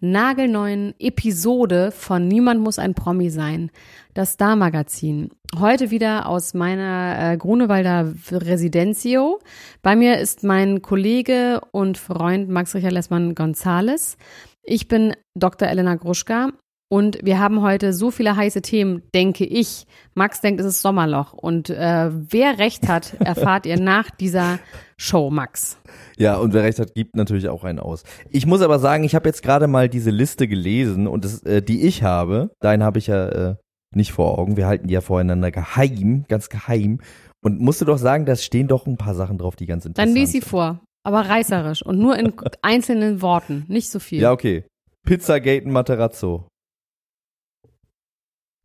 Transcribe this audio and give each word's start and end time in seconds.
nagelneuen 0.00 0.94
Episode 0.98 1.90
von 1.90 2.28
Niemand 2.28 2.60
muss 2.60 2.78
ein 2.78 2.94
Promi 2.94 3.30
sein, 3.30 3.70
das 4.14 4.32
Star-Magazin. 4.32 5.30
Heute 5.58 5.90
wieder 5.90 6.28
aus 6.28 6.54
meiner 6.54 7.32
äh, 7.32 7.36
Grunewalder 7.36 8.12
Residenzio. 8.30 9.40
Bei 9.82 9.96
mir 9.96 10.18
ist 10.18 10.44
mein 10.44 10.82
Kollege 10.82 11.60
und 11.72 11.98
Freund 11.98 12.48
Max 12.48 12.74
Richard 12.74 12.92
Lessmann 12.92 13.34
Gonzales. 13.34 14.16
Ich 14.62 14.88
bin 14.88 15.14
Dr. 15.34 15.68
Elena 15.68 15.94
Gruschka 15.94 16.50
und 16.88 17.18
wir 17.22 17.40
haben 17.40 17.62
heute 17.62 17.92
so 17.92 18.12
viele 18.12 18.36
heiße 18.36 18.62
Themen, 18.62 19.02
denke 19.12 19.44
ich. 19.44 19.86
Max 20.14 20.40
denkt, 20.40 20.60
es 20.60 20.66
ist 20.66 20.82
Sommerloch. 20.82 21.32
Und 21.32 21.68
äh, 21.68 22.10
wer 22.12 22.58
recht 22.58 22.86
hat, 22.86 23.14
erfahrt 23.20 23.66
ihr 23.66 23.80
nach 23.80 24.10
dieser 24.10 24.60
Show, 24.96 25.30
Max. 25.30 25.78
Ja, 26.16 26.36
und 26.36 26.54
wer 26.54 26.62
recht 26.62 26.78
hat, 26.78 26.94
gibt 26.94 27.16
natürlich 27.16 27.48
auch 27.48 27.64
einen 27.64 27.80
aus. 27.80 28.04
Ich 28.30 28.46
muss 28.46 28.62
aber 28.62 28.78
sagen, 28.78 29.02
ich 29.02 29.16
habe 29.16 29.28
jetzt 29.28 29.42
gerade 29.42 29.66
mal 29.66 29.88
diese 29.88 30.10
Liste 30.10 30.46
gelesen 30.46 31.08
und 31.08 31.24
das, 31.24 31.42
äh, 31.42 31.60
die 31.60 31.82
ich 31.82 32.04
habe, 32.04 32.50
deinen 32.60 32.84
habe 32.84 32.98
ich 32.98 33.08
ja 33.08 33.28
äh, 33.28 33.56
nicht 33.92 34.12
vor 34.12 34.38
Augen. 34.38 34.56
Wir 34.56 34.68
halten 34.68 34.86
die 34.86 34.94
ja 34.94 35.00
voreinander 35.00 35.50
geheim, 35.50 36.24
ganz 36.28 36.48
geheim. 36.48 37.00
Und 37.42 37.60
musste 37.60 37.84
doch 37.84 37.98
sagen, 37.98 38.26
da 38.26 38.36
stehen 38.36 38.68
doch 38.68 38.86
ein 38.86 38.96
paar 38.96 39.14
Sachen 39.14 39.38
drauf, 39.38 39.56
die 39.56 39.66
ganz 39.66 39.84
interessant 39.86 40.08
sind. 40.08 40.16
Dann 40.16 40.20
lies 40.20 40.30
sie 40.30 40.38
sind. 40.38 40.48
vor, 40.48 40.80
aber 41.02 41.22
reißerisch 41.22 41.84
und 41.84 41.98
nur 41.98 42.16
in 42.16 42.32
einzelnen 42.62 43.22
Worten, 43.22 43.64
nicht 43.66 43.90
so 43.90 43.98
viel. 43.98 44.20
Ja, 44.20 44.30
okay. 44.30 44.64
Pizzagate 45.04 45.68
Materazzo. 45.68 46.46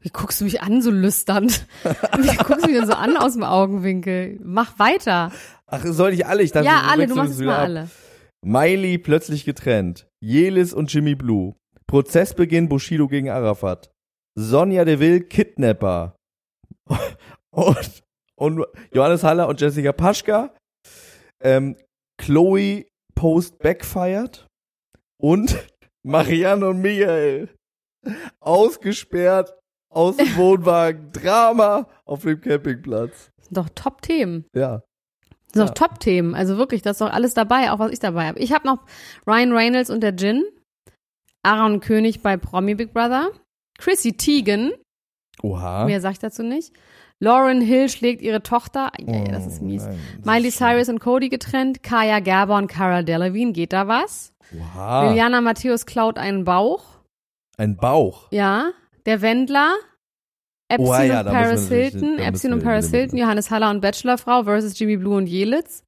Wie 0.01 0.09
guckst 0.09 0.41
du 0.41 0.45
mich 0.45 0.61
an, 0.61 0.81
so 0.81 0.89
lüsternd? 0.89 1.65
Wie 1.83 2.35
guckst 2.35 2.65
du 2.65 2.69
mich 2.69 2.77
denn 2.79 2.87
so 2.87 2.93
an 2.93 3.17
aus 3.17 3.33
dem 3.33 3.43
Augenwinkel? 3.43 4.39
Mach 4.43 4.79
weiter. 4.79 5.31
Ach, 5.67 5.85
soll 5.85 6.13
ich 6.13 6.25
alle? 6.25 6.41
Ich 6.41 6.51
dachte, 6.51 6.65
ja, 6.65 6.81
alle, 6.89 7.05
du 7.05 7.15
machst 7.15 7.33
es 7.33 7.39
mal 7.39 7.53
ab. 7.53 7.59
alle. 7.61 7.89
Miley 8.43 8.97
plötzlich 8.97 9.45
getrennt. 9.45 10.07
Jelis 10.19 10.73
und 10.73 10.91
Jimmy 10.91 11.13
Blue. 11.13 11.53
Prozessbeginn 11.85 12.67
Bushido 12.67 13.07
gegen 13.07 13.29
Arafat. 13.29 13.91
Sonja 14.35 14.85
Deville 14.85 15.21
Kidnapper. 15.21 16.15
Und, 17.53 18.01
und 18.37 18.65
Johannes 18.93 19.25
Haller 19.25 19.49
und 19.49 19.59
Jessica 19.59 19.91
Paschka. 19.91 20.55
Ähm, 21.43 21.75
Chloe 22.17 22.85
Post 23.13 23.59
backfired. 23.59 24.47
Und 25.21 25.57
Marianne 26.03 26.65
und 26.69 26.79
Michael. 26.81 27.49
Ausgesperrt 28.39 29.53
aus 29.91 30.17
dem 30.17 30.35
Wohnwagen. 30.37 31.11
Drama 31.11 31.87
auf 32.05 32.21
dem 32.23 32.41
Campingplatz. 32.41 33.31
Das 33.37 33.45
sind 33.45 33.57
doch 33.57 33.69
Top-Themen. 33.75 34.45
Ja. 34.55 34.81
Das 35.47 35.53
sind 35.53 35.61
Ja. 35.61 35.65
doch 35.65 35.73
Top-Themen. 35.73 36.33
Also 36.33 36.57
wirklich, 36.57 36.81
das 36.81 36.93
ist 36.93 37.01
doch 37.01 37.11
alles 37.11 37.33
dabei, 37.33 37.71
auch 37.71 37.79
was 37.79 37.91
ich 37.91 37.99
dabei 37.99 38.27
habe. 38.27 38.39
Ich 38.39 38.53
habe 38.53 38.65
noch 38.67 38.79
Ryan 39.27 39.51
Reynolds 39.53 39.89
und 39.89 40.01
der 40.01 40.15
Gin. 40.15 40.43
Aaron 41.43 41.79
König 41.79 42.21
bei 42.21 42.37
Promi 42.37 42.75
Big 42.75 42.93
Brother. 42.93 43.31
Chrissy 43.77 44.13
Teigen. 44.15 44.73
Oha. 45.41 45.85
Mehr 45.85 45.99
sag 46.01 46.11
ich 46.13 46.19
dazu 46.19 46.43
nicht. 46.43 46.71
Lauren 47.19 47.61
Hill 47.61 47.89
schlägt 47.89 48.21
ihre 48.21 48.41
Tochter. 48.43 48.91
Ey, 48.97 49.25
das 49.31 49.45
ist 49.45 49.61
mies. 49.61 49.83
Oh, 49.83 49.87
nein, 49.89 49.99
das 50.17 50.25
Miley 50.25 50.47
ist. 50.49 50.57
Cyrus 50.57 50.89
und 50.89 50.99
Cody 50.99 51.29
getrennt. 51.29 51.83
Kaya 51.83 52.19
Gerber 52.19 52.57
und 52.57 52.67
Cara 52.67 53.03
Delevingne. 53.03 53.53
Geht 53.53 53.73
da 53.73 53.87
was? 53.87 54.33
Oha. 54.57 55.09
Liliana 55.09 55.41
Matthäus 55.41 55.85
klaut 55.85 56.17
einen 56.17 56.45
Bauch. 56.45 56.83
Ein 57.57 57.75
Bauch. 57.77 58.27
Ja. 58.31 58.71
Der 59.05 59.21
Wendler. 59.21 59.73
Epstein 60.69 60.89
Oh, 60.89 61.13
ja, 61.13 61.19
und 61.19 61.25
wir 61.25 61.31
Paris 61.31 61.67
Hilton. 61.67 62.17
Epstein 62.19 62.53
und 62.53 62.59
wir 62.59 62.65
Paris 62.65 62.91
Hilton. 62.91 63.17
Johannes 63.19 63.51
Haller 63.51 63.69
und 63.71 63.81
Bachelorfrau 63.81 64.43
versus 64.43 64.77
Jimmy 64.79 64.97
Blue 64.97 65.17
und 65.17 65.27
Jelitz. 65.27 65.83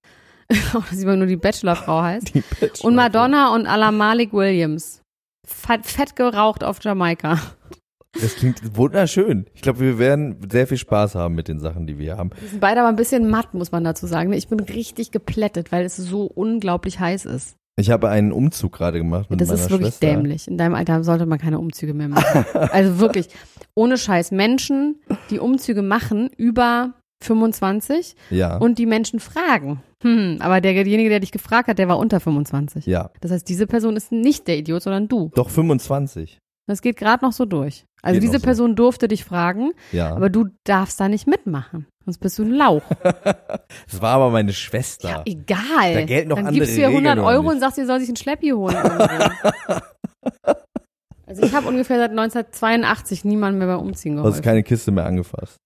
Auch, 0.73 0.85
dass 0.85 0.99
immer 0.99 1.15
nur 1.15 1.27
die 1.27 1.37
Bachelorfrau 1.37 2.01
heißt. 2.03 2.35
Die 2.35 2.41
Bachelor- 2.41 2.85
Und 2.85 2.95
Madonna 2.95 3.53
und 3.55 3.65
Ala 3.65 3.91
Malik 3.91 4.33
Williams. 4.33 5.01
Fett, 5.45 5.85
fett 5.85 6.15
geraucht 6.15 6.63
auf 6.63 6.83
Jamaika. 6.83 7.39
Das 8.19 8.35
klingt 8.35 8.77
wunderschön. 8.77 9.47
Ich 9.55 9.61
glaube, 9.61 9.79
wir 9.79 9.97
werden 9.97 10.37
sehr 10.51 10.67
viel 10.67 10.77
Spaß 10.77 11.15
haben 11.15 11.33
mit 11.33 11.47
den 11.47 11.59
Sachen, 11.59 11.87
die 11.87 11.97
wir 11.97 12.17
haben. 12.17 12.29
Die 12.41 12.47
sind 12.47 12.59
beide 12.59 12.81
aber 12.81 12.89
ein 12.89 12.95
bisschen 12.95 13.29
matt, 13.29 13.53
muss 13.55 13.71
man 13.71 13.83
dazu 13.83 14.05
sagen. 14.05 14.31
Ich 14.33 14.47
bin 14.49 14.59
richtig 14.59 15.11
geplättet, 15.11 15.71
weil 15.71 15.83
es 15.85 15.95
so 15.95 16.25
unglaublich 16.25 16.99
heiß 16.99 17.25
ist. 17.25 17.55
Ich 17.75 17.89
habe 17.89 18.09
einen 18.09 18.31
Umzug 18.31 18.71
gerade 18.73 18.99
gemacht 18.99 19.29
mit 19.31 19.41
das 19.41 19.47
meiner 19.47 19.59
ist 19.61 19.69
wirklich 19.71 19.87
Schwester. 19.89 20.07
dämlich. 20.07 20.47
In 20.47 20.57
deinem 20.57 20.75
Alter 20.75 21.03
sollte 21.03 21.25
man 21.25 21.39
keine 21.39 21.57
Umzüge 21.59 21.93
mehr 21.93 22.07
machen. 22.07 22.45
also 22.71 22.99
wirklich, 22.99 23.29
ohne 23.73 23.97
Scheiß. 23.97 24.31
Menschen, 24.31 25.01
die 25.31 25.39
Umzüge 25.39 25.81
machen, 25.81 26.29
über 26.37 26.93
25 27.23 28.15
Ja. 28.29 28.57
und 28.57 28.77
die 28.77 28.85
Menschen 28.85 29.19
fragen. 29.19 29.81
Hm, 30.03 30.37
aber 30.39 30.61
derjenige, 30.61 31.09
der 31.09 31.21
dich 31.21 31.31
gefragt 31.31 31.67
hat, 31.67 31.79
der 31.79 31.87
war 31.87 31.97
unter 31.97 32.19
25. 32.19 32.85
ja. 32.85 33.09
Das 33.21 33.31
heißt, 33.31 33.47
diese 33.47 33.65
Person 33.67 33.95
ist 33.95 34.11
nicht 34.11 34.47
der 34.47 34.57
Idiot, 34.57 34.83
sondern 34.83 35.07
du. 35.07 35.31
Doch 35.33 35.49
25. 35.49 36.39
Das 36.67 36.81
geht 36.81 36.95
gerade 36.97 37.25
noch 37.25 37.33
so 37.33 37.45
durch. 37.45 37.85
Also 38.01 38.15
Geht 38.19 38.23
diese 38.29 38.39
so. 38.39 38.43
Person 38.43 38.75
durfte 38.75 39.07
dich 39.07 39.23
fragen, 39.25 39.71
Ja. 39.91 40.15
aber 40.15 40.29
du 40.29 40.45
darfst 40.65 40.99
da 40.99 41.07
nicht 41.09 41.27
mitmachen. 41.27 41.87
Sonst 42.05 42.17
bist 42.19 42.37
du 42.39 42.43
ein 42.43 42.51
Lauch. 42.51 42.83
das 43.03 44.01
war 44.01 44.15
aber 44.15 44.29
meine 44.29 44.51
Schwester. 44.53 45.09
Ja, 45.09 45.21
egal. 45.25 45.93
Da 45.93 46.03
gelten 46.05 46.29
noch 46.29 46.35
Dann 46.37 46.47
andere 46.47 46.65
gibst 46.65 46.77
du 46.77 46.81
ihr 46.81 46.87
100 46.87 47.13
Regeln, 47.17 47.25
Euro 47.27 47.49
und 47.49 47.59
sagst, 47.59 47.77
ihr 47.77 47.85
soll 47.85 47.99
sich 48.01 48.09
ein 48.09 48.15
Schleppi 48.17 48.49
holen. 48.49 48.75
also 51.25 51.43
ich 51.43 51.53
habe 51.53 51.67
ungefähr 51.67 51.97
seit 51.97 52.11
1982 52.11 53.25
niemanden 53.25 53.59
mehr 53.59 53.67
beim 53.67 53.79
Umziehen 53.79 54.13
Du 54.15 54.19
hast 54.19 54.25
geholfen. 54.25 54.43
keine 54.43 54.63
Kiste 54.63 54.91
mehr 54.91 55.05
angefasst. 55.05 55.57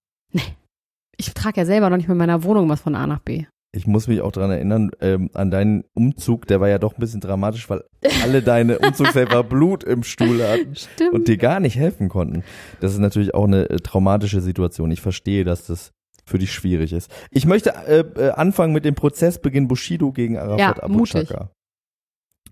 Ich 1.19 1.33
trage 1.33 1.61
ja 1.61 1.65
selber 1.65 1.89
noch 1.89 1.97
nicht 1.97 2.09
mit 2.09 2.17
meiner 2.17 2.43
Wohnung 2.43 2.69
was 2.69 2.81
von 2.81 2.95
A 2.95 3.07
nach 3.07 3.19
B. 3.19 3.45
Ich 3.73 3.85
muss 3.85 4.07
mich 4.07 4.21
auch 4.21 4.31
daran 4.31 4.51
erinnern, 4.51 4.91
ähm, 5.01 5.29
an 5.33 5.51
deinen 5.51 5.83
Umzug, 5.93 6.47
der 6.47 6.61
war 6.61 6.69
ja 6.69 6.79
doch 6.79 6.93
ein 6.93 6.99
bisschen 6.99 7.19
dramatisch, 7.19 7.69
weil 7.69 7.83
alle 8.23 8.41
deine 8.41 8.79
Umzugshelfer 8.79 9.43
Blut 9.43 9.83
im 9.83 10.03
Stuhl 10.03 10.41
hatten 10.41 10.75
Stimmt. 10.75 11.13
und 11.13 11.27
dir 11.27 11.37
gar 11.37 11.59
nicht 11.59 11.75
helfen 11.75 12.09
konnten. 12.09 12.43
Das 12.79 12.93
ist 12.93 12.99
natürlich 12.99 13.33
auch 13.33 13.43
eine 13.43 13.69
äh, 13.69 13.77
traumatische 13.77 14.41
Situation. 14.41 14.89
Ich 14.91 15.01
verstehe, 15.01 15.43
dass 15.43 15.67
das 15.67 15.91
für 16.25 16.39
dich 16.39 16.51
schwierig 16.51 16.93
ist. 16.93 17.11
Ich 17.31 17.45
möchte 17.45 17.73
äh, 17.87 17.99
äh, 17.99 18.31
anfangen 18.31 18.73
mit 18.73 18.85
dem 18.85 18.95
Prozessbeginn 18.95 19.67
Bushido 19.67 20.11
gegen 20.11 20.37
Arafat 20.37 20.77
Ja, 20.77 20.83
Abu. 20.83 21.03
Chaka. 21.05 21.51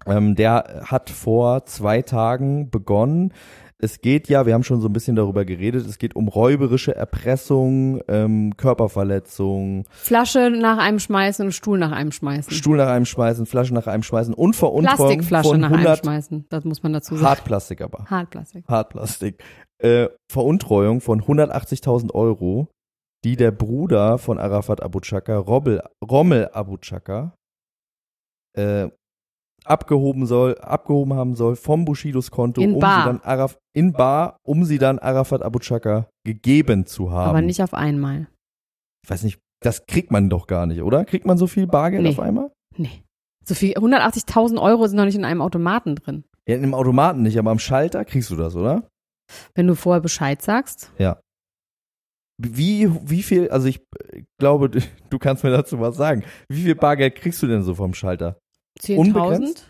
Ähm, 0.05 0.35
der 0.35 0.83
hat 0.85 1.09
vor 1.09 1.65
zwei 1.65 2.01
Tagen 2.01 2.69
begonnen. 2.69 3.33
Es 3.77 3.99
geht 3.99 4.29
ja, 4.29 4.45
wir 4.45 4.53
haben 4.53 4.63
schon 4.63 4.79
so 4.79 4.87
ein 4.87 4.93
bisschen 4.93 5.17
darüber 5.17 5.43
geredet, 5.43 5.85
es 5.85 5.97
geht 5.97 6.15
um 6.15 6.29
räuberische 6.29 6.95
Erpressung, 6.95 8.01
ähm, 8.07 8.55
Körperverletzung, 8.55 9.85
Flasche 9.89 10.49
nach 10.49 10.77
einem 10.77 10.99
schmeißen 10.99 11.45
und 11.45 11.51
Stuhl 11.51 11.77
nach 11.77 11.91
einem 11.91 12.13
schmeißen. 12.13 12.53
Stuhl 12.53 12.77
nach 12.77 12.87
einem 12.87 13.05
schmeißen, 13.05 13.45
Flasche 13.45 13.73
nach 13.73 13.87
einem 13.87 14.03
schmeißen 14.03 14.33
und 14.33 14.55
Veruntreuung 14.55 14.97
Plastikflasche 14.97 15.49
von 15.49 15.59
nach 15.59 15.67
einem 15.67 15.79
100 15.79 15.99
schmeißen. 16.05 16.45
Das 16.49 16.63
muss 16.63 16.83
man 16.83 16.93
dazu 16.93 17.15
sagen. 17.15 17.27
Hartplastik 17.27 17.81
aber. 17.81 18.05
Hartplastik. 18.05 18.65
Hartplastik. 18.67 19.43
Äh, 19.79 20.07
Veruntreuung 20.31 21.01
von 21.01 21.21
180.000 21.21 22.13
Euro, 22.13 22.69
die 23.25 23.35
der 23.35 23.51
Bruder 23.51 24.17
von 24.19 24.39
Arafat 24.39 24.81
Abu 24.81 25.01
Chaka, 25.01 25.37
Rommel, 25.37 25.81
Rommel 26.09 26.49
Abu 26.53 26.77
Chaka, 26.77 27.35
äh, 28.57 28.87
abgehoben 29.65 30.25
soll, 30.27 30.57
abgehoben 30.59 31.13
haben 31.15 31.35
soll 31.35 31.55
vom 31.57 31.83
Bushidos 31.85 32.31
Konto, 32.31 32.61
In 32.61 32.75
um 32.75 32.79
bar. 32.79 32.99
sie 33.01 33.05
dann 33.07 33.21
Araf, 33.21 33.57
in 33.75 33.91
Bar, 33.93 34.37
um 34.43 34.63
sie 34.65 34.77
dann 34.77 34.99
Arafat 34.99 35.41
Abu 35.41 35.59
Chaka 35.59 36.07
gegeben 36.25 36.85
zu 36.85 37.11
haben. 37.11 37.29
Aber 37.29 37.41
nicht 37.41 37.61
auf 37.61 37.73
einmal. 37.73 38.27
Ich 39.03 39.09
weiß 39.09 39.23
nicht, 39.23 39.39
das 39.61 39.85
kriegt 39.85 40.11
man 40.11 40.29
doch 40.29 40.47
gar 40.47 40.65
nicht, 40.65 40.81
oder? 40.81 41.05
Kriegt 41.05 41.25
man 41.25 41.37
so 41.37 41.45
viel 41.47 41.67
Bargeld 41.67 42.03
Nee. 42.03 42.09
auf 42.09 42.19
einmal? 42.19 42.51
Nee. 42.77 43.03
So 43.43 43.53
viel, 43.53 43.73
180.000 43.77 44.59
Euro 44.61 44.87
sind 44.87 44.97
noch 44.97 45.05
nicht 45.05 45.15
in 45.15 45.25
einem 45.25 45.41
Automaten 45.41 45.95
drin. 45.95 46.23
Ja, 46.47 46.55
im 46.55 46.73
Automaten 46.73 47.21
nicht, 47.21 47.37
aber 47.37 47.51
am 47.51 47.59
Schalter 47.59 48.03
kriegst 48.05 48.29
du 48.31 48.35
das, 48.35 48.55
oder? 48.55 48.87
Wenn 49.53 49.67
du 49.67 49.75
vorher 49.75 50.01
Bescheid 50.01 50.41
sagst. 50.41 50.91
Wie, 52.37 52.89
wie 53.09 53.23
viel, 53.23 53.49
also 53.49 53.67
ich 53.67 53.81
äh, 54.11 54.23
glaube, 54.39 54.69
du- 55.09 55.19
kannst 55.19 55.43
mir 55.43 55.51
dazu 55.51 55.79
was 55.79 55.95
sagen. 55.95 56.23
Wie 56.49 56.63
viel 56.63 56.75
Bargeld 56.75 57.15
kriegst 57.15 57.41
du 57.41 57.47
denn 57.47 57.63
so 57.63 57.75
vom 57.75 57.93
Schalter? 57.93 58.37
10.000, 58.81 58.97
Unbegrenzt? 58.97 59.67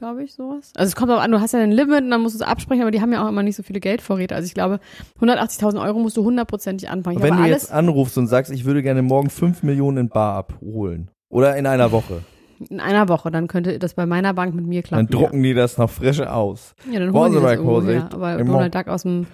Glaube 0.00 0.24
ich, 0.24 0.34
sowas. 0.34 0.72
Also 0.74 0.88
es 0.88 0.96
kommt 0.96 1.12
auch 1.12 1.20
an, 1.20 1.30
du 1.30 1.40
hast 1.40 1.52
ja 1.52 1.60
ein 1.60 1.70
Limit 1.70 2.02
und 2.02 2.10
dann 2.10 2.22
musst 2.22 2.34
du 2.34 2.42
es 2.42 2.48
absprechen, 2.48 2.82
aber 2.82 2.90
die 2.90 3.02
haben 3.02 3.12
ja 3.12 3.22
auch 3.22 3.28
immer 3.28 3.42
nicht 3.42 3.54
so 3.54 3.62
viele 3.62 3.80
Geldvorräte. 3.80 4.34
Also 4.34 4.46
ich 4.46 4.54
glaube, 4.54 4.80
180.000 5.20 5.80
Euro 5.80 5.98
musst 5.98 6.16
du 6.16 6.24
hundertprozentig 6.24 6.88
anfangen. 6.88 7.18
Ich 7.18 7.22
Wenn 7.22 7.36
du 7.36 7.44
jetzt 7.44 7.70
anrufst 7.70 8.16
und 8.16 8.26
sagst, 8.26 8.50
ich 8.50 8.64
würde 8.64 8.82
gerne 8.82 9.02
morgen 9.02 9.28
5 9.28 9.62
Millionen 9.62 9.98
in 9.98 10.08
Bar 10.08 10.36
abholen. 10.36 11.10
Oder 11.28 11.56
in 11.56 11.66
einer 11.66 11.92
Woche. 11.92 12.22
in 12.70 12.80
einer 12.80 13.08
Woche, 13.08 13.30
dann 13.30 13.46
könnte 13.46 13.78
das 13.78 13.94
bei 13.94 14.06
meiner 14.06 14.32
Bank 14.34 14.54
mit 14.54 14.66
mir 14.66 14.82
klappen. 14.82 15.06
Dann 15.06 15.20
drucken 15.20 15.42
die 15.42 15.54
das 15.54 15.76
noch 15.76 15.90
frisch 15.90 16.20
aus. 16.20 16.74
Ja, 16.90 16.98
dann 16.98 17.12
holen 17.12 17.32
die 17.32 17.38
Sie 17.38 17.42
das 17.44 17.52
irgendwo 17.52 17.82
her. 17.82 18.08
Aber 18.10 18.36
Donald 18.42 18.74
Duck 18.74 18.88
aus 18.88 19.02
dem, 19.02 19.26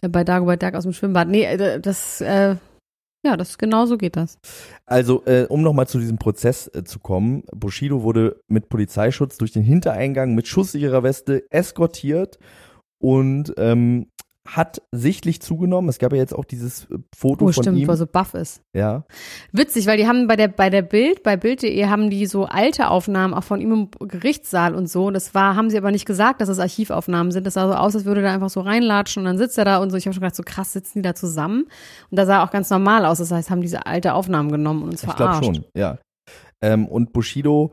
äh, 0.00 0.08
bei 0.08 0.22
Dagobert 0.24 0.62
Duck 0.62 0.74
aus 0.74 0.84
dem 0.84 0.92
Schwimmbad. 0.92 1.28
Nee, 1.28 1.44
äh, 1.44 1.80
das, 1.80 2.20
äh, 2.20 2.54
ja, 3.28 3.36
das, 3.36 3.58
genau 3.58 3.86
so 3.86 3.98
geht 3.98 4.16
das. 4.16 4.38
Also, 4.86 5.24
äh, 5.26 5.46
um 5.48 5.62
nochmal 5.62 5.86
zu 5.86 5.98
diesem 5.98 6.18
Prozess 6.18 6.70
äh, 6.74 6.82
zu 6.84 6.98
kommen, 6.98 7.42
Bushido 7.54 8.02
wurde 8.02 8.40
mit 8.48 8.68
Polizeischutz 8.68 9.36
durch 9.36 9.52
den 9.52 9.62
Hintereingang 9.62 10.34
mit 10.34 10.48
schusssicherer 10.48 11.02
Weste 11.02 11.44
eskortiert 11.50 12.38
und 12.98 13.52
ähm, 13.58 14.10
hat 14.56 14.80
sichtlich 14.92 15.40
zugenommen. 15.42 15.88
Es 15.90 15.98
gab 15.98 16.12
ja 16.12 16.18
jetzt 16.18 16.34
auch 16.34 16.44
dieses 16.44 16.84
äh, 16.90 16.98
Foto 17.16 17.44
Oh, 17.46 17.52
von 17.52 17.62
stimmt, 17.62 17.78
ihm. 17.78 17.86
wo 17.86 17.92
er 17.92 17.96
so 17.96 18.06
buff 18.06 18.34
ist. 18.34 18.62
Ja, 18.74 19.04
Witzig, 19.52 19.86
weil 19.86 19.96
die 19.98 20.06
haben 20.08 20.26
bei 20.26 20.36
der, 20.36 20.48
bei 20.48 20.70
der 20.70 20.82
Bild, 20.82 21.22
bei 21.22 21.36
Bild.de 21.36 21.84
haben 21.86 22.08
die 22.10 22.26
so 22.26 22.46
alte 22.46 22.88
Aufnahmen 22.88 23.34
auch 23.34 23.44
von 23.44 23.60
ihm 23.60 23.72
im 24.00 24.08
Gerichtssaal 24.08 24.74
und 24.74 24.88
so. 24.88 25.10
Das 25.10 25.34
war, 25.34 25.54
haben 25.56 25.68
sie 25.70 25.76
aber 25.76 25.90
nicht 25.90 26.06
gesagt, 26.06 26.40
dass 26.40 26.48
es 26.48 26.58
Archivaufnahmen 26.58 27.30
sind. 27.30 27.46
Das 27.46 27.54
sah 27.54 27.68
so 27.68 27.74
aus, 27.74 27.94
als 27.94 28.04
würde 28.06 28.22
er 28.22 28.32
einfach 28.32 28.50
so 28.50 28.60
reinlatschen 28.60 29.20
und 29.22 29.26
dann 29.26 29.38
sitzt 29.38 29.58
er 29.58 29.64
da 29.64 29.78
und 29.78 29.90
so. 29.90 29.96
Ich 29.96 30.06
habe 30.06 30.14
schon 30.14 30.22
gedacht, 30.22 30.36
so 30.36 30.42
krass 30.44 30.72
sitzen 30.72 30.98
die 31.00 31.02
da 31.02 31.14
zusammen. 31.14 31.64
Und 32.10 32.18
da 32.18 32.24
sah 32.26 32.42
auch 32.42 32.50
ganz 32.50 32.70
normal 32.70 33.04
aus. 33.04 33.18
Das 33.18 33.30
heißt, 33.30 33.50
haben 33.50 33.60
diese 33.60 33.86
alte 33.86 34.14
Aufnahmen 34.14 34.50
genommen 34.50 34.82
und 34.82 34.90
uns 34.90 35.02
ich 35.02 35.14
glaube 35.14 35.34
verarscht. 35.34 35.44
schon, 35.44 35.64
ja. 35.76 35.98
Ähm, 36.62 36.88
und 36.88 37.12
Bushido, 37.12 37.72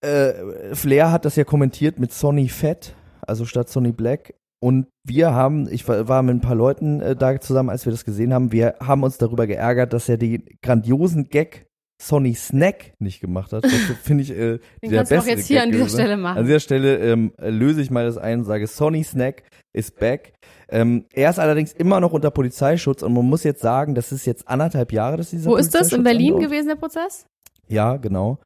äh, 0.00 0.74
Flair 0.74 1.10
hat 1.10 1.24
das 1.24 1.36
ja 1.36 1.44
kommentiert 1.44 1.98
mit 1.98 2.12
Sonny 2.12 2.48
Fett, 2.48 2.94
also 3.26 3.44
statt 3.44 3.68
Sonny 3.68 3.92
Black. 3.92 4.34
Und 4.60 4.86
wir 5.04 5.32
haben, 5.32 5.68
ich 5.70 5.86
war, 5.86 6.22
mit 6.22 6.34
ein 6.34 6.40
paar 6.40 6.54
Leuten 6.54 7.00
äh, 7.00 7.14
da 7.14 7.38
zusammen, 7.40 7.70
als 7.70 7.84
wir 7.84 7.92
das 7.92 8.04
gesehen 8.04 8.32
haben, 8.32 8.52
wir 8.52 8.76
haben 8.80 9.02
uns 9.02 9.18
darüber 9.18 9.46
geärgert, 9.46 9.92
dass 9.92 10.08
er 10.08 10.16
den 10.16 10.44
grandiosen 10.62 11.28
Gag 11.28 11.66
Sonny 12.00 12.34
Snack 12.34 12.94
nicht 12.98 13.20
gemacht 13.20 13.52
hat. 13.52 13.64
Das 13.64 13.72
finde 14.02 14.22
ich 14.22 14.30
äh, 14.30 14.58
Den 14.82 14.90
der 14.90 14.90
kannst 14.98 15.12
du 15.12 15.16
auch 15.16 15.24
beste 15.24 15.30
jetzt 15.30 15.46
hier 15.46 15.56
Gag 15.58 15.64
an 15.64 15.70
dieser 15.72 15.84
gewesen. 15.84 15.98
Stelle 15.98 16.16
machen. 16.16 16.38
An 16.38 16.46
dieser 16.46 16.60
Stelle 16.60 16.98
ähm, 16.98 17.32
löse 17.38 17.80
ich 17.80 17.90
mal 17.90 18.06
das 18.06 18.18
ein 18.18 18.40
und 18.40 18.44
sage, 18.44 18.66
Sonny 18.66 19.02
Snack 19.04 19.44
ist 19.72 19.98
back. 19.98 20.32
Ähm, 20.68 21.06
er 21.12 21.30
ist 21.30 21.38
allerdings 21.38 21.72
immer 21.72 22.00
noch 22.00 22.12
unter 22.12 22.30
Polizeischutz 22.30 23.02
und 23.02 23.12
man 23.12 23.26
muss 23.26 23.44
jetzt 23.44 23.62
sagen, 23.62 23.94
das 23.94 24.12
ist 24.12 24.26
jetzt 24.26 24.48
anderthalb 24.48 24.92
Jahre, 24.92 25.16
dass 25.16 25.30
dieser 25.30 25.50
Wo 25.50 25.56
ist 25.56 25.74
das? 25.74 25.92
In 25.92 26.02
Berlin 26.02 26.34
andauert. 26.34 26.50
gewesen, 26.50 26.68
der 26.68 26.76
Prozess? 26.76 27.26
Ja, 27.68 27.96
genau. 27.96 28.38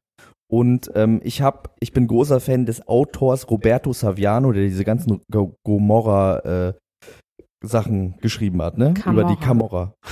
Und 0.51 0.91
ähm, 0.95 1.21
ich 1.23 1.41
hab, 1.41 1.75
ich 1.79 1.93
bin 1.93 2.07
großer 2.07 2.41
Fan 2.41 2.65
des 2.65 2.85
Autors 2.85 3.49
Roberto 3.49 3.93
Saviano, 3.93 4.51
der 4.51 4.63
diese 4.63 4.83
ganzen 4.83 5.21
Go 5.31 5.55
Gomorra 5.63 6.39
äh, 6.39 6.73
Sachen 7.63 8.17
geschrieben 8.19 8.61
hat, 8.61 8.77
ne? 8.77 8.93
Camorra. 8.93 9.21
Über 9.21 9.33
die 9.33 9.41
Camorra. 9.41 9.93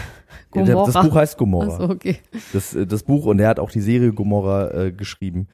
Ja, 0.56 0.64
Gomorra. 0.64 0.92
Das 0.92 1.06
Buch 1.06 1.16
heißt 1.16 1.38
Gomorra. 1.38 1.74
Achso, 1.76 1.90
okay. 1.92 2.18
Das, 2.54 2.74
äh, 2.74 2.88
das 2.88 3.04
Buch 3.04 3.26
und 3.26 3.40
er 3.40 3.50
hat 3.50 3.60
auch 3.60 3.70
die 3.70 3.82
Serie 3.82 4.14
Gomorra 4.14 4.72
äh, 4.72 4.92
geschrieben. 4.92 5.48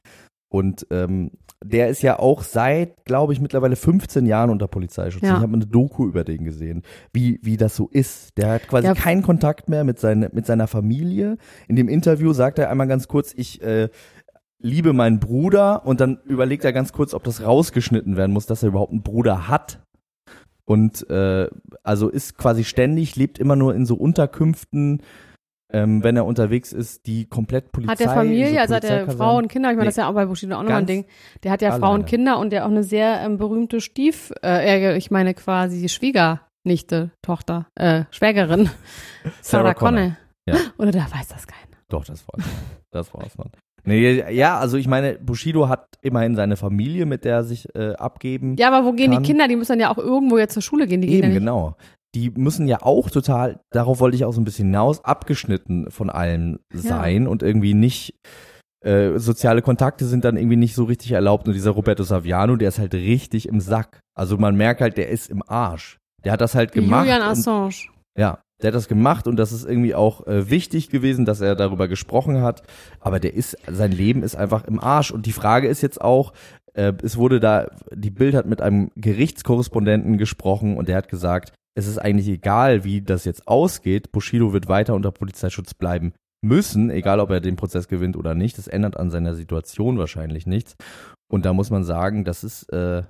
Und 0.48 0.86
ähm, 0.90 1.32
der 1.62 1.88
ist 1.88 2.02
ja 2.02 2.18
auch 2.18 2.42
seit, 2.42 3.04
glaube 3.04 3.32
ich, 3.32 3.40
mittlerweile 3.40 3.76
15 3.76 4.24
Jahren 4.24 4.48
unter 4.50 4.68
Polizeischutz. 4.68 5.22
Ja. 5.22 5.36
Ich 5.36 5.42
habe 5.42 5.52
eine 5.52 5.66
Doku 5.66 6.06
über 6.06 6.24
den 6.24 6.44
gesehen, 6.44 6.82
wie, 7.12 7.40
wie 7.42 7.56
das 7.56 7.76
so 7.76 7.88
ist. 7.88 8.36
Der 8.38 8.52
hat 8.52 8.68
quasi 8.68 8.86
Ja. 8.86 8.94
keinen 8.94 9.22
Kontakt 9.22 9.68
mehr 9.68 9.84
mit, 9.84 9.98
seine, 9.98 10.30
mit 10.32 10.46
seiner 10.46 10.66
Familie. 10.66 11.36
In 11.68 11.76
dem 11.76 11.88
Interview 11.88 12.32
sagt 12.32 12.58
er 12.58 12.70
einmal 12.70 12.86
ganz 12.86 13.08
kurz, 13.08 13.34
ich 13.36 13.60
äh, 13.62 13.88
liebe 14.66 14.92
meinen 14.92 15.20
Bruder 15.20 15.86
und 15.86 16.00
dann 16.00 16.18
überlegt 16.24 16.64
er 16.64 16.72
ganz 16.72 16.92
kurz, 16.92 17.14
ob 17.14 17.24
das 17.24 17.42
rausgeschnitten 17.42 18.16
werden 18.16 18.32
muss, 18.32 18.46
dass 18.46 18.62
er 18.62 18.68
überhaupt 18.70 18.92
einen 18.92 19.02
Bruder 19.02 19.48
hat. 19.48 19.80
Und 20.64 21.08
äh, 21.10 21.48
also 21.84 22.08
ist 22.08 22.36
quasi 22.36 22.64
ständig, 22.64 23.14
lebt 23.16 23.38
immer 23.38 23.54
nur 23.54 23.74
in 23.74 23.86
so 23.86 23.94
Unterkünften, 23.94 25.02
ähm, 25.72 26.02
wenn 26.02 26.16
er 26.16 26.26
unterwegs 26.26 26.72
ist, 26.72 27.06
die 27.06 27.26
komplett 27.26 27.72
Polizei 27.72 27.92
Hat 27.92 28.00
der 28.00 28.10
Familie, 28.10 28.52
so 28.52 28.58
also 28.58 28.74
hat 28.74 28.84
er 28.84 29.10
Frau 29.10 29.36
und 29.36 29.48
Kinder? 29.48 29.70
Ich 29.70 29.76
meine, 29.76 29.84
Nee. 29.84 29.86
das 29.86 29.94
ist 29.94 29.98
ja 30.02 30.08
auch 30.08 30.14
bei 30.14 30.26
Bushido 30.26 30.56
auch 30.56 30.62
nochmal 30.62 30.78
ein 30.78 30.86
Ding. 30.86 31.06
Der 31.42 31.52
hat 31.52 31.62
ja 31.62 31.70
Frau 31.70 31.88
und 31.88 32.02
alleine. 32.02 32.04
Kinder 32.04 32.38
und 32.38 32.50
der 32.50 32.64
auch 32.64 32.70
eine 32.70 32.82
sehr 32.84 33.20
ähm, 33.20 33.36
berühmte 33.36 33.80
Stief, 33.80 34.32
äh, 34.44 34.96
ich 34.96 35.10
meine 35.10 35.34
quasi 35.34 35.88
Schwiegernichte, 35.88 37.10
Tochter, 37.22 37.66
äh, 37.74 38.04
Schwägerin. 38.10 38.70
Sarah 39.40 39.74
Connor. 39.74 40.16
Ja. 40.48 40.56
Oder 40.78 40.92
da 40.92 41.06
weiß 41.12 41.28
das 41.28 41.46
keiner. 41.46 41.76
Doch, 41.88 42.04
das 42.04 42.26
war's. 42.28 42.44
Das 42.90 43.12
war's, 43.14 43.36
Mann. 43.36 43.50
Nee, 43.86 44.32
ja, 44.34 44.58
also 44.58 44.76
ich 44.76 44.88
meine, 44.88 45.14
Bushido 45.14 45.68
hat 45.68 45.86
immerhin 46.02 46.34
seine 46.34 46.56
Familie, 46.56 47.06
mit 47.06 47.24
der 47.24 47.36
er 47.36 47.44
sich 47.44 47.68
äh, 47.74 47.92
abgeben. 47.94 48.56
Ja, 48.58 48.68
aber 48.68 48.84
wo 48.86 48.92
gehen 48.92 49.12
Kann- 49.12 49.22
die 49.22 49.28
Kinder? 49.28 49.46
Die 49.48 49.56
müssen 49.56 49.72
dann 49.72 49.80
ja 49.80 49.90
auch 49.90 49.98
irgendwo 49.98 50.38
jetzt 50.38 50.54
zur 50.54 50.62
Schule 50.62 50.86
gehen. 50.86 51.00
Die 51.00 51.06
gehen 51.06 51.16
Eben, 51.18 51.22
ja 51.24 51.28
nicht. 51.30 51.38
genau. 51.38 51.76
Die 52.14 52.30
müssen 52.30 52.66
ja 52.66 52.78
auch 52.82 53.10
total, 53.10 53.60
darauf 53.70 54.00
wollte 54.00 54.16
ich 54.16 54.24
auch 54.24 54.32
so 54.32 54.40
ein 54.40 54.44
bisschen 54.44 54.66
hinaus, 54.68 55.04
abgeschnitten 55.04 55.90
von 55.90 56.10
allem 56.10 56.58
sein 56.72 57.26
und 57.28 57.42
irgendwie 57.42 57.74
nicht, 57.74 58.14
äh, 58.84 59.18
soziale 59.18 59.62
Kontakte 59.62 60.04
sind 60.04 60.24
dann 60.24 60.36
irgendwie 60.36 60.56
nicht 60.56 60.74
so 60.74 60.84
richtig 60.84 61.12
erlaubt. 61.12 61.46
Und 61.46 61.54
dieser 61.54 61.72
Roberto 61.72 62.02
Saviano, 62.02 62.56
der 62.56 62.68
ist 62.68 62.78
halt 62.78 62.94
richtig 62.94 63.48
im 63.48 63.60
Sack. 63.60 64.00
Also 64.16 64.36
man 64.38 64.56
merkt 64.56 64.80
halt, 64.80 64.96
der 64.96 65.10
ist 65.10 65.30
im 65.30 65.42
Arsch. 65.46 65.98
Der 66.24 66.32
hat 66.32 66.40
das 66.40 66.54
halt 66.54 66.72
gemacht. 66.72 67.04
Julian 67.06 67.22
und, 67.22 67.28
Assange. 67.28 67.74
ja, 68.18 68.38
der 68.62 68.68
hat 68.68 68.74
das 68.74 68.88
gemacht 68.88 69.26
und 69.26 69.36
das 69.36 69.52
ist 69.52 69.64
irgendwie 69.64 69.94
auch 69.94 70.26
äh, 70.26 70.48
wichtig 70.48 70.88
gewesen, 70.88 71.24
dass 71.24 71.40
er 71.40 71.56
darüber 71.56 71.88
gesprochen 71.88 72.42
hat. 72.42 72.62
Aber 73.00 73.20
der 73.20 73.34
ist, 73.34 73.56
sein 73.70 73.92
Leben 73.92 74.22
ist 74.22 74.36
einfach 74.36 74.64
im 74.64 74.80
Arsch. 74.80 75.10
Und 75.10 75.26
die 75.26 75.32
Frage 75.32 75.68
ist 75.68 75.82
jetzt 75.82 76.00
auch, 76.00 76.32
äh, 76.74 76.92
es 77.02 77.16
wurde 77.16 77.40
da, 77.40 77.68
die 77.92 78.10
Bild 78.10 78.34
hat 78.34 78.46
mit 78.46 78.62
einem 78.62 78.90
Gerichtskorrespondenten 78.96 80.16
gesprochen 80.16 80.76
und 80.76 80.88
der 80.88 80.96
hat 80.96 81.08
gesagt, 81.08 81.52
es 81.74 81.86
ist 81.86 81.98
eigentlich 81.98 82.28
egal, 82.28 82.84
wie 82.84 83.02
das 83.02 83.26
jetzt 83.26 83.46
ausgeht. 83.46 84.10
Bushido 84.10 84.54
wird 84.54 84.68
weiter 84.68 84.94
unter 84.94 85.12
Polizeischutz 85.12 85.74
bleiben 85.74 86.14
müssen, 86.42 86.90
egal 86.90 87.20
ob 87.20 87.30
er 87.30 87.40
den 87.40 87.56
Prozess 87.56 87.88
gewinnt 87.88 88.16
oder 88.16 88.34
nicht. 88.34 88.56
Das 88.56 88.68
ändert 88.68 88.96
an 88.96 89.10
seiner 89.10 89.34
Situation 89.34 89.98
wahrscheinlich 89.98 90.46
nichts. 90.46 90.76
Und 91.28 91.44
da 91.44 91.52
muss 91.52 91.70
man 91.70 91.84
sagen, 91.84 92.24
das 92.24 92.44
ist, 92.44 92.72
äh, 92.72 93.02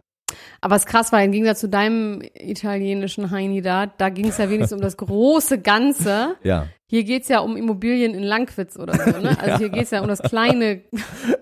Aber 0.61 0.77
es 0.77 0.87
krass 0.87 1.13
war, 1.13 1.23
im 1.23 1.33
Gegensatz 1.33 1.61
zu 1.61 1.69
deinem 1.69 2.21
italienischen 2.35 3.31
Heini 3.31 3.63
da, 3.63 3.87
da 3.87 4.09
ging 4.09 4.27
es 4.29 4.39
ja 4.39 4.51
wenigstens 4.51 4.77
um 4.77 4.83
das 4.83 4.97
große 4.97 5.61
Ganze. 5.61 6.37
ja, 6.43 6.67
Hier 6.87 7.05
geht's 7.05 7.29
ja 7.29 7.41
um 7.41 7.57
Immobilien 7.57 8.15
in 8.15 8.23
Langwitz 8.25 8.77
oder 8.77 8.95
so, 8.95 9.21
ne? 9.21 9.37
Also 9.41 9.59
hier 9.59 9.69
geht's 9.69 9.91
ja 9.93 10.01
um 10.01 10.09
das 10.09 10.23
kleine 10.23 10.81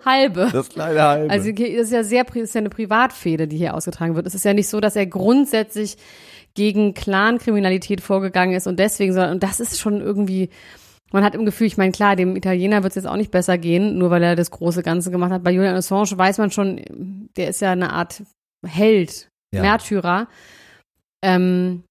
Halbe. 0.05 0.49
das 0.53 0.69
kleine 0.69 1.03
Halbe. 1.03 1.31
Also 1.31 1.50
hier- 1.50 1.69
ist 1.81 1.93
ja 1.93 2.05
sehr, 2.05 2.26
ist 2.35 2.55
ja 2.55 2.59
eine 2.61 2.71
Privatfehde, 2.71 3.49
die 3.49 3.57
hier 3.57 3.75
ausgetragen 3.75 4.17
wird. 4.17 4.26
Es 4.26 4.35
ist 4.35 4.45
ja 4.45 4.53
nicht 4.53 4.69
so, 4.69 4.81
dass 4.81 4.97
er 4.97 5.07
grundsätzlich 5.07 5.97
gegen 6.55 6.95
Clankriminalität 6.95 8.00
vorgegangen 8.00 8.55
ist 8.55 8.67
und 8.67 8.79
deswegen, 8.79 9.12
sondern, 9.12 9.33
und 9.33 9.43
das 9.43 9.61
ist 9.61 9.81
schon 9.81 10.00
irgendwie, 10.00 10.50
man 11.12 11.25
hat 11.25 11.35
im 11.35 11.45
Gefühl, 11.45 11.67
ich 11.67 11.76
meine, 11.76 11.93
klar, 11.93 12.17
dem 12.17 12.37
Italiener 12.37 12.83
wird 12.83 12.91
es 12.93 12.97
jetzt 12.97 13.07
auch 13.07 13.17
nicht 13.17 13.31
besser 13.31 13.59
gehen, 13.59 13.99
nur 13.99 14.11
weil 14.11 14.23
er 14.23 14.37
das 14.37 14.50
große 14.50 14.83
Ganze 14.83 15.11
gemacht 15.11 15.33
hat. 15.33 15.43
Bei 15.43 15.50
Julian 15.50 15.75
Assange 15.76 16.17
weiß 16.17 16.38
man 16.38 16.50
schon, 16.50 17.29
der 17.37 17.49
ist 17.49 17.61
ja 17.61 17.73
eine 17.73 17.93
Art 17.93 18.23
Held, 18.66 19.28
Ja. 19.54 19.62
Märtyrer. 19.62 20.28
Ähm, 21.23 21.85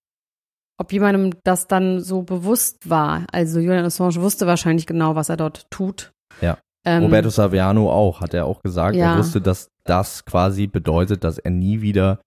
ob 0.80 0.92
jemandem 0.92 1.34
das 1.44 1.68
dann 1.68 2.02
so 2.02 2.24
bewusst 2.24 2.90
war. 2.90 3.26
Also 3.32 3.60
Julian 3.60 3.86
Assange 3.86 4.16
wusste 4.22 4.48
wahrscheinlich 4.48 4.86
genau, 4.86 5.16
was 5.16 5.30
er 5.30 5.38
dort 5.38 5.66
tut. 5.70 6.12
Ja. 6.42 6.58
Ähm, 6.86 7.04
Roberto 7.04 7.30
Saviano 7.30 7.90
auch, 7.92 8.20
hat 8.22 8.34
er 8.34 8.46
auch 8.46 8.62
gesagt. 8.62 8.96
Ja. 8.96 9.14
Er 9.14 9.20
wusste, 9.20 9.40
dass 9.40 9.70
das 9.86 10.26
quasi 10.26 10.68
bedeutet, 10.68 11.24
dass 11.24 11.38
er 11.38 11.52
nie 11.52 11.82
wieder 11.82 12.20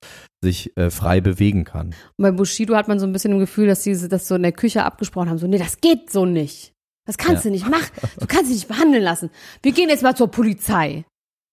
sich 0.43 0.75
äh, 0.79 0.91
frei 0.91 1.21
bewegen 1.21 1.65
kann. 1.65 1.89
Und 1.89 2.23
bei 2.23 2.31
Bushido 2.31 2.75
hat 2.77 2.89
man 2.89 2.99
so 2.99 3.07
ein 3.07 3.13
bisschen 3.13 3.33
im 3.33 3.39
Gefühl, 3.39 3.67
dass 3.67 3.83
sie 3.83 4.09
das 4.09 4.29
so 4.29 4.37
in 4.37 4.43
der 4.43 4.53
Küche 4.53 4.85
abgesprochen 4.85 5.29
haben. 5.29 5.39
So, 5.39 5.47
nee, 5.47 5.59
das 5.59 5.81
geht 5.81 6.11
so 6.11 6.25
nicht. 6.25 6.73
Das 7.07 7.19
kannst 7.19 7.45
Ja. 7.45 7.51
du 7.51 7.55
nicht 7.55 7.69
machen. 7.69 7.91
Du 8.19 8.27
kannst 8.27 8.47
dich 8.51 8.59
nicht 8.59 8.69
behandeln 8.69 9.03
lassen. 9.03 9.31
Wir 9.63 9.73
gehen 9.73 9.89
jetzt 9.91 10.03
mal 10.03 10.17
zur 10.17 10.29
Polizei. 10.31 11.05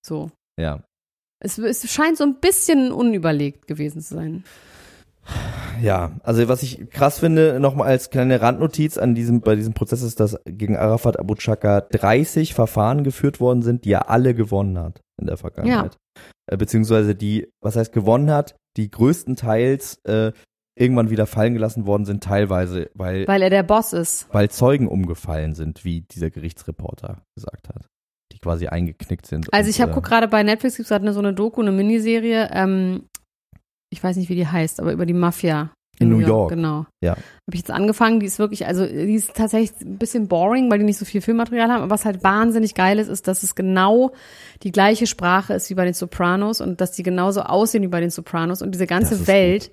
So. 0.05 0.31
Ja. 0.59 0.83
Es, 1.43 1.57
es 1.57 1.91
scheint 1.91 2.17
so 2.17 2.23
ein 2.23 2.39
bisschen 2.39 2.91
unüberlegt 2.91 3.67
gewesen 3.67 4.01
zu 4.01 4.15
sein. 4.15 4.43
Ja, 5.81 6.11
also 6.23 6.47
was 6.47 6.63
ich 6.63 6.89
krass 6.89 7.19
finde, 7.19 7.59
nochmal 7.59 7.87
als 7.87 8.09
kleine 8.09 8.41
Randnotiz 8.41 8.97
an 8.97 9.15
diesem, 9.15 9.41
bei 9.41 9.55
diesem 9.55 9.73
Prozess 9.73 10.01
ist, 10.01 10.19
dass 10.19 10.37
gegen 10.45 10.75
Arafat 10.75 11.19
Abu 11.19 11.35
Chaka 11.35 11.81
30 11.81 12.53
Verfahren 12.53 13.03
geführt 13.03 13.39
worden 13.39 13.61
sind, 13.61 13.85
die 13.85 13.91
er 13.91 14.09
alle 14.09 14.33
gewonnen 14.35 14.77
hat 14.79 15.01
in 15.19 15.27
der 15.27 15.37
Vergangenheit. 15.37 15.97
Äh, 16.47 16.57
beziehungsweise 16.57 17.15
die, 17.15 17.47
was 17.61 17.75
heißt 17.75 17.93
gewonnen 17.93 18.31
hat, 18.31 18.55
die 18.77 18.89
größtenteils 18.91 19.99
äh, 20.05 20.31
irgendwann 20.75 21.09
wieder 21.09 21.25
fallen 21.27 21.53
gelassen 21.53 21.85
worden 21.85 22.05
sind, 22.05 22.23
teilweise, 22.23 22.89
weil, 22.93 23.27
Weil 23.27 23.41
er 23.43 23.49
der 23.49 23.63
Boss 23.63 23.93
ist. 23.93 24.27
weil 24.31 24.49
Zeugen 24.49 24.87
umgefallen 24.87 25.53
sind, 25.53 25.85
wie 25.85 26.01
dieser 26.01 26.31
Gerichtsreporter 26.31 27.23
gesagt 27.35 27.69
hat, 27.69 27.87
quasi 28.43 28.67
eingeknickt 28.67 29.25
sind. 29.25 29.51
Also 29.51 29.69
ich 29.69 29.81
habe 29.81 29.97
äh, 29.97 30.01
gerade 30.01 30.27
bei 30.27 30.43
Netflix 30.43 30.75
gibt's 30.75 30.89
gerade 30.89 31.03
eine, 31.03 31.13
so 31.13 31.19
eine 31.19 31.33
Doku, 31.33 31.61
eine 31.61 31.71
Miniserie. 31.71 32.49
Ähm, 32.53 33.03
ich 33.89 34.03
weiß 34.03 34.17
nicht, 34.17 34.29
wie 34.29 34.35
die 34.35 34.47
heißt, 34.47 34.79
aber 34.79 34.91
über 34.91 35.05
die 35.05 35.13
Mafia. 35.13 35.71
In 35.99 36.09
New 36.09 36.17
York. 36.17 36.49
Genau. 36.49 36.87
Ja. 37.03 37.11
Habe 37.11 37.21
ich 37.51 37.59
jetzt 37.59 37.71
angefangen. 37.71 38.19
Die 38.19 38.25
ist 38.25 38.39
wirklich, 38.39 38.65
also 38.65 38.85
die 38.85 39.13
ist 39.13 39.35
tatsächlich 39.35 39.79
ein 39.81 39.99
bisschen 39.99 40.27
boring, 40.27 40.71
weil 40.71 40.79
die 40.79 40.85
nicht 40.85 40.97
so 40.97 41.05
viel 41.05 41.21
Filmmaterial 41.21 41.69
haben. 41.69 41.83
Aber 41.83 41.91
was 41.91 42.03
halt 42.03 42.23
wahnsinnig 42.23 42.73
geil 42.73 42.97
ist, 42.97 43.09
ist, 43.09 43.27
dass 43.27 43.43
es 43.43 43.53
genau 43.53 44.11
die 44.63 44.71
gleiche 44.71 45.05
Sprache 45.05 45.53
ist 45.53 45.69
wie 45.69 45.75
bei 45.75 45.85
den 45.85 45.93
Sopranos 45.93 46.61
und 46.61 46.81
dass 46.81 46.93
die 46.93 47.03
genauso 47.03 47.41
aussehen 47.41 47.83
wie 47.83 47.89
bei 47.89 48.01
den 48.01 48.09
Sopranos 48.09 48.63
und 48.63 48.73
diese 48.73 48.87
ganze 48.87 49.27
Welt, 49.27 49.71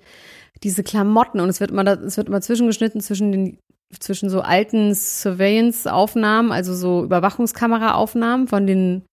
diese 0.61 0.83
Klamotten 0.83 1.39
und 1.39 1.49
es 1.49 1.59
wird 1.59 1.71
immer, 1.71 1.87
es 1.87 2.17
wird 2.17 2.27
immer 2.27 2.41
zwischengeschnitten 2.41 3.01
zwischen 3.01 3.31
den 3.31 3.57
zwischen 3.99 4.29
so 4.29 4.41
alten 4.41 4.93
Surveillance-Aufnahmen, 4.93 6.51
also 6.51 6.73
so 6.73 7.03
Überwachungskameraaufnahmen 7.03 8.47
von 8.47 8.67
den 8.67 9.03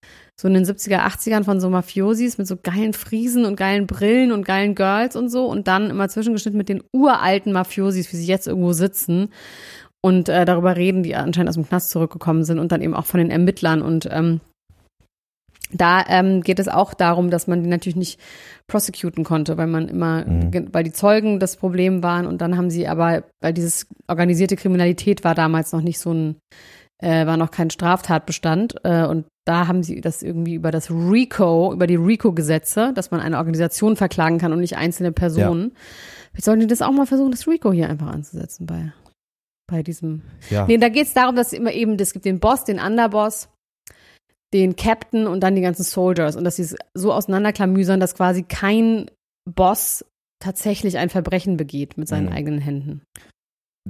so 0.41 0.47
in 0.47 0.55
den 0.55 0.65
70er, 0.65 1.01
80ern 1.01 1.43
von 1.43 1.61
so 1.61 1.69
Mafiosis 1.69 2.39
mit 2.39 2.47
so 2.47 2.57
geilen 2.57 2.93
Friesen 2.93 3.45
und 3.45 3.57
geilen 3.57 3.89
Brillen 3.89 4.31
und 4.31 4.45
geilen 4.45 4.77
Girls 4.77 5.17
und 5.17 5.31
so 5.31 5.47
und 5.47 5.67
dann 5.67 5.91
immer 5.91 6.09
zwischengeschnitten 6.09 6.57
mit 6.57 6.69
den 6.69 6.85
uralten 6.93 7.53
Mafiosis, 7.53 8.13
wie 8.13 8.17
sie 8.17 8.27
jetzt 8.27 8.47
irgendwo 8.47 8.73
sitzen. 8.73 9.31
Und 10.01 10.29
äh, 10.29 10.45
darüber 10.45 10.77
reden, 10.77 11.03
die 11.03 11.17
anscheinend 11.17 11.49
aus 11.49 11.57
dem 11.57 11.67
Knast 11.67 11.91
zurückgekommen 11.91 12.45
sind 12.45 12.61
und 12.61 12.71
dann 12.71 12.83
eben 12.83 12.95
auch 12.95 13.07
von 13.07 13.19
den 13.19 13.33
Ermittlern. 13.33 13.83
Und 13.83 14.09
ähm, 14.13 14.41
da 15.73 16.05
ähm, 16.09 16.43
geht 16.43 16.59
es 16.59 16.69
auch 16.69 16.95
darum, 16.95 17.31
dass 17.31 17.47
man 17.47 17.63
die 17.63 17.69
natürlich 17.69 17.97
nicht 17.97 18.21
prosecuten 18.67 19.25
konnte, 19.25 19.57
weil 19.57 19.67
man 19.67 19.89
immer, 19.89 20.25
Mhm. 20.25 20.69
weil 20.73 20.85
die 20.85 20.93
Zeugen 20.93 21.41
das 21.41 21.57
Problem 21.57 22.03
waren 22.03 22.27
und 22.27 22.41
dann 22.41 22.57
haben 22.57 22.71
sie 22.71 22.87
aber, 22.89 23.25
weil 23.41 23.53
dieses 23.53 23.87
organisierte 24.09 24.57
Kriminalität 24.57 25.25
war 25.25 25.35
damals 25.35 25.73
noch 25.73 25.83
nicht 25.83 25.99
so 25.99 26.13
ein, 26.13 26.37
äh, 27.03 27.27
war 27.27 27.37
noch 27.37 27.51
kein 27.51 27.71
Straftatbestand 27.71 28.77
äh, 28.85 29.05
und 29.07 29.27
da 29.47 29.67
haben 29.69 29.83
sie 29.83 30.01
das 30.01 30.23
irgendwie 30.23 30.55
über 30.55 30.71
das 30.71 30.91
RICO, 30.91 31.73
über 31.73 31.87
die 31.87 31.97
RICO-Gesetze, 31.97 32.93
dass 32.95 33.11
man 33.11 33.21
eine 33.21 33.39
Organisation 33.39 33.97
verklagen 33.97 34.39
kann 34.39 34.53
und 34.53 34.61
nicht 34.61 34.77
einzelne 34.77 35.13
Personen. 35.13 35.73
Vielleicht 36.33 36.45
sollten 36.45 36.61
die 36.61 36.67
das 36.67 36.83
auch 36.83 36.93
mal 36.93 37.07
versuchen, 37.07 37.31
das 37.31 37.47
RICO 37.47 37.73
hier 37.73 37.89
einfach 37.89 38.09
anzusetzen 38.09 38.67
bei, 38.67 38.93
bei 39.67 39.83
diesem 39.83 40.23
Ja. 40.51 40.67
Nee, 40.67 40.77
da 40.77 40.89
geht 40.91 41.07
es 41.07 41.15
darum, 41.15 41.35
dass 41.37 41.53
immer 41.55 41.73
eben, 41.73 41.97
es 41.99 42.13
gibt 42.13 42.27
den 42.27 42.41
Boss, 42.41 42.65
den 42.65 42.79
Underboss, 42.79 43.49
den 44.55 44.77
Captain 44.77 45.27
und 45.27 45.41
dann 45.43 45.55
die 45.55 45.61
ganzen 45.63 45.83
Soldiers 45.83 46.37
und 46.37 46.45
dass 46.45 46.57
sie 46.57 46.63
es 46.63 46.77
so 46.95 47.13
auseinanderklamüsern, 47.13 48.01
dass 48.01 48.15
quasi 48.15 48.43
kein 48.43 49.11
Boss 49.49 50.05
tatsächlich 50.43 50.99
ein 50.99 51.09
Verbrechen 51.11 51.57
begeht 51.57 51.99
mit 51.99 52.09
seinen 52.09 52.27
Mhm. 52.27 52.33
eigenen 52.33 52.59
Händen. 52.61 53.03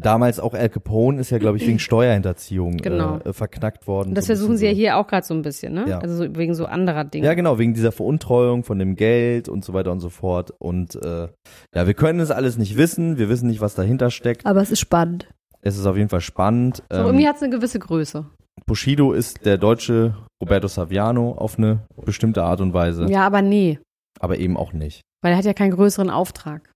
Damals 0.01 0.39
auch 0.39 0.55
Al 0.55 0.69
Capone 0.69 1.21
ist 1.21 1.31
ja, 1.31 1.39
glaube 1.39 1.57
ich, 1.57 1.67
wegen 1.67 1.79
Steuerhinterziehung 1.81 2.77
Genau. 2.77 3.19
äh, 3.19 3.33
verknackt 3.33 3.89
worden. 3.89 4.11
Und 4.11 4.15
das 4.15 4.27
So 4.27 4.35
versuchen 4.35 4.57
sie 4.57 4.67
ja 4.67 4.73
hier 4.73 4.97
auch 4.97 5.09
gerade 5.09 5.27
so 5.27 5.35
ein 5.35 5.43
bisschen, 5.43 5.75
ne? 5.75 5.87
Ja. 5.89 5.99
Also 5.99 6.15
so 6.17 6.37
wegen 6.37 6.55
so 6.55 6.67
anderer. 6.67 7.05
Dinge. 7.05 7.27
Ja, 7.27 7.35
genau, 7.35 7.59
wegen 7.59 7.75
dieser 7.75 7.91
Veruntreuung 7.91 8.63
von 8.63 8.79
dem 8.79 8.95
Geld 8.95 9.49
und 9.49 9.65
so 9.65 9.73
weiter 9.75 9.91
und 9.91 9.99
so 10.01 10.09
fort. 10.09 10.53
Und 10.61 10.95
äh, 11.05 11.29
ja, 11.75 11.87
wir 11.87 11.95
können 11.95 12.21
es 12.21 12.31
alles 12.31 12.59
nicht 12.59 12.77
wissen. 12.77 13.19
Wir 13.19 13.29
wissen 13.29 13.49
nicht, 13.49 13.61
was 13.61 13.75
dahinter 13.75 14.11
steckt. 14.13 14.47
Aber 14.47 14.63
es 14.63 14.71
ist 14.71 14.79
spannend. 14.81 15.29
Es 15.63 15.77
ist 15.77 15.87
auf 15.87 15.97
jeden 15.97 16.09
Fall 16.09 16.21
spannend. 16.21 16.85
So, 16.93 16.99
Ähm, 17.01 17.07
irgendwie 17.07 17.27
hat 17.27 17.37
es 17.37 17.43
eine 17.43 17.51
gewisse 17.55 17.81
Größe. 17.81 18.25
Bushido 18.69 19.13
ist 19.13 19.45
der 19.45 19.59
deutsche 19.59 20.15
Roberto 20.41 20.69
Saviano 20.69 21.33
auf 21.33 21.59
eine 21.59 21.81
bestimmte 22.05 22.45
Art 22.45 22.61
und 22.61 22.73
Weise, 22.73 23.07
Ja, 23.11 23.27
aber 23.27 23.43
nee, 23.43 23.81
aber 24.21 24.39
eben 24.39 24.57
auch 24.57 24.73
nicht. 24.73 25.01
weil 25.23 25.33
er 25.33 25.39
hat 25.39 25.45
ja 25.45 25.55
keinen 25.55 25.73
größeren 25.73 26.11
Auftrag. 26.11 26.71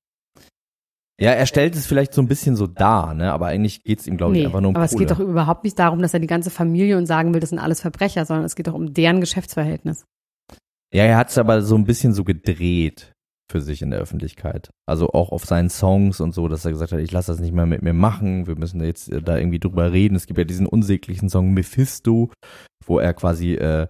Ja, 1.21 1.31
er 1.31 1.47
stellt 1.47 1.77
es 1.77 1.87
vielleicht 1.87 2.15
so 2.15 2.21
ein 2.23 2.27
bisschen 2.27 2.57
so 2.57 2.67
dar, 2.67 3.15
ne? 3.15 3.31
aber 3.33 3.47
eigentlich 3.47 3.85
geht 3.85 4.01
es 4.01 4.09
ihm, 4.09 4.17
glaube 4.17 4.33
ich, 4.35 4.41
Nee, 4.41 4.47
einfach 4.47 4.61
nur 4.61 4.71
um 4.71 4.77
aber 4.77 4.87
es 4.87 4.93
Kohle. 4.93 5.05
geht 5.07 5.11
doch 5.13 5.21
überhaupt 5.21 5.63
nicht 5.63 5.79
darum, 5.79 6.01
dass 6.03 6.15
er 6.15 6.21
die 6.21 6.27
ganze 6.27 6.51
Familie 6.51 6.97
und 6.99 7.07
sagen 7.07 7.33
will, 7.33 7.41
das 7.41 7.51
sind 7.51 7.61
alles 7.61 7.81
Verbrecher, 7.81 8.25
sondern 8.25 8.45
es 8.45 8.57
geht 8.57 8.67
doch 8.67 8.75
um 8.75 8.93
deren 8.93 9.21
Geschäftsverhältnis. 9.21 10.05
Ja, 10.93 11.05
er 11.05 11.17
hat 11.19 11.29
es 11.31 11.39
aber 11.39 11.63
so 11.63 11.77
ein 11.77 11.85
bisschen 11.85 12.13
so 12.13 12.25
gedreht 12.25 13.12
für 13.53 13.61
sich 13.61 13.83
in 13.83 13.91
der 13.91 14.01
Öffentlichkeit. 14.01 14.71
Also 14.87 15.11
auch 15.11 15.31
auf 15.31 15.45
seinen 15.45 15.71
Songs 15.71 16.21
und 16.21 16.35
so, 16.35 16.49
dass 16.49 16.65
er 16.65 16.73
gesagt 16.73 16.93
hat, 16.93 16.99
ich 16.99 17.13
lasse 17.13 17.31
das 17.31 17.41
nicht 17.41 17.53
mehr 17.53 17.67
mit 17.67 17.83
mir 17.83 17.93
machen, 17.93 18.47
wir 18.47 18.57
müssen 18.57 18.83
jetzt 18.83 19.13
äh, 19.13 19.23
da 19.23 19.37
irgendwie 19.37 19.61
drüber 19.61 19.93
reden. 19.93 20.17
Es 20.17 20.27
gibt 20.27 20.39
ja 20.39 20.45
diesen 20.45 20.67
unsäglichen 20.67 21.29
Song 21.29 21.53
Mephisto, 21.53 22.31
wo 22.85 22.99
er 22.99 23.15
quasi 23.15 23.55
äh, 23.55 23.87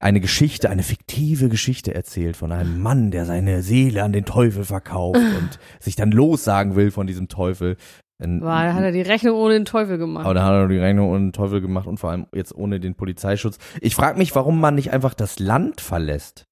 eine 0.00 0.20
Geschichte, 0.20 0.68
eine 0.68 0.82
fiktive 0.82 1.48
Geschichte 1.48 1.94
erzählt 1.94 2.36
von 2.36 2.52
einem 2.52 2.80
Mann, 2.80 3.10
der 3.10 3.24
seine 3.24 3.62
Seele 3.62 4.02
an 4.02 4.12
den 4.12 4.24
Teufel 4.24 4.64
verkauft 4.64 5.16
und 5.38 5.58
sich 5.80 5.96
dann 5.96 6.12
lossagen 6.12 6.76
will 6.76 6.90
von 6.90 7.06
diesem 7.06 7.28
Teufel. 7.28 7.76
War, 8.18 8.66
da 8.66 8.74
hat 8.74 8.84
er 8.84 8.92
die 8.92 9.02
Rechnung 9.02 9.36
ohne 9.36 9.54
den 9.54 9.64
Teufel 9.64 9.98
gemacht. 9.98 10.24
aber 10.24 10.34
da 10.34 10.44
hat 10.44 10.52
er 10.52 10.68
die 10.68 10.78
Rechnung 10.78 11.08
ohne 11.08 11.18
den 11.18 11.32
Teufel 11.32 11.60
gemacht 11.60 11.88
und 11.88 11.98
vor 11.98 12.10
allem 12.10 12.26
jetzt 12.32 12.54
ohne 12.54 12.78
den 12.78 12.94
Polizeischutz. 12.94 13.58
Ich 13.80 13.96
frage 13.96 14.16
mich, 14.16 14.32
warum 14.36 14.60
man 14.60 14.76
nicht 14.76 14.92
einfach 14.92 15.14
das 15.14 15.40
Land 15.40 15.80
verlässt. 15.80 16.46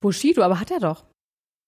Bushido, 0.00 0.42
aber 0.42 0.60
hat 0.60 0.70
er 0.70 0.80
doch. 0.80 1.04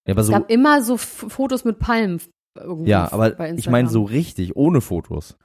Ja, 0.07 0.13
aber 0.13 0.21
Es 0.21 0.27
so, 0.27 0.33
gab 0.33 0.49
immer 0.49 0.81
so 0.81 0.95
F 0.95 1.25
Fotos 1.29 1.65
mit 1.65 1.79
Palmen. 1.79 2.21
irgendwie 2.57 2.89
ja, 2.89 3.11
aber 3.11 3.39
ich 3.53 3.69
meine 3.69 3.89
so 3.89 4.03
richtig, 4.03 4.55
ohne 4.55 4.81
Fotos. 4.81 5.37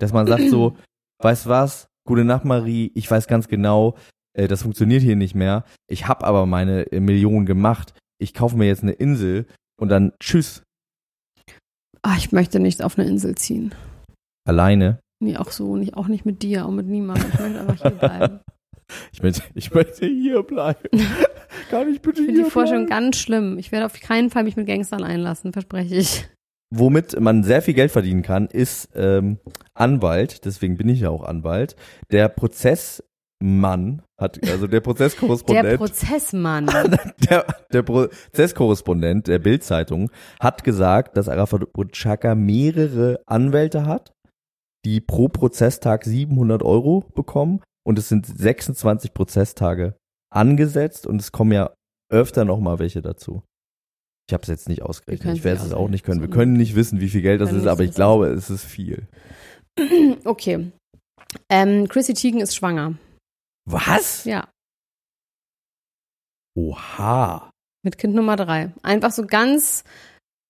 Dass 0.00 0.12
man 0.12 0.26
sagt 0.26 0.48
so, 0.48 0.76
weißt 1.22 1.46
was, 1.48 1.88
gute 2.06 2.24
Nacht 2.24 2.44
Marie, 2.44 2.90
ich 2.94 3.10
weiß 3.10 3.26
ganz 3.26 3.48
genau, 3.48 3.96
äh, 4.36 4.48
das 4.48 4.62
funktioniert 4.62 5.02
hier 5.02 5.16
nicht 5.16 5.34
mehr. 5.34 5.64
Ich 5.88 6.06
habe 6.08 6.24
aber 6.24 6.46
meine 6.46 6.90
äh, 6.92 7.00
Millionen 7.00 7.46
gemacht. 7.46 7.94
Ich 8.20 8.34
kaufe 8.34 8.56
mir 8.56 8.66
jetzt 8.66 8.82
eine 8.82 8.92
Insel 8.92 9.46
und 9.80 9.88
dann 9.88 10.12
tschüss, 10.20 10.62
Ah, 12.02 12.14
ich 12.16 12.30
möchte 12.30 12.60
nicht 12.60 12.80
auf 12.82 12.96
eine 12.98 13.08
Insel 13.08 13.34
ziehen. 13.34 13.74
alleine. 14.46 15.00
Nee, 15.20 15.36
auch 15.36 15.50
so, 15.50 15.76
nicht, 15.76 15.94
auch 15.94 16.06
nicht 16.06 16.24
mit 16.24 16.42
dir, 16.42 16.64
auch 16.64 16.70
mit 16.70 16.86
niemandem. 16.86 17.28
Ich 17.32 17.40
möchte 17.40 17.60
einfach 17.60 17.82
hier 17.82 17.90
bleiben. 17.90 18.40
Ich 19.12 19.22
möchte, 19.22 19.42
ich 19.54 19.74
möchte 19.74 20.06
hier 20.06 20.42
bleiben. 20.42 20.88
Kann 21.68 21.92
ich 21.92 22.00
bitte 22.00 22.20
Ich 22.20 22.26
finde 22.26 22.40
hier 22.40 22.44
die 22.44 22.50
Vorstellung 22.50 22.86
bleiben? 22.86 23.04
ganz 23.04 23.16
schlimm. 23.18 23.58
Ich 23.58 23.72
werde 23.72 23.86
auf 23.86 24.00
keinen 24.00 24.30
Fall 24.30 24.44
mich 24.44 24.56
mit 24.56 24.66
Gangstern 24.66 25.04
einlassen, 25.04 25.52
verspreche 25.52 25.96
ich. 25.96 26.28
Womit 26.70 27.18
man 27.18 27.44
sehr 27.44 27.62
viel 27.62 27.74
Geld 27.74 27.90
verdienen 27.90 28.22
kann, 28.22 28.46
ist 28.46 28.90
ähm, 28.94 29.38
Anwalt, 29.74 30.44
deswegen 30.44 30.76
bin 30.76 30.88
ich 30.88 31.00
ja 31.00 31.08
auch 31.08 31.24
Anwalt. 31.24 31.76
Der 32.10 32.28
Prozessmann 32.28 34.02
hat, 34.20 34.38
also 34.46 34.66
der 34.66 34.68
Der 34.68 34.80
Prozesskorrespondent, 34.80 35.78
Prozessmann. 35.78 36.66
der, 37.30 37.46
der 37.72 37.82
Prozesskorrespondent 37.82 39.28
der 39.28 39.38
Bild-Zeitung 39.38 40.10
hat 40.40 40.62
gesagt, 40.62 41.16
dass 41.16 41.28
Arafat 41.28 41.72
Butschaka 41.72 42.34
mehrere 42.34 43.20
Anwälte 43.26 43.86
hat, 43.86 44.12
die 44.84 45.00
pro 45.00 45.28
Prozesstag 45.28 46.04
700 46.04 46.62
Euro 46.62 47.04
bekommen 47.14 47.60
und 47.86 47.98
es 47.98 48.10
sind 48.10 48.26
26 48.26 49.14
Prozesstage 49.14 49.94
angesetzt 50.30 51.06
und 51.06 51.20
es 51.20 51.32
kommen 51.32 51.52
ja 51.52 51.72
öfter 52.10 52.44
noch 52.44 52.60
mal 52.60 52.78
welche 52.78 53.02
dazu. 53.02 53.42
Ich 54.28 54.34
habe 54.34 54.42
es 54.42 54.48
jetzt 54.48 54.68
nicht 54.68 54.82
ausgerechnet. 54.82 55.36
Ich 55.36 55.44
werde 55.44 55.62
es 55.64 55.72
auch 55.72 55.88
nicht 55.88 56.04
können. 56.04 56.20
Wir 56.20 56.28
können 56.28 56.52
nicht 56.52 56.74
wissen, 56.74 57.00
wie 57.00 57.08
viel 57.08 57.22
Geld 57.22 57.40
das 57.40 57.52
ist, 57.52 57.66
aber 57.66 57.82
ich 57.82 57.94
glaube, 57.94 58.26
es 58.28 58.50
ist 58.50 58.64
viel. 58.64 59.06
Okay. 60.24 60.72
Ähm, 61.50 61.88
Chrissy 61.88 62.14
Teigen 62.14 62.40
ist 62.40 62.56
schwanger. 62.56 62.94
Was? 63.66 64.24
Ja, 64.24 64.48
Oha. 66.58 67.50
mit 67.84 67.98
Kind 67.98 68.14
Nummer 68.14 68.34
drei. 68.36 68.72
Einfach 68.82 69.12
so 69.12 69.24
ganz 69.24 69.84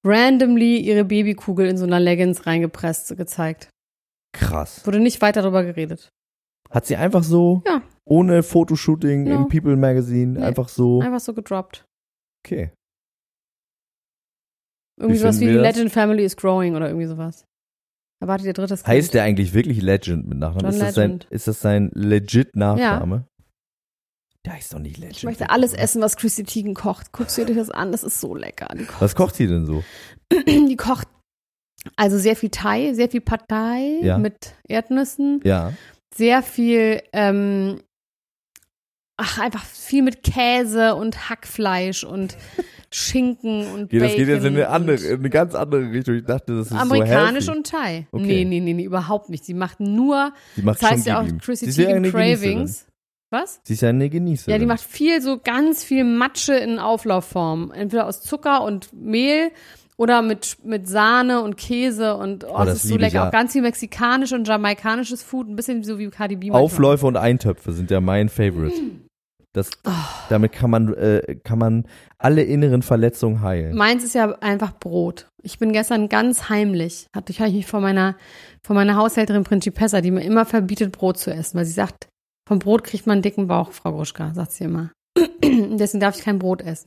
randomly 0.07 0.79
ihre 0.79 1.05
Babykugel 1.05 1.69
in 1.69 1.77
so 1.77 1.85
einer 1.85 2.01
Leggings 2.01 2.47
reingepresst 2.47 3.15
gezeigt. 3.17 3.69
Krass. 4.33 4.87
Wurde 4.87 5.01
nicht 5.01 5.21
weiter 5.21 5.43
darüber 5.43 5.65
geredet. 5.65 6.09
Hat 6.71 6.87
sie 6.87 6.97
einfach 6.97 7.23
so, 7.23 7.63
Ja. 7.67 7.83
ohne 8.05 8.43
Fotoshooting 8.43 9.25
No. 9.25 9.35
im 9.37 9.49
People 9.49 9.77
Magazine, 9.77 10.39
Nee. 10.39 10.45
einfach 10.45 10.69
so, 10.69 11.01
Einfach 11.01 11.21
so 11.21 11.35
gedroppt. 11.35 11.85
okay. 12.45 12.73
Irgendwie 15.01 15.15
Wie 15.15 15.19
sowas 15.21 15.41
wie 15.41 15.47
das? 15.53 15.63
Legend 15.63 15.93
Family 15.93 16.25
is 16.25 16.37
growing 16.37 16.75
oder 16.75 16.89
irgendwie 16.89 17.07
sowas. 17.07 17.45
Erwartet 18.21 18.47
ihr 18.47 18.53
drittes 18.53 18.83
Kind. 18.83 18.89
Heißt 18.97 19.15
der 19.15 19.23
eigentlich 19.23 19.55
wirklich 19.55 19.81
Legend 19.81 20.27
mit 20.27 20.39
Nachnamen? 20.39 20.65
John 20.65 20.75
ist, 20.75 20.81
das 20.81 20.95
sein, 20.97 21.11
Legend. 21.11 21.27
ist 21.31 21.47
das 21.49 21.61
sein 21.61 21.91
legit 21.95 22.57
Nachname? 22.57 23.25
Der 24.45 24.55
heißt 24.55 24.73
doch 24.75 24.81
nicht 24.81 24.97
Legend. 24.99 25.17
Ich 25.19 25.25
möchte 25.25 25.51
alles 25.51 25.73
essen, 25.73 26.03
was 26.03 26.17
Chrissy 26.17 26.43
Teigen 26.43 26.75
kocht. 26.75 27.13
Guckst 27.13 27.39
du 27.39 27.45
dir 27.45 27.55
das 27.55 27.71
an? 27.71 27.93
Das 27.93 28.03
ist 28.03 28.21
so 28.21 28.35
lecker. 28.35 28.67
Kocht, 28.89 29.01
Was 29.01 29.15
kocht 29.15 29.37
sie 29.37 29.47
denn 29.47 29.67
so? 29.67 29.85
die 30.47 30.77
kocht 30.77 31.07
also 31.97 32.19
sehr 32.19 32.35
viel 32.35 32.51
Thai, 32.51 32.93
sehr 32.95 33.09
viel 33.09 33.21
Pad 33.21 33.45
Thai 33.49 34.01
Ja. 34.03 34.19
mit 34.19 34.57
Erdnüssen, 34.69 35.41
Ja. 35.45 35.73
Sehr 36.19 36.43
viel, 36.43 37.01
ähm, 37.13 37.81
ach, 39.17 39.39
einfach 39.39 39.65
viel 39.65 40.03
mit 40.03 40.23
Käse 40.23 40.95
und 40.95 41.31
Hackfleisch 41.31 42.05
und 42.05 42.37
Schinken 42.93 43.67
und 43.73 43.85
Okay, 43.85 43.99
das 43.99 44.09
Bacon 44.13 44.17
geht 44.19 44.29
jetzt 44.29 44.45
in 44.45 44.55
eine, 44.57 44.69
andere, 44.69 44.97
in 44.97 45.19
eine 45.21 45.31
ganz 45.31 45.55
andere 45.55 45.91
Richtung. 45.91 46.15
Ich 46.17 46.25
dachte, 46.25 46.57
das 46.57 46.67
ist 46.67 46.73
Amerikanisch 46.73 47.45
so 47.45 47.53
healthy. 47.53 47.59
und 47.59 47.67
Thai. 47.71 48.07
Okay. 48.13 48.25
Nee, 48.27 48.45
nee, 48.45 48.61
nee, 48.61 48.73
nee, 48.75 48.85
überhaupt 48.85 49.29
nicht. 49.31 49.45
Sie 49.45 49.55
macht 49.55 49.81
nur, 49.81 50.33
Die 50.57 50.63
macht 50.63 50.83
das 50.83 50.91
heißt 50.91 51.07
ja 51.07 51.21
auch. 51.21 51.27
Chrissy 51.41 51.67
ja 51.67 51.87
Teigen 51.87 52.03
Genießerin. 52.05 52.39
Cravings. 52.41 52.87
Was? 53.31 53.61
Sie 53.65 53.75
ist 53.75 53.83
ja 53.83 53.91
eine 53.91 54.09
Genießerin. 54.09 54.53
Ja, 54.53 54.59
die 54.59 54.65
macht 54.67 54.81
viel 54.81 55.21
so 55.21 55.39
ganz 55.39 55.85
viel 55.85 56.03
Matsche 56.05 56.55
in 56.55 56.79
Auflaufform. 56.79 57.73
Entweder 57.73 58.07
aus 58.07 58.23
Zucker 58.23 58.63
und 58.65 58.91
Mehl 58.95 59.51
Oder 59.99 60.23
mit, 60.23 60.59
mit 60.65 60.87
Sahne 60.89 61.43
und 61.43 61.57
Käse 61.57 62.15
und 62.17 62.45
oh, 62.45 62.51
Oh, 62.53 62.59
das, 62.59 62.67
das 62.67 62.85
ist 62.85 62.91
so 62.91 62.97
lecker. 62.97 63.15
ja. 63.17 63.27
Auch 63.29 63.33
ganz 63.33 63.53
viel 63.53 63.63
mexikanisch 63.63 64.33
und 64.33 64.47
jamaikanisches 64.47 65.23
Food, 65.23 65.49
ein 65.49 65.57
bisschen 65.57 65.83
so 65.83 65.99
wie 65.99 66.09
Cardi 66.09 66.37
B. 66.37 66.51
Aufläufe 66.53 67.07
und 67.07 67.17
Eintöpfe 67.17 67.73
sind 67.73 67.91
ja 67.91 68.01
mein 68.01 68.29
Favorite. 68.29 68.75
Das, 69.55 69.71
Oh. 69.85 69.91
damit 70.29 70.53
kann 70.53 70.71
man, 70.71 70.95
äh, 70.95 71.37
kann 71.43 71.59
man 71.59 71.85
alle 72.17 72.43
inneren 72.45 72.83
Verletzungen 72.83 73.41
heilen. 73.41 73.75
Meins 73.75 74.05
ist 74.05 74.15
ja 74.15 74.31
einfach 74.41 74.73
Brot. 74.79 75.27
Ich 75.43 75.59
bin 75.59 75.73
gestern 75.73 76.09
ganz 76.09 76.49
heimlich, 76.49 77.07
hatte 77.17 77.33
ich, 77.33 77.41
mich 77.41 77.67
von 77.67 77.83
meiner, 77.83 78.17
von 78.63 78.77
meiner 78.77 78.95
Haushälterin 78.97 79.43
Principessa, 79.45 80.01
die 80.01 80.11
mir 80.13 80.23
immer 80.23 80.45
verbietet, 80.45 80.93
Brot 80.93 81.19
zu 81.19 81.33
essen, 81.33 81.59
weil 81.59 81.65
sie 81.65 81.73
sagt, 81.73 82.09
vom 82.47 82.61
Brot 82.61 82.85
kriegt 82.85 83.07
man 83.07 83.15
einen 83.15 83.23
dicken 83.23 83.49
Bauch, 83.49 83.73
Frau 83.73 83.93
Gruschka, 83.93 84.33
sagt 84.35 84.53
sie 84.53 84.65
immer. 84.65 84.91
Deswegen 85.43 86.01
darf 86.01 86.17
ich 86.17 86.25
kein 86.25 86.39
Brot 86.39 86.63
essen. 86.63 86.87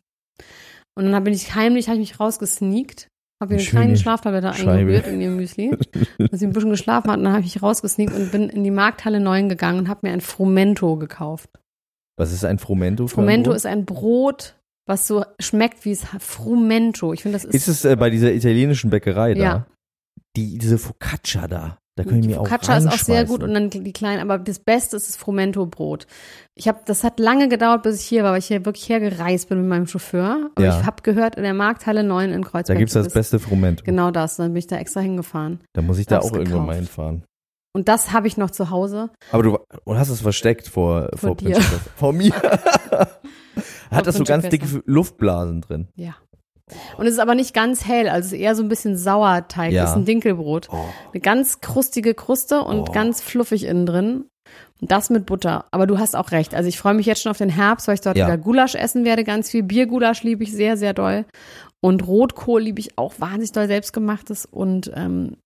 Und 0.95 1.11
dann 1.11 1.23
bin 1.23 1.33
ich 1.33 1.55
heimlich, 1.55 1.87
habe 1.87 1.99
ich 1.99 2.11
mich 2.11 2.19
rausgesneakt, 2.19 3.07
habe 3.41 3.55
ihr 3.55 3.59
eine 3.59 3.67
kleine 3.67 3.97
Schlaftablette 3.97 4.51
eingerührt 4.51 5.07
in 5.07 5.21
ihr 5.21 5.29
Müsli, 5.29 5.71
dass 6.17 6.39
sie 6.39 6.45
ein 6.45 6.53
bisschen 6.53 6.69
geschlafen 6.69 7.09
hat. 7.09 7.17
Und 7.17 7.23
dann 7.23 7.33
habe 7.33 7.43
ich 7.45 7.55
mich 7.55 7.63
rausgesneakt 7.63 8.13
und 8.13 8.31
bin 8.31 8.49
in 8.49 8.63
die 8.63 8.71
Markthalle 8.71 9.19
9 9.19 9.49
gegangen 9.49 9.79
und 9.79 9.89
habe 9.89 10.01
mir 10.03 10.13
ein 10.13 10.21
Frumento 10.21 10.97
gekauft. 10.97 11.49
Was 12.17 12.31
ist 12.31 12.45
ein 12.45 12.59
Frumento? 12.59 13.05
ein 13.05 13.09
Frumento 13.09 13.51
ist 13.51 13.65
ein 13.65 13.85
Brot, 13.85 14.55
was 14.85 15.07
so 15.07 15.25
schmeckt 15.39 15.85
wie 15.85 15.91
es 15.91 16.05
Frumento. 16.19 17.13
Ich 17.13 17.23
finde, 17.23 17.37
das 17.37 17.45
ist, 17.45 17.55
Ist 17.55 17.67
es 17.67 17.85
äh, 17.85 17.95
bei 17.95 18.09
dieser 18.09 18.33
italienischen 18.33 18.89
Bäckerei 18.89 19.33
da? 19.33 19.41
Ja. 19.41 19.67
Die, 20.35 20.57
diese 20.57 20.77
Focaccia 20.77 21.47
da. 21.47 21.77
Da 21.97 22.05
können 22.05 22.25
mir 22.25 22.39
auch 22.39 22.45
Focaccia 22.47 22.77
ist 22.77 22.87
auch 22.87 22.93
sehr 22.93 23.25
gut 23.25 23.43
und 23.43 23.53
dann 23.53 23.69
die 23.69 23.91
kleinen, 23.91 24.21
aber 24.21 24.39
das 24.39 24.59
Beste 24.59 24.95
ist 24.95 25.09
das 25.09 25.17
Frumento-Brot. 25.17 26.07
Ich 26.55 26.69
habe, 26.69 26.79
das 26.85 27.03
hat 27.03 27.19
lange 27.19 27.49
gedauert, 27.49 27.83
bis 27.83 27.99
ich 28.01 28.07
hier 28.07 28.23
war, 28.23 28.31
weil 28.31 28.39
ich 28.39 28.45
hier 28.45 28.65
wirklich 28.65 28.87
hergereist 28.87 29.49
bin 29.49 29.59
mit 29.59 29.67
meinem 29.67 29.87
Chauffeur. 29.87 30.49
Aber 30.55 30.65
Ja. 30.65 30.79
ich 30.79 30.85
habe 30.85 31.03
gehört, 31.03 31.35
in 31.35 31.43
der 31.43 31.53
Markthalle 31.53 32.03
9 32.03 32.31
in 32.31 32.43
Kreuzberg. 32.45 32.67
Da 32.67 32.73
gibt's 32.75 32.93
das 32.93 33.03
gibt 33.03 33.09
es 33.09 33.13
beste 33.13 33.39
Frumento. 33.39 33.83
Genau 33.83 34.09
das. 34.09 34.37
Dann 34.37 34.53
bin 34.53 34.57
ich 34.59 34.67
da 34.67 34.77
extra 34.77 35.01
hingefahren. 35.01 35.59
Da 35.73 35.81
muss 35.81 35.97
ich 35.97 36.05
da 36.07 36.19
auch 36.19 36.31
irgendwann 36.31 36.65
mal 36.65 36.75
hinfahren. 36.75 37.25
Und 37.73 37.87
das 37.87 38.11
habe 38.13 38.27
ich 38.27 38.37
noch 38.37 38.51
zu 38.51 38.69
Hause. 38.69 39.09
Aber 39.31 39.43
du 39.43 39.57
und 39.85 39.97
hast 39.97 40.09
es 40.09 40.21
versteckt 40.21 40.67
vor, 40.67 41.09
vor, 41.15 41.35
dir. 41.35 41.51
Prinzessin. 41.51 41.79
Vor 41.95 42.13
mir. 42.13 42.33
Hat 43.91 44.07
das 44.07 44.15
so 44.15 44.23
ganz 44.23 44.47
dicke 44.49 44.81
Luftblasen 44.85 45.61
drin? 45.61 45.87
Ja. 45.95 46.15
Und 46.97 47.05
es 47.07 47.13
ist 47.13 47.19
aber 47.19 47.35
nicht 47.35 47.53
ganz 47.53 47.85
hell, 47.85 48.07
also 48.09 48.27
es 48.27 48.33
ist 48.33 48.39
eher 48.39 48.55
so 48.55 48.63
ein 48.63 48.69
bisschen 48.69 48.97
Sauerteig. 48.97 49.71
Ja. 49.71 49.85
Ist 49.85 49.95
ein 49.95 50.05
Dinkelbrot. 50.05 50.67
Oh. 50.71 50.77
Eine 51.13 51.21
ganz 51.21 51.61
krustige 51.61 52.13
Kruste 52.13 52.61
und 52.61 52.89
Oh. 52.89 52.91
ganz 52.91 53.21
fluffig 53.21 53.65
innen 53.65 53.85
drin. 53.85 54.25
Und 54.81 54.91
das 54.91 55.09
mit 55.11 55.25
Butter. 55.27 55.65
Aber 55.71 55.85
du 55.87 55.99
hast 55.99 56.15
auch 56.15 56.31
recht. 56.31 56.55
Also 56.55 56.67
ich 56.67 56.79
freue 56.79 56.95
mich 56.95 57.05
jetzt 57.05 57.21
schon 57.21 57.29
auf 57.29 57.37
den 57.37 57.49
Herbst, 57.49 57.87
weil 57.87 57.95
ich 57.95 58.01
dort 58.01 58.17
Ja. 58.17 58.25
wieder 58.25 58.37
Gulasch 58.37 58.73
essen 58.75 59.05
werde. 59.05 59.23
Ganz 59.23 59.49
viel 59.51 59.61
Biergulasch 59.63 60.23
liebe 60.23 60.43
ich 60.43 60.51
sehr, 60.51 60.75
sehr 60.75 60.93
doll. 60.93 61.25
Und 61.81 62.07
Rotkohl 62.07 62.61
liebe 62.61 62.79
ich 62.79 62.97
auch 62.97 63.13
wahnsinnig 63.19 63.51
doll 63.51 63.67
selbstgemachtes. 63.67 64.45
Und 64.45 64.91
ähm, 64.95 65.37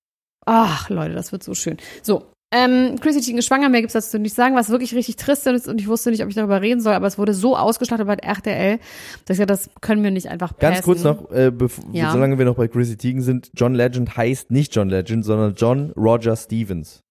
ach 0.45 0.89
Leute, 0.89 1.13
das 1.15 1.31
wird 1.33 1.43
so 1.43 1.53
schön. 1.53 1.77
So. 2.01 2.23
Ähm, 2.53 2.97
Chrissy 3.01 3.21
Teigen 3.21 3.39
ist 3.39 3.47
schwanger, 3.47 3.69
mehr 3.69 3.81
gibt's 3.81 3.93
dazu 3.93 4.17
nicht 4.19 4.35
sagen, 4.35 4.55
was 4.55 4.69
wirklich 4.69 4.93
richtig 4.95 5.15
trist 5.17 5.45
ist 5.47 5.67
und 5.67 5.81
ich 5.81 5.87
wusste 5.87 6.11
nicht, 6.11 6.23
ob 6.23 6.29
ich 6.29 6.35
darüber 6.35 6.61
reden 6.61 6.79
soll, 6.79 6.93
aber 6.93 7.07
es 7.07 7.17
wurde 7.17 7.33
so 7.33 7.57
ausgestattet 7.57 8.07
bei 8.07 8.13
RTL, 8.15 8.77
dass 9.25 9.37
ich 9.37 9.45
gesagt, 9.45 9.49
das 9.49 9.69
können 9.81 10.03
wir 10.03 10.11
nicht 10.11 10.27
einfach 10.29 10.57
Ganz 10.59 10.77
passen. 10.77 10.85
kurz 10.85 11.03
noch, 11.03 11.31
äh, 11.31 11.51
Ja. 11.91 12.11
solange 12.11 12.37
wir 12.37 12.45
noch 12.45 12.55
bei 12.55 12.67
Chrissy 12.67 12.97
Teigen 12.97 13.21
sind, 13.21 13.49
John 13.55 13.73
Legend 13.73 14.15
heißt 14.15 14.51
nicht 14.51 14.73
John 14.75 14.89
Legend, 14.89 15.25
sondern 15.25 15.55
John 15.55 15.91
Roger 15.97 16.35
Stevens. 16.35 17.01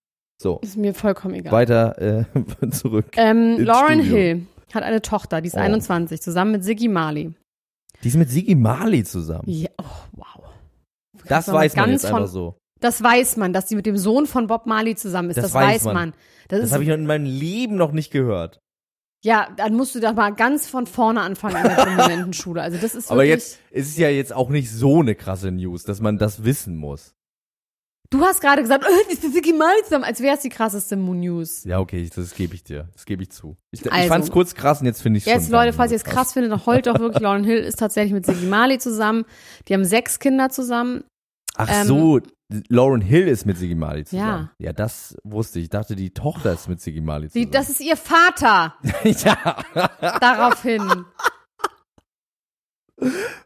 So, 0.41 0.61
Ist 0.63 0.77
mir 0.77 0.95
vollkommen 0.95 1.35
egal. 1.35 1.53
weiter 1.53 2.01
äh, 2.01 2.25
zurück. 2.71 3.07
Ähm, 3.17 3.59
Lauren 3.61 4.01
Studio. 4.01 4.17
Hill 4.17 4.47
hat 4.73 4.83
eine 4.83 5.03
Tochter, 5.03 5.41
die 5.41 5.49
ist 5.49 5.55
Oh. 5.57 5.61
21, 5.61 6.21
zusammen 6.23 6.53
mit 6.53 6.65
Siggy 6.65 6.89
Marley. 6.89 7.33
Die 8.03 8.09
ist 8.09 8.17
mit 8.17 8.31
Sigi 8.31 8.55
Marley 8.55 9.05
zusammen. 9.05 9.45
Ja, 9.47 9.69
oh, 9.81 9.85
wow. 10.13 10.45
Das 11.27 11.47
mal 11.49 11.55
weiß 11.55 11.77
man 11.77 11.87
ganz 11.91 12.03
jetzt 12.03 12.11
von, 12.11 12.21
einfach 12.21 12.33
so. 12.33 12.57
Das 12.85 13.03
weiß 13.03 13.37
man, 13.39 13.53
dass 13.53 13.69
sie 13.69 13.77
mit 13.77 13.87
dem 13.87 13.97
Sohn 13.97 14.27
von 14.27 14.47
Bob 14.47 14.67
Marley 14.67 14.95
zusammen 14.95 15.31
ist. 15.31 15.37
Das 15.37 15.47
Das, 15.47 15.55
weiß 15.55 15.85
man. 15.85 15.95
man. 15.95 16.13
Das, 16.49 16.61
Das 16.61 16.73
habe 16.73 16.83
ich 16.83 16.89
noch 16.91 16.97
in 16.97 17.07
meinem 17.07 17.25
Leben 17.25 17.77
noch 17.77 17.93
nicht 17.93 18.11
gehört. 18.11 18.61
ja, 19.25 19.49
dann 19.57 19.75
musst 19.75 19.95
du 19.95 20.01
da 20.01 20.13
mal 20.13 20.35
ganz 20.35 20.67
von 20.69 20.87
vorne 20.87 21.23
anfangen 21.23 21.57
in 21.57 21.63
der 21.63 21.75
prominenten 21.85 22.35
Schule. 22.35 22.61
Also 22.61 22.77
das 22.77 22.95
ist 22.95 23.11
Aber 23.11 23.25
jetzt 23.25 23.59
es 23.71 23.89
ist 23.89 23.97
ja 23.99 24.11
jetzt 24.11 24.35
auch 24.35 24.51
nicht 24.51 24.71
so 24.71 25.01
eine 25.01 25.15
krasse 25.15 25.51
News, 25.51 25.85
dass 25.85 26.01
man 26.03 26.19
das 26.19 26.45
wissen 26.45 26.77
muss. 26.77 27.15
Du 28.11 28.21
hast 28.21 28.43
gerade 28.43 28.61
gesagt, 28.61 28.85
oh, 28.87 28.93
das 29.09 29.15
ist 29.25 29.33
Siggy 29.33 29.55
Marley 29.55 29.83
zusammen, 29.85 30.05
als 30.05 30.21
wäre 30.21 30.37
es 30.37 30.43
die 30.43 30.51
krasseste 30.51 30.95
News. 30.95 31.65
Ja, 31.65 31.81
okay, 31.81 32.09
das 32.15 32.35
gebe 32.35 32.55
ich 32.55 32.63
dir. 32.63 32.89
Das 32.93 33.07
gebe 33.07 33.23
ich 33.23 33.31
zu. 33.31 33.57
Ich, 33.73 33.85
ich 33.85 33.91
Also. 33.91 34.09
fand's 34.09 34.31
kurz 34.31 34.55
krass 34.55 34.81
und 34.81 34.87
jetzt 34.87 35.01
finde 35.03 35.19
ich 35.19 35.25
Jetzt, 35.25 35.45
schon 35.45 35.53
Leute, 35.53 35.73
falls 35.73 35.91
ihr 35.91 35.97
es 35.97 36.05
krass. 36.05 36.35
findet, 36.35 36.53
dann 36.53 36.65
heult 36.67 36.87
doch 36.87 36.99
wirklich, 37.01 37.23
Lauren 37.23 37.45
Hill 37.45 37.57
ist 37.59 37.79
tatsächlich 37.79 38.13
mit 38.13 38.27
Siggy 38.27 38.45
Marley 38.47 38.79
zusammen. 38.79 39.25
Die 39.69 39.73
haben 39.75 39.87
sechs 39.87 40.19
Kinder 40.19 40.51
zusammen. 40.51 41.03
Ach 41.57 41.69
ähm, 41.71 41.87
so, 41.87 42.21
Lauren 42.69 43.01
Hill 43.01 43.29
ist 43.29 43.47
mit 43.47 43.57
Sigi 43.59 43.75
Marley 43.75 44.05
zusammen. 44.05 44.51
Ja. 44.59 44.67
Ja, 44.67 44.73
das 44.73 45.17
wusste 45.25 45.59
ich. 45.59 45.65
Ich 45.65 45.71
dachte, 45.71 45.97
die 45.97 46.11
Tochter 46.13 46.53
ist 46.53 46.69
mit 46.69 46.81
Sigi 46.81 47.01
Marley 47.01 47.29
Die, 47.29 47.33
zusammen. 47.33 47.53
das 47.53 47.71
ist 47.71 47.81
ihr 47.81 47.97
Vater. 47.97 48.75
ja, 49.05 49.65
Daraufhin. 50.21 51.05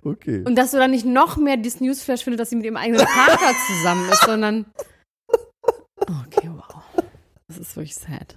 okay. 0.03 0.43
Und 0.45 0.57
dass 0.57 0.71
du 0.73 0.79
dann 0.79 0.91
nicht 0.91 1.07
noch 1.07 1.37
mehr 1.37 1.57
dieses 1.57 1.81
Newsflash 1.81 2.25
findest, 2.25 2.41
dass 2.41 2.51
sie 2.51 2.57
mit 2.57 2.65
ihrem 2.65 2.77
eigenen 2.77 3.07
Vater 3.07 3.53
zusammen 3.67 4.09
ist, 4.11 4.25
sondern. 4.25 4.67
Okay, 6.01 6.51
wow. 6.55 6.83
Das 7.49 7.59
ist 7.59 7.77
wirklich 7.77 7.97
sad. 7.97 8.37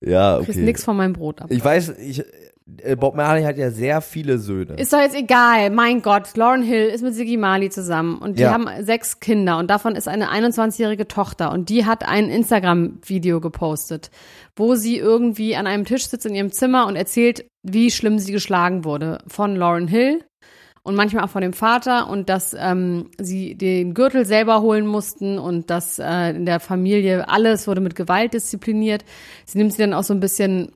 Ja, 0.00 0.38
Du 0.38 0.44
kriegst 0.44 0.58
okay. 0.58 0.64
nix 0.64 0.84
von 0.84 0.96
meinem 0.96 1.12
Brot 1.12 1.42
ab. 1.42 1.50
Ich 1.50 1.62
weiß, 1.64 1.90
ich, 1.98 2.24
Bob 2.98 3.16
Marley 3.16 3.44
hat 3.44 3.56
ja 3.56 3.70
sehr 3.70 4.00
viele 4.02 4.38
Söhne. 4.38 4.74
Ist 4.74 4.92
doch 4.92 5.00
jetzt 5.00 5.16
egal. 5.16 5.70
Mein 5.70 6.02
Gott, 6.02 6.36
Lauren 6.36 6.62
Hill 6.62 6.86
ist 6.88 7.02
mit 7.02 7.14
Siggy 7.14 7.38
Marley 7.38 7.70
zusammen 7.70 8.18
und 8.18 8.38
die 8.38 8.42
Ja. 8.42 8.52
haben 8.52 8.68
sechs 8.80 9.20
Kinder 9.20 9.56
und 9.58 9.70
davon 9.70 9.96
ist 9.96 10.06
eine 10.06 10.30
21-jährige 10.30 11.08
Tochter 11.08 11.50
und 11.50 11.70
die 11.70 11.86
hat 11.86 12.06
ein 12.06 12.28
Instagram-Video 12.28 13.40
gepostet, 13.40 14.10
wo 14.54 14.74
sie 14.74 14.98
irgendwie 14.98 15.56
an 15.56 15.66
einem 15.66 15.86
Tisch 15.86 16.06
sitzt 16.08 16.26
in 16.26 16.34
ihrem 16.34 16.52
Zimmer 16.52 16.86
und 16.86 16.96
erzählt, 16.96 17.46
wie 17.62 17.90
schlimm 17.90 18.18
sie 18.18 18.32
geschlagen 18.32 18.84
wurde 18.84 19.18
von 19.26 19.56
Lauren 19.56 19.88
Hill 19.88 20.22
und 20.82 20.94
manchmal 20.94 21.24
auch 21.24 21.30
von 21.30 21.42
dem 21.42 21.54
Vater 21.54 22.08
und 22.10 22.28
dass 22.28 22.54
ähm, 22.58 23.10
sie 23.18 23.54
den 23.56 23.94
Gürtel 23.94 24.24
selber 24.26 24.60
holen 24.60 24.86
mussten 24.86 25.38
und 25.38 25.70
dass 25.70 25.98
äh, 25.98 26.30
in 26.30 26.44
der 26.46 26.60
Familie 26.60 27.28
alles 27.28 27.66
wurde 27.66 27.80
mit 27.80 27.94
Gewalt 27.94 28.34
diszipliniert. 28.34 29.04
Sie 29.46 29.58
nimmt 29.58 29.72
sie 29.72 29.82
dann 29.82 29.94
auch 29.94 30.04
so 30.04 30.14
ein 30.14 30.20
bisschen 30.20 30.72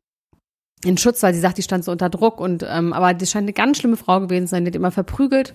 in 0.85 0.99
Schutz, 0.99 1.23
weil 1.23 1.33
sie 1.35 1.41
sagt, 1.41 1.59
die 1.59 1.63
stand 1.63 1.85
so 1.85 1.93
unter 1.93 2.11
Druck 2.11 2.41
und 2.41 2.65
ähm, 2.69 2.93
aber 2.93 3.15
die 3.15 3.27
scheint 3.27 3.45
eine 3.45 3.53
ganz 3.53 3.79
schlimme 3.79 3.97
Frau 3.97 4.21
gewesen 4.21 4.47
zu 4.47 4.53
sein, 4.53 4.65
die 4.65 4.71
hat 4.71 4.77
immer 4.77 4.91
verprügelt 4.91 5.55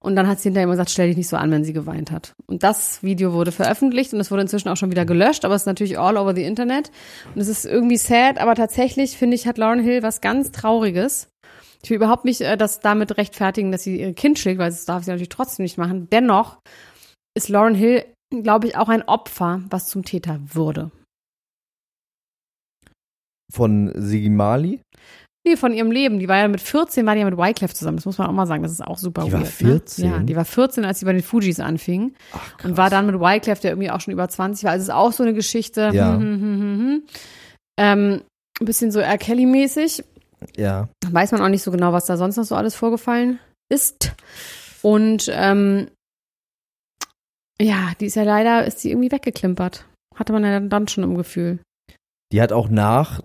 und 0.00 0.16
dann 0.16 0.28
hat 0.28 0.38
sie 0.38 0.48
hinterher 0.48 0.64
immer 0.64 0.74
gesagt, 0.74 0.90
stell 0.90 1.08
dich 1.08 1.16
nicht 1.16 1.28
so 1.28 1.36
an, 1.36 1.50
wenn 1.50 1.64
sie 1.64 1.72
geweint 1.72 2.10
hat. 2.10 2.34
Und 2.46 2.62
das 2.62 3.02
Video 3.02 3.32
wurde 3.32 3.52
veröffentlicht 3.52 4.12
und 4.12 4.20
es 4.20 4.30
wurde 4.30 4.42
inzwischen 4.42 4.68
auch 4.68 4.76
schon 4.76 4.90
wieder 4.90 5.06
gelöscht, 5.06 5.44
aber 5.44 5.54
es 5.54 5.62
ist 5.62 5.66
natürlich 5.66 5.98
all 5.98 6.16
over 6.16 6.34
the 6.34 6.44
Internet 6.44 6.90
und 7.34 7.40
es 7.40 7.48
ist 7.48 7.64
irgendwie 7.64 7.96
sad, 7.96 8.38
aber 8.38 8.54
tatsächlich 8.54 9.16
finde 9.16 9.36
ich 9.36 9.46
hat 9.46 9.58
Lauren 9.58 9.80
Hill 9.80 10.02
was 10.02 10.20
ganz 10.20 10.52
Trauriges. 10.52 11.28
Ich 11.82 11.90
will 11.90 11.96
überhaupt 11.96 12.24
nicht 12.24 12.40
äh, 12.40 12.56
das 12.56 12.80
damit 12.80 13.16
rechtfertigen, 13.16 13.72
dass 13.72 13.82
sie 13.82 14.00
ihr 14.00 14.12
Kind 14.12 14.38
schlägt, 14.38 14.58
weil 14.58 14.70
das 14.70 14.84
darf 14.84 15.04
sie 15.04 15.10
natürlich 15.10 15.28
trotzdem 15.28 15.62
nicht 15.62 15.78
machen. 15.78 16.08
Dennoch 16.10 16.58
ist 17.34 17.48
Lauren 17.48 17.74
Hill, 17.74 18.04
glaube 18.30 18.66
ich, 18.66 18.76
auch 18.76 18.88
ein 18.88 19.02
Opfer, 19.02 19.62
was 19.70 19.86
zum 19.86 20.04
Täter 20.04 20.40
wurde. 20.52 20.90
Von 23.52 23.92
Sigi 23.94 24.28
Marley? 24.28 24.80
Nee, 25.46 25.56
von 25.56 25.72
ihrem 25.72 25.92
Leben. 25.92 26.18
Die 26.18 26.26
war 26.26 26.38
ja 26.38 26.48
mit 26.48 26.60
14, 26.60 27.06
war 27.06 27.14
die 27.14 27.20
ja 27.20 27.30
mit 27.30 27.38
Wyclef 27.38 27.72
zusammen. 27.72 27.98
Das 27.98 28.04
muss 28.04 28.18
man 28.18 28.26
auch 28.26 28.32
mal 28.32 28.46
sagen. 28.46 28.64
Das 28.64 28.72
ist 28.72 28.84
auch 28.84 28.98
super 28.98 29.24
Die 29.24 29.32
war 29.32 29.42
weird. 29.42 29.52
14? 29.52 30.10
Ne? 30.10 30.16
Ja, 30.16 30.22
die 30.22 30.34
war 30.34 30.44
14, 30.44 30.84
als 30.84 30.98
sie 30.98 31.04
bei 31.04 31.12
den 31.12 31.22
Fujis 31.22 31.60
anfing. 31.60 32.14
Ach, 32.32 32.64
Und 32.64 32.76
war 32.76 32.90
dann 32.90 33.06
mit 33.06 33.20
Wyclef, 33.20 33.60
der 33.60 33.70
irgendwie 33.70 33.92
auch 33.92 34.00
schon 34.00 34.12
über 34.12 34.28
20 34.28 34.64
war. 34.64 34.72
Also 34.72 34.82
es 34.82 34.88
ist 34.88 34.94
auch 34.94 35.12
so 35.12 35.22
eine 35.22 35.34
Geschichte. 35.34 35.90
Ja. 35.92 36.14
Hm, 36.16 36.20
hm, 36.20 36.40
hm, 36.40 36.60
hm, 36.60 36.78
hm. 36.80 37.02
Ähm, 37.78 38.22
ein 38.60 38.64
bisschen 38.66 38.90
so 38.90 38.98
R. 38.98 39.18
Kelly-mäßig. 39.18 40.02
Ja. 40.56 40.88
Weiß 41.08 41.30
man 41.30 41.40
auch 41.42 41.48
nicht 41.48 41.62
so 41.62 41.70
genau, 41.70 41.92
was 41.92 42.06
da 42.06 42.16
sonst 42.16 42.36
noch 42.36 42.44
so 42.44 42.56
alles 42.56 42.74
vorgefallen 42.74 43.38
ist. 43.68 44.14
Und 44.82 45.30
ähm, 45.32 45.88
ja, 47.60 47.92
die 48.00 48.06
ist 48.06 48.16
ja 48.16 48.24
leider, 48.24 48.64
ist 48.66 48.82
die 48.82 48.90
irgendwie 48.90 49.12
weggeklimpert. 49.12 49.86
Hatte 50.16 50.32
man 50.32 50.44
ja 50.44 50.58
dann 50.58 50.88
schon 50.88 51.04
im 51.04 51.16
Gefühl. 51.16 51.60
Die 52.32 52.42
hat 52.42 52.52
auch 52.52 52.68
nach 52.68 53.22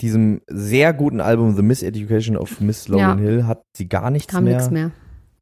diesem 0.00 0.40
sehr 0.48 0.92
guten 0.92 1.20
Album 1.20 1.54
The 1.54 1.62
Miseducation 1.62 2.36
of 2.36 2.60
Miss 2.60 2.88
Lauren 2.88 3.18
Ja. 3.18 3.24
Hill 3.24 3.46
hat 3.46 3.62
sie 3.76 3.88
gar 3.88 4.10
nichts 4.10 4.32
Kam 4.32 4.44
mehr. 4.44 4.56
nichts 4.56 4.70
mehr. 4.70 4.92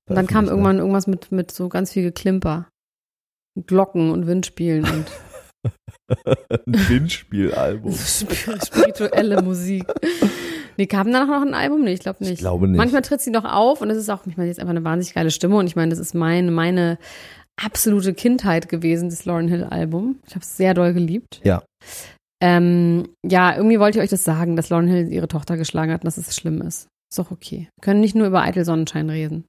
Und 0.08 0.16
dann 0.16 0.26
kam 0.26 0.46
veröffentlicht, 0.46 0.50
irgendwann 0.50 0.78
irgendwas 0.78 1.06
mit, 1.06 1.32
mit 1.32 1.50
so 1.52 1.68
ganz 1.68 1.92
viel 1.92 2.02
Geklimper. 2.02 2.68
Glocken 3.66 4.10
und 4.10 4.26
Windspielen 4.26 4.84
und 4.84 4.92
ne? 4.92 5.04
Ein 6.66 6.88
Windspielalbum. 6.88 7.92
spirituelle 7.94 9.42
Musik. 9.42 9.84
Nee, 10.76 10.86
kam 10.86 11.12
danach 11.12 11.28
noch 11.28 11.42
ein 11.46 11.54
Album? 11.54 11.82
Nee, 11.82 11.92
ich 11.92 12.00
glaube 12.00 12.18
nicht. 12.20 12.32
Ich 12.32 12.38
glaube 12.38 12.66
nicht. 12.66 12.78
Manchmal 12.78 13.02
tritt 13.02 13.20
sie 13.20 13.30
noch 13.30 13.44
auf 13.44 13.82
und 13.82 13.90
es 13.90 13.98
ist 13.98 14.08
auch, 14.08 14.26
ich 14.26 14.36
meine, 14.36 14.48
jetzt 14.48 14.58
einfach 14.58 14.70
eine 14.70 14.82
wahnsinnig 14.84 15.14
geile 15.14 15.30
Stimme 15.30 15.56
und 15.56 15.66
ich 15.66 15.76
meine, 15.76 15.90
das 15.90 15.98
ist 15.98 16.14
meine, 16.14 16.50
meine 16.50 16.98
absolute 17.62 18.14
Kindheit 18.14 18.68
gewesen, 18.68 19.10
das 19.10 19.24
Lauren 19.26 19.48
Hill 19.48 19.64
Album. 19.64 20.18
Ich 20.26 20.34
habe 20.34 20.42
es 20.42 20.56
sehr 20.56 20.72
doll 20.74 20.94
geliebt. 20.94 21.40
Ja. 21.44 21.62
Ähm, 22.42 23.08
ja, 23.24 23.54
irgendwie 23.54 23.78
wollte 23.78 23.98
ich 23.98 24.04
euch 24.04 24.10
das 24.10 24.24
sagen, 24.24 24.56
dass 24.56 24.70
Lauren 24.70 24.88
Hill 24.88 25.12
ihre 25.12 25.28
Tochter 25.28 25.56
geschlagen 25.56 25.92
hat 25.92 26.02
und 26.02 26.06
dass 26.06 26.16
es 26.16 26.34
schlimm 26.34 26.62
ist. 26.62 26.88
Ist 27.10 27.18
doch 27.18 27.30
okay. 27.30 27.68
Wir 27.76 27.82
können 27.82 28.00
nicht 28.00 28.14
nur 28.14 28.26
über 28.26 28.42
Eitel 28.42 28.64
Sonnenschein 28.64 29.10
reden. 29.10 29.44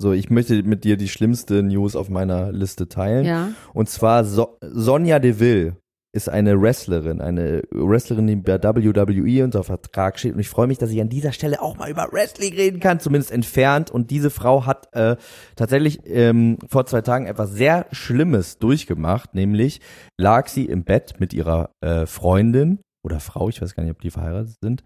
So, 0.00 0.12
ich 0.12 0.30
möchte 0.30 0.62
mit 0.62 0.84
dir 0.84 0.96
die 0.96 1.08
schlimmste 1.08 1.62
News 1.62 1.96
auf 1.96 2.10
meiner 2.10 2.52
Liste 2.52 2.88
teilen. 2.88 3.24
Ja. 3.24 3.52
Und 3.72 3.88
zwar 3.88 4.24
so 4.24 4.58
Sonja 4.60 5.18
Deville 5.18 5.76
ist 6.16 6.28
eine 6.28 6.60
Wrestlerin, 6.60 7.20
eine 7.20 7.62
Wrestlerin, 7.70 8.26
die 8.26 8.36
bei 8.36 8.62
WWE 8.62 9.44
unter 9.44 9.62
Vertrag 9.62 10.18
steht. 10.18 10.34
Und 10.34 10.40
ich 10.40 10.48
freue 10.48 10.66
mich, 10.66 10.78
dass 10.78 10.90
ich 10.90 11.00
an 11.00 11.08
dieser 11.08 11.32
Stelle 11.32 11.62
auch 11.62 11.76
mal 11.76 11.90
über 11.90 12.08
Wrestling 12.10 12.54
reden 12.54 12.80
kann, 12.80 12.98
zumindest 12.98 13.30
entfernt. 13.30 13.90
Und 13.90 14.10
diese 14.10 14.30
Frau 14.30 14.66
hat 14.66 14.88
äh, 14.94 15.16
tatsächlich 15.54 16.00
ähm, 16.06 16.58
vor 16.68 16.86
zwei 16.86 17.02
Tagen 17.02 17.26
etwas 17.26 17.52
sehr 17.52 17.86
Schlimmes 17.92 18.58
durchgemacht, 18.58 19.34
nämlich 19.34 19.80
lag 20.18 20.48
sie 20.48 20.64
im 20.64 20.84
Bett 20.84 21.20
mit 21.20 21.32
ihrer 21.34 21.70
äh, 21.80 22.06
Freundin 22.06 22.80
oder 23.04 23.20
Frau, 23.20 23.48
ich 23.48 23.62
weiß 23.62 23.74
gar 23.76 23.84
nicht, 23.84 23.92
ob 23.92 24.00
die 24.00 24.10
verheiratet 24.10 24.56
sind, 24.60 24.82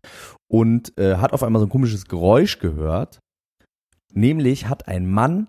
und 0.51 0.93
äh, 0.99 1.17
hat 1.17 1.33
auf 1.33 1.43
einmal 1.43 1.61
so 1.61 1.67
ein 1.67 1.71
komisches 1.71 2.05
Geräusch 2.05 2.59
gehört. 2.59 3.21
Nämlich 4.13 4.69
hat 4.69 4.89
ein 4.89 5.09
Mann 5.09 5.49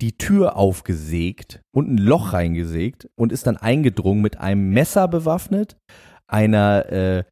die 0.00 0.16
Tür 0.16 0.56
aufgesägt 0.56 1.60
und 1.74 1.90
ein 1.90 1.98
Loch 1.98 2.32
reingesägt 2.32 3.08
und 3.16 3.32
ist 3.32 3.46
dann 3.46 3.56
eingedrungen 3.56 4.22
mit 4.22 4.38
einem 4.38 4.70
Messer 4.70 5.08
bewaffnet, 5.08 5.76
einer 6.28 6.92
äh, 6.92 7.24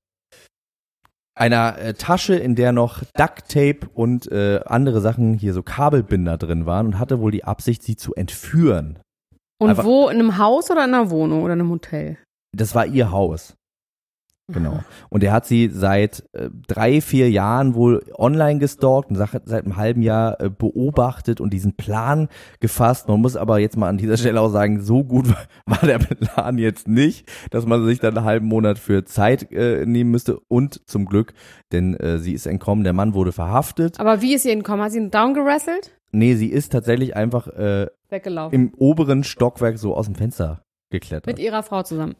einer 1.38 1.78
äh, 1.78 1.94
Tasche, 1.94 2.34
in 2.34 2.54
der 2.54 2.72
noch 2.72 3.02
Duct 3.14 3.48
Tape 3.48 3.80
und 3.92 4.30
äh, 4.32 4.60
andere 4.64 5.00
Sachen 5.02 5.34
hier 5.34 5.52
so 5.52 5.62
Kabelbinder 5.62 6.38
drin 6.38 6.64
waren 6.64 6.86
und 6.86 6.98
hatte 6.98 7.20
wohl 7.20 7.30
die 7.30 7.44
Absicht, 7.44 7.82
sie 7.82 7.96
zu 7.96 8.14
entführen. 8.14 8.98
Und 9.60 9.70
Einfach- 9.70 9.84
wo? 9.84 10.08
In 10.08 10.18
einem 10.18 10.38
Haus 10.38 10.70
oder 10.70 10.84
in 10.84 10.94
einer 10.94 11.10
Wohnung 11.10 11.42
oder 11.42 11.52
in 11.52 11.60
einem 11.60 11.70
Hotel? 11.70 12.18
Das 12.56 12.74
war 12.74 12.86
ihr 12.86 13.10
Haus. 13.10 13.54
Genau. 14.48 14.78
Und 15.08 15.24
er 15.24 15.32
hat 15.32 15.44
sie 15.44 15.68
seit 15.72 16.24
äh, 16.32 16.50
drei, 16.68 17.00
vier 17.00 17.28
Jahren 17.30 17.74
wohl 17.74 18.04
online 18.16 18.60
gestalkt 18.60 19.10
und 19.10 19.16
seit, 19.16 19.30
seit 19.44 19.64
einem 19.64 19.76
halben 19.76 20.02
Jahr 20.02 20.40
äh, 20.40 20.48
beobachtet 20.48 21.40
und 21.40 21.52
diesen 21.52 21.74
Plan 21.76 22.28
gefasst. 22.60 23.08
Man 23.08 23.20
muss 23.20 23.36
aber 23.36 23.58
jetzt 23.58 23.76
mal 23.76 23.88
an 23.88 23.98
dieser 23.98 24.16
Stelle 24.16 24.40
auch 24.40 24.50
sagen, 24.50 24.80
so 24.82 25.02
gut 25.02 25.28
war, 25.66 25.78
der 25.82 25.98
Plan 25.98 26.58
jetzt 26.58 26.86
nicht, 26.86 27.28
dass 27.50 27.66
man 27.66 27.84
sich 27.86 27.98
dann 27.98 28.16
einen 28.16 28.24
halben 28.24 28.46
Monat 28.46 28.78
für 28.78 29.04
Zeit 29.04 29.50
äh, 29.50 29.84
nehmen 29.84 30.12
müsste. 30.12 30.38
Und 30.46 30.88
zum 30.88 31.06
Glück, 31.06 31.32
denn 31.72 31.94
äh, 31.94 32.18
sie 32.18 32.32
ist 32.32 32.46
entkommen, 32.46 32.84
der 32.84 32.92
Mann 32.92 33.14
wurde 33.14 33.32
verhaftet. 33.32 33.98
Aber 33.98 34.22
wie 34.22 34.34
ist 34.34 34.44
sie 34.44 34.50
entkommen? 34.52 34.84
Hat 34.84 34.92
sie 34.92 34.98
ihn 34.98 35.10
downgerasselt? 35.10 35.90
Nee, 36.12 36.36
sie 36.36 36.48
ist 36.48 36.70
tatsächlich 36.70 37.16
einfach 37.16 37.48
äh, 37.48 37.88
Weggelaufen. 38.10 38.54
im 38.54 38.74
oberen 38.76 39.24
Stockwerk 39.24 39.76
so 39.78 39.96
aus 39.96 40.06
dem 40.06 40.14
Fenster 40.14 40.62
geklettert. 40.90 41.26
Mit 41.26 41.40
ihrer 41.40 41.64
Frau 41.64 41.82
zusammen. 41.82 42.14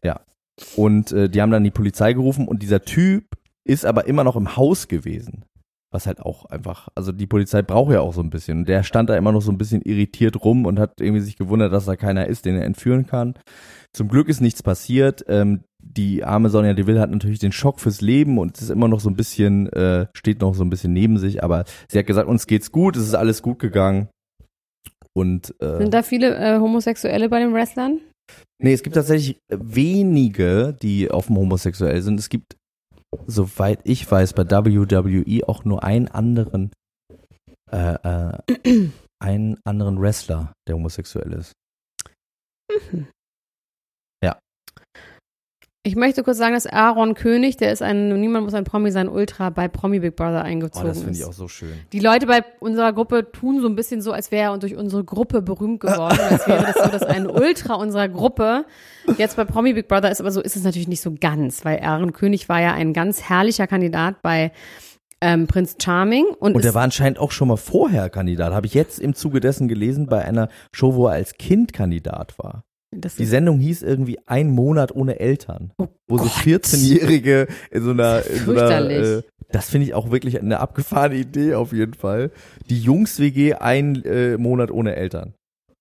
Und 0.77 1.13
äh, 1.13 1.29
die 1.29 1.43
haben 1.43 1.51
dann 1.51 1.65
die 1.65 1.71
Polizei 1.71 2.13
gerufen 2.13 2.49
und 2.49 2.63
dieser 2.63 2.83
Typ 2.83 3.25
ist 3.67 3.85
aber 3.85 4.07
immer 4.07 4.25
noch 4.25 4.37
im 4.37 4.57
Haus 4.57 4.89
gewesen. 4.89 5.45
Was 5.93 6.07
halt 6.07 6.21
auch 6.21 6.47
einfach, 6.47 6.89
also 6.95 7.13
die 7.13 7.27
Polizei 7.27 7.63
braucht 7.63 7.93
ja 7.93 8.01
auch 8.01 8.13
so 8.13 8.21
ein 8.21 8.31
bisschen. 8.31 8.59
Und 8.59 8.69
der 8.69 8.83
stand 8.83 9.09
da 9.09 9.17
immer 9.17 9.33
noch 9.33 9.41
so 9.41 9.53
ein 9.53 9.59
bisschen 9.59 9.83
irritiert 9.83 10.45
rum 10.45 10.67
und 10.67 10.79
hat 10.79 11.01
irgendwie 11.01 11.21
sich 11.21 11.37
gewundert, 11.37 11.73
dass 11.73 11.87
da 11.87 11.97
keiner 11.97 12.27
ist, 12.27 12.45
den 12.45 12.57
er 12.57 12.65
entführen 12.65 13.07
kann. 13.07 13.35
Zum 13.93 14.09
Glück 14.09 14.29
ist 14.29 14.41
nichts 14.41 14.63
passiert. 14.63 15.25
Ähm, 15.29 15.63
die 15.79 16.25
arme 16.25 16.51
Sonja 16.51 16.75
Deville 16.75 17.01
hat 17.01 17.11
natürlich 17.11 17.39
den 17.39 17.53
Schock 17.53 17.81
fürs 17.81 18.01
Leben 18.01 18.39
und 18.39 18.59
ist 18.61 18.71
immer 18.71 18.89
noch 18.89 19.01
so 19.01 19.09
ein 19.09 19.17
bisschen, 19.17 19.73
äh, 19.73 20.07
steht 20.15 20.41
noch 20.41 20.55
so 20.55 20.65
ein 20.65 20.71
bisschen 20.71 20.93
neben 20.93 21.19
sich, 21.19 21.43
aber 21.43 21.65
sie 21.89 21.99
hat 21.99 22.07
gesagt, 22.07 22.29
uns 22.29 22.47
geht's 22.47 22.73
gut, 22.73 22.97
es 22.97 23.05
ist 23.05 23.15
alles 23.15 23.43
gut 23.43 23.59
gegangen. 23.59 24.09
Und 25.15 25.55
äh, 25.61 25.79
Sind 25.79 25.95
da 25.95 26.03
viele 26.03 26.37
äh, 26.37 26.59
Homosexuelle 26.59 27.29
bei 27.29 27.39
den 27.39 27.55
Wrestlern? 27.55 28.01
Nee, 28.59 28.73
es 28.73 28.83
gibt 28.83 28.97
tatsächlich 28.97 29.39
wenige, 29.49 30.77
die 30.81 31.11
offen 31.11 31.37
homosexuell 31.37 32.01
sind. 32.03 32.19
Es 32.19 32.29
gibt, 32.29 32.57
soweit 33.27 33.81
ich 33.85 34.11
weiß, 34.11 34.33
bei 34.33 34.45
WWE 34.51 35.49
auch 35.49 35.65
nur 35.65 35.85
einen 35.85 36.09
anderen, 36.09 36.73
äh, 37.71 37.95
äh, 37.95 38.89
einen 39.23 39.59
anderen 39.65 40.01
Wrestler, 40.01 40.53
der 40.67 40.77
homosexuell 40.77 41.33
ist. 41.33 41.53
Ich 45.87 45.95
möchte 45.95 46.25
kurz 46.25 46.37
sagen, 46.39 46.55
dass 46.55 46.67
Aaron 46.67 47.15
König, 47.15 47.59
der 47.59 47.71
ist 47.71 47.81
ein, 47.81 48.09
niemand 48.21 48.45
muss 48.45 48.55
ein 48.55 48.65
Promi 48.65 48.91
sein, 48.91 49.09
Ultra 49.09 49.51
bei 49.51 49.69
Promi 49.69 50.01
Big 50.01 50.17
Brother 50.17 50.41
Oh, 50.41 50.45
eingezogen 50.45 50.89
das 50.89 50.99
finde 50.99 51.13
ist. 51.13 51.19
ich 51.21 51.25
auch 51.25 51.33
so 51.33 51.47
schön. 51.47 51.71
Die 51.93 52.01
Leute 52.01 52.27
bei 52.27 52.43
unserer 52.59 52.93
Gruppe 52.93 53.31
tun 53.31 53.61
so 53.61 53.69
ein 53.69 53.77
bisschen 53.77 54.03
so, 54.03 54.11
als 54.11 54.33
wäre 54.33 54.51
er 54.53 54.59
durch 54.59 54.75
unsere 54.75 55.05
Gruppe 55.05 55.43
berühmt 55.43 55.79
geworden. 55.79 56.19
als 56.29 56.45
wäre 56.49 56.65
das 56.65 56.75
so, 56.83 56.91
dass 56.91 57.05
ein 57.05 57.29
Ultra 57.29 57.75
unserer 57.75 58.09
Gruppe 58.09 58.65
jetzt 59.17 59.37
bei 59.37 59.45
Promi 59.45 59.75
Big 59.75 59.87
Brother 59.87 60.11
ist. 60.11 60.19
Aber 60.21 60.33
so 60.33 60.41
ist 60.41 60.57
es 60.57 60.65
natürlich 60.65 60.89
nicht 60.89 61.03
so 61.03 61.15
ganz, 61.21 61.65
weil 61.65 61.79
Aaron 61.79 62.13
König 62.13 62.49
war 62.49 62.61
ja 62.61 62.73
ein 62.73 62.93
ganz 62.93 63.23
herrlicher 63.23 63.69
Kandidat 63.69 64.23
bei 64.23 64.51
ähm, 65.21 65.47
Prinz 65.47 65.77
Charming. 65.81 66.25
Und, 66.41 66.57
Und 66.57 66.65
ist, 66.65 66.75
war 66.75 66.83
anscheinend 66.83 67.21
auch 67.21 67.31
schon 67.31 67.47
mal 67.47 67.57
vorher 67.57 68.11
Kandidat. 68.11 68.53
Habe 68.53 68.67
ich 68.67 68.75
jetzt 68.75 68.99
im 68.99 69.15
Zuge 69.15 69.39
dessen 69.39 69.69
gelesen 69.69 70.07
bei 70.09 70.25
einer 70.25 70.49
Show, 70.73 70.97
wo 70.97 71.07
er 71.07 71.13
als 71.13 71.35
Kind 71.35 71.73
Kandidat 71.73 72.37
war. 72.41 72.65
Das 72.91 73.17
Die 73.17 73.25
Sendung 73.25 73.59
hieß 73.59 73.83
irgendwie 73.83 74.19
Ein 74.27 74.51
Monat 74.51 74.95
ohne 74.95 75.19
Eltern. 75.19 75.73
oh 75.79 75.89
wo 76.09 76.19
so 76.19 76.25
Gott. 76.25 76.33
14-Jährige 76.33 77.49
in 77.71 77.83
so 77.83 77.91
einer, 77.91 78.25
in 78.27 78.45
so 78.45 78.53
einer 78.53 78.91
äh, 78.91 79.23
das 79.51 79.69
finde 79.69 79.87
ich 79.87 79.95
auch 79.95 80.11
wirklich 80.11 80.41
eine 80.41 80.61
abgefahrene 80.61 81.17
Idee 81.17 81.55
auf 81.55 81.73
jeden 81.73 81.95
Fall. 81.95 82.31
Die 82.69 82.81
Jungs-WG 82.81 83.55
ein 83.55 84.05
äh, 84.05 84.37
Monat 84.39 84.71
ohne 84.71 84.97
Eltern. 84.97 85.35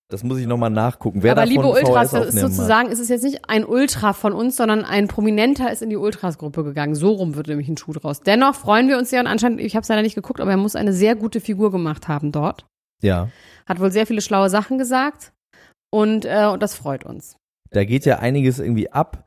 Das 0.07 0.23
muss 0.23 0.37
ich 0.37 0.45
nochmal 0.45 0.69
nachgucken. 0.69 1.23
Wer 1.23 1.31
Aber 1.31 1.47
liebe 1.47 1.65
Ultras, 1.65 2.11
das 2.11 2.27
ist 2.27 2.39
sozusagen, 2.39 2.91
es 2.91 2.99
ist 2.99 3.09
jetzt 3.09 3.23
nicht 3.23 3.49
ein 3.49 3.65
Ultra 3.65 4.13
von 4.13 4.33
uns, 4.33 4.55
sondern 4.55 4.85
ein 4.85 5.07
Prominenter 5.07 5.71
ist 5.71 5.81
in 5.81 5.89
die 5.89 5.97
Ultras-Gruppe 5.97 6.63
gegangen. 6.63 6.93
So 6.93 7.13
rum 7.13 7.35
wird 7.35 7.47
nämlich 7.47 7.67
ein 7.67 7.77
Schuh 7.77 7.93
draus. 7.93 8.21
Dennoch 8.21 8.53
freuen 8.53 8.87
wir 8.87 8.99
uns 8.99 9.09
sehr 9.09 9.19
und 9.19 9.27
anscheinend, 9.27 9.61
ich 9.61 9.75
habe 9.75 9.81
es 9.81 9.89
leider 9.89 10.03
nicht 10.03 10.13
geguckt, 10.13 10.39
aber 10.41 10.51
er 10.51 10.57
muss 10.57 10.75
eine 10.75 10.93
sehr 10.93 11.15
gute 11.15 11.41
Figur 11.41 11.71
gemacht 11.71 12.07
haben 12.07 12.31
dort. 12.31 12.67
Ja, 13.01 13.29
Hat 13.65 13.79
wohl 13.79 13.91
sehr 13.91 14.05
viele 14.05 14.21
schlaue 14.21 14.49
Sachen 14.49 14.77
gesagt 14.77 15.33
und, 15.95 16.25
äh, 16.25 16.45
und 16.51 16.61
das 16.61 16.75
freut 16.75 17.05
uns. 17.05 17.37
da 17.71 17.85
geht 17.85 18.05
ja 18.05 18.19
einiges 18.19 18.59
irgendwie 18.59 18.91
ab. 18.91 19.25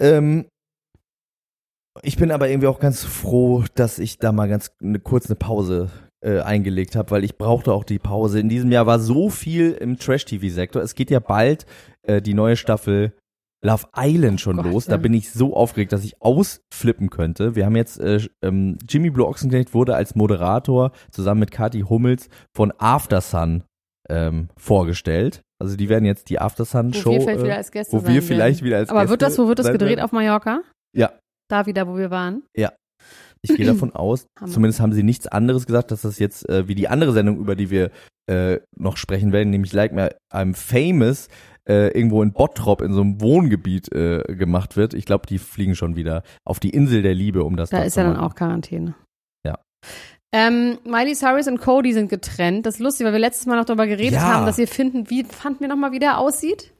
Ähm, 0.00 0.46
ich 2.02 2.16
bin 2.16 2.30
aber 2.30 2.48
irgendwie 2.48 2.68
auch 2.68 2.80
ganz 2.80 3.04
froh, 3.04 3.64
dass 3.74 3.98
ich 3.98 4.18
da 4.18 4.32
mal 4.32 4.48
ganz 4.48 4.72
eine, 4.82 4.98
kurz 4.98 5.26
eine 5.26 5.36
Pause 5.36 5.90
äh, 6.24 6.40
eingelegt 6.40 6.96
habe, 6.96 7.10
weil 7.10 7.22
ich 7.22 7.36
brauchte 7.36 7.72
auch 7.72 7.84
die 7.84 7.98
Pause. 7.98 8.40
In 8.40 8.48
diesem 8.48 8.72
Jahr 8.72 8.86
war 8.86 8.98
so 8.98 9.28
viel 9.28 9.72
im 9.72 9.98
Trash-TV-Sektor. 9.98 10.82
Es 10.82 10.94
geht 10.94 11.10
ja 11.10 11.20
bald 11.20 11.66
äh, 12.02 12.22
die 12.22 12.34
neue 12.34 12.56
Staffel 12.56 13.12
Love 13.62 13.86
Island 13.94 14.40
schon 14.40 14.58
Oh 14.58 14.62
Gott, 14.62 14.72
los. 14.72 14.86
Da 14.86 14.96
bin 14.96 15.12
ich 15.12 15.30
so 15.30 15.54
aufgeregt, 15.54 15.92
dass 15.92 16.04
ich 16.04 16.20
ausflippen 16.20 17.10
könnte. 17.10 17.56
Wir 17.56 17.66
haben 17.66 17.76
jetzt, 17.76 18.00
äh, 18.00 18.20
ähm, 18.42 18.78
Jimmy 18.88 19.10
Blue 19.10 19.26
Ochsenknecht 19.26 19.74
wurde 19.74 19.94
als 19.96 20.14
Moderator 20.14 20.92
zusammen 21.10 21.40
mit 21.40 21.50
Kathi 21.50 21.80
Hummels 21.82 22.28
von 22.54 22.72
Aftersun 22.78 23.64
ähm, 24.08 24.48
vorgestellt. 24.56 25.42
Also 25.64 25.76
die 25.76 25.88
werden 25.88 26.04
jetzt 26.04 26.28
die 26.30 26.38
Aftersun-Show, 26.38 27.10
Wo 27.10 27.12
wir 27.14 27.20
vielleicht 27.22 27.40
äh, 27.40 27.44
wieder 27.44 27.56
als 27.56 27.70
Gäste 27.72 27.92
wo 27.96 28.06
wir 28.06 28.22
vielleicht 28.22 28.60
werden. 28.60 28.66
wieder 28.66 28.76
als 28.78 28.90
Aber 28.90 29.00
Gäste 29.00 29.10
wird 29.10 29.22
das, 29.22 29.38
wo 29.38 29.48
wird 29.48 29.58
das 29.58 29.66
gedreht? 29.72 29.88
werden. 29.90 30.00
Auf 30.04 30.12
Mallorca? 30.12 30.62
Ja. 30.96 31.12
Da 31.48 31.66
wieder, 31.66 31.86
wo 31.88 31.96
wir 31.96 32.10
waren? 32.10 32.42
Ich 33.42 33.54
gehe 33.56 33.66
davon 33.66 33.92
aus, 33.94 34.26
Hammer. 34.40 34.50
zumindest 34.50 34.80
haben 34.80 34.92
sie 34.92 35.02
nichts 35.02 35.26
anderes 35.26 35.66
gesagt, 35.66 35.90
dass 35.90 36.02
das 36.02 36.18
jetzt 36.18 36.48
äh, 36.48 36.66
wie 36.68 36.74
die 36.74 36.88
andere 36.88 37.12
Sendung, 37.12 37.38
über 37.38 37.56
die 37.56 37.68
wir 37.70 37.90
äh, 38.26 38.60
noch 38.76 38.96
sprechen 38.96 39.32
werden, 39.32 39.50
nämlich 39.50 39.72
Like 39.74 39.92
Me 39.92 40.16
I'm 40.32 40.54
Famous, 40.54 41.28
äh, 41.68 41.88
irgendwo 41.88 42.22
in 42.22 42.32
Bottrop 42.32 42.80
in 42.80 42.92
so 42.94 43.02
einem 43.02 43.20
Wohngebiet 43.20 43.92
äh, 43.92 44.22
gemacht 44.34 44.76
wird. 44.76 44.94
Ich 44.94 45.04
glaube, 45.04 45.26
die 45.26 45.38
fliegen 45.38 45.74
schon 45.74 45.94
wieder 45.96 46.22
auf 46.46 46.58
die 46.60 46.70
Insel 46.70 47.02
der 47.02 47.14
Liebe, 47.14 47.44
um 47.44 47.56
das 47.56 47.68
Da 47.70 47.78
dort 47.78 47.86
ist 47.88 47.96
ja 47.96 48.04
dann 48.04 48.16
auch 48.16 48.34
Quarantäne. 48.34 48.94
Ja. 49.46 49.58
Ähm, 50.34 50.78
Miley 50.84 51.14
Cyrus 51.14 51.46
und 51.46 51.58
Cody 51.60 51.92
sind 51.92 52.08
getrennt. 52.08 52.66
Das 52.66 52.74
ist 52.74 52.80
lustig, 52.80 53.06
weil 53.06 53.12
wir 53.12 53.20
letztes 53.20 53.46
Mal 53.46 53.56
noch 53.56 53.64
darüber 53.64 53.86
geredet 53.86 54.14
Ja. 54.14 54.22
haben, 54.22 54.46
dass 54.46 54.58
wir 54.58 54.66
finden, 54.66 55.08
wie 55.08 55.22
fanden 55.24 55.60
wir 55.60 55.68
nochmal, 55.68 55.92
wie 55.92 56.00
der 56.00 56.18
aussieht? 56.18 56.72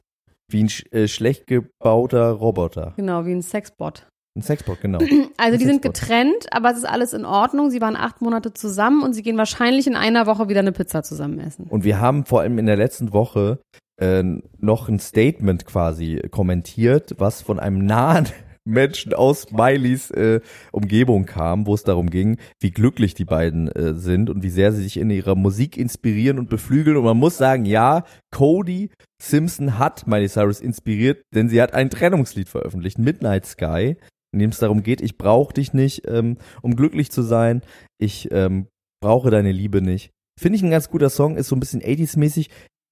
Wie 0.51 0.65
ein 0.65 0.71
äh, 0.91 1.07
schlecht 1.09 1.47
gebauter 1.47 2.31
Roboter. 2.33 2.93
Genau, 2.97 3.25
wie 3.27 3.33
ein 3.33 3.43
Sexbot. 3.43 4.07
Ein 4.37 4.43
Sexbot, 4.43 4.81
genau. 4.81 4.99
Also 5.37 5.57
die 5.57 5.65
Ein 5.65 5.71
sind 5.71 5.83
Sexbot. 5.83 5.95
getrennt, 5.95 6.47
aber 6.51 6.71
es 6.73 6.79
ist 6.79 6.85
alles 6.85 7.13
in 7.13 7.25
Ordnung. 7.25 7.71
Sie 7.71 7.81
waren 7.81 7.95
acht 7.97 8.21
Monate 8.21 8.53
zusammen 8.53 9.03
und 9.05 9.13
sie 9.13 9.23
gehen 9.23 9.39
wahrscheinlich 9.39 9.87
in 9.87 9.95
einer 9.95 10.27
Woche 10.27 10.49
wieder 10.49 10.61
eine 10.61 10.73
Pizza 10.73 11.03
zusammen 11.05 11.39
essen. 11.39 11.67
Und 11.71 11.85
wir 11.85 12.01
haben 12.01 12.25
vor 12.25 12.41
allem 12.41 12.59
in 12.59 12.67
der 12.67 12.77
letzten 12.77 13.13
Woche 13.13 13.61
äh, 14.01 14.25
noch 14.59 14.89
ein 14.89 14.99
Statement 14.99 15.65
quasi 15.65 16.21
kommentiert, 16.33 17.15
was 17.19 17.41
von 17.43 17.61
einem 17.61 17.87
nahen 17.87 18.27
Menschen 18.65 19.13
aus 19.13 19.43
Smileys 19.43 20.11
äh, 20.11 20.41
Umgebung 20.73 21.27
kam, 21.27 21.67
wo 21.67 21.75
es 21.75 21.85
darum 21.85 22.09
ging, 22.09 22.39
wie 22.61 22.71
glücklich 22.71 23.15
die 23.15 23.25
beiden 23.25 23.69
äh, 23.69 23.95
sind 23.95 24.31
und 24.31 24.43
wie 24.43 24.51
sehr 24.51 24.73
sie 24.73 24.83
sich 24.83 24.97
in 24.97 25.11
ihrer 25.11 25.35
Musik 25.35 25.77
inspirieren 25.77 26.39
und 26.39 26.49
beflügeln. 26.49 26.97
Und 26.97 27.05
man 27.05 27.17
muss 27.17 27.37
sagen, 27.37 27.67
ja, 27.67 28.05
Cody 28.31 28.91
Simpson 29.23 29.79
hat 29.79 30.07
Miley 30.07 30.29
Cyrus 30.29 30.61
inspiriert, 30.61 31.23
denn 31.35 31.49
sie 31.49 31.61
hat 31.61 31.75
ein 31.75 31.91
Trennungslied 31.91 32.49
veröffentlicht, 32.49 32.99
Midnight 32.99 33.47
Sky, 33.47 33.97
in 34.33 34.39
dem 34.39 34.51
es 34.51 34.59
darum 34.59 34.83
geht, 34.83 35.01
ich 35.01 35.17
brauche 35.17 35.55
dich 35.55 35.73
nicht, 35.73 36.09
ähm, 36.09 36.39
um 36.63 36.75
glücklich 36.75 37.11
zu 37.11 37.23
sein. 37.23 37.63
Ich 37.99 38.29
ähm, 38.33 38.67
brauche 39.01 39.31
deine 39.31 39.53
Liebe 39.53 39.81
nicht. 39.81 40.11
Finde 40.41 40.57
ich 40.57 40.63
ein 40.63 40.71
ganz 40.71 40.91
guter 40.91 41.11
Song, 41.11 41.37
ist 41.37 41.49
so 41.49 41.57
ein 41.57 41.61
bisschen 41.61 41.83
80s-mäßig. 41.83 42.49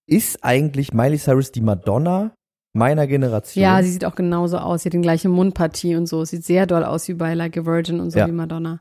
Ist 0.09 0.45
eigentlich 0.45 0.93
Miley 0.93 1.19
Cyrus 1.19 1.51
die 1.51 1.61
Madonna 1.61 2.35
meiner 2.75 3.07
Generation? 3.07 3.63
Ja, 3.63 3.83
sie 3.83 3.91
sieht 3.91 4.05
auch 4.05 4.15
genauso 4.15 4.59
aus. 4.59 4.83
Sie 4.83 4.89
hat 4.89 4.95
die 4.95 5.01
gleiche 5.01 5.29
Mundpartie 5.29 5.97
und 5.97 6.07
so. 6.07 6.25
Sieht 6.25 6.45
sehr 6.45 6.67
doll 6.67 6.85
aus 6.85 7.07
wie 7.09 7.15
bei 7.15 7.35
Like 7.35 7.57
a 7.59 7.65
Virgin 7.67 8.01
und 8.01 8.11
so 8.11 8.19
Ja. 8.19 8.27
wie 8.27 8.33
Madonna. 8.33 8.79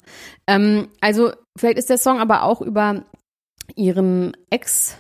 Ähm, 0.47 0.89
also 1.01 1.31
vielleicht 1.57 1.77
ist 1.77 1.89
der 1.89 1.97
Song 1.97 2.19
aber 2.19 2.43
auch 2.43 2.61
über 2.61 3.05
ihren 3.75 4.35
Ex, 4.49 4.97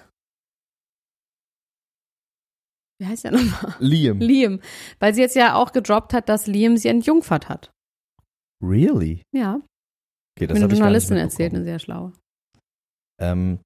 wie 2.99 3.07
heißt 3.07 3.23
der 3.23 3.31
nochmal? 3.31 3.75
Liam. 3.79 4.19
Liam, 4.19 4.59
weil 4.99 5.13
sie 5.13 5.21
jetzt 5.21 5.35
ja 5.35 5.55
auch 5.55 5.71
gedroppt 5.71 6.13
hat, 6.13 6.29
dass 6.29 6.47
Liam 6.47 6.77
sie 6.77 6.89
entjungfert 6.89 7.49
hat. 7.49 7.71
Really? 8.63 9.23
Ja, 9.35 9.59
Okay, 10.37 10.47
mir 10.47 10.49
eine 10.49 10.49
hab 10.49 10.53
ich 10.53 10.59
gar 10.59 10.67
nicht 10.67 10.77
Journalistin 10.79 11.17
erzählt, 11.17 11.53
eine 11.53 11.63
sehr 11.63 11.79
schlaue. 11.79 12.13
Ähm, 13.19 13.59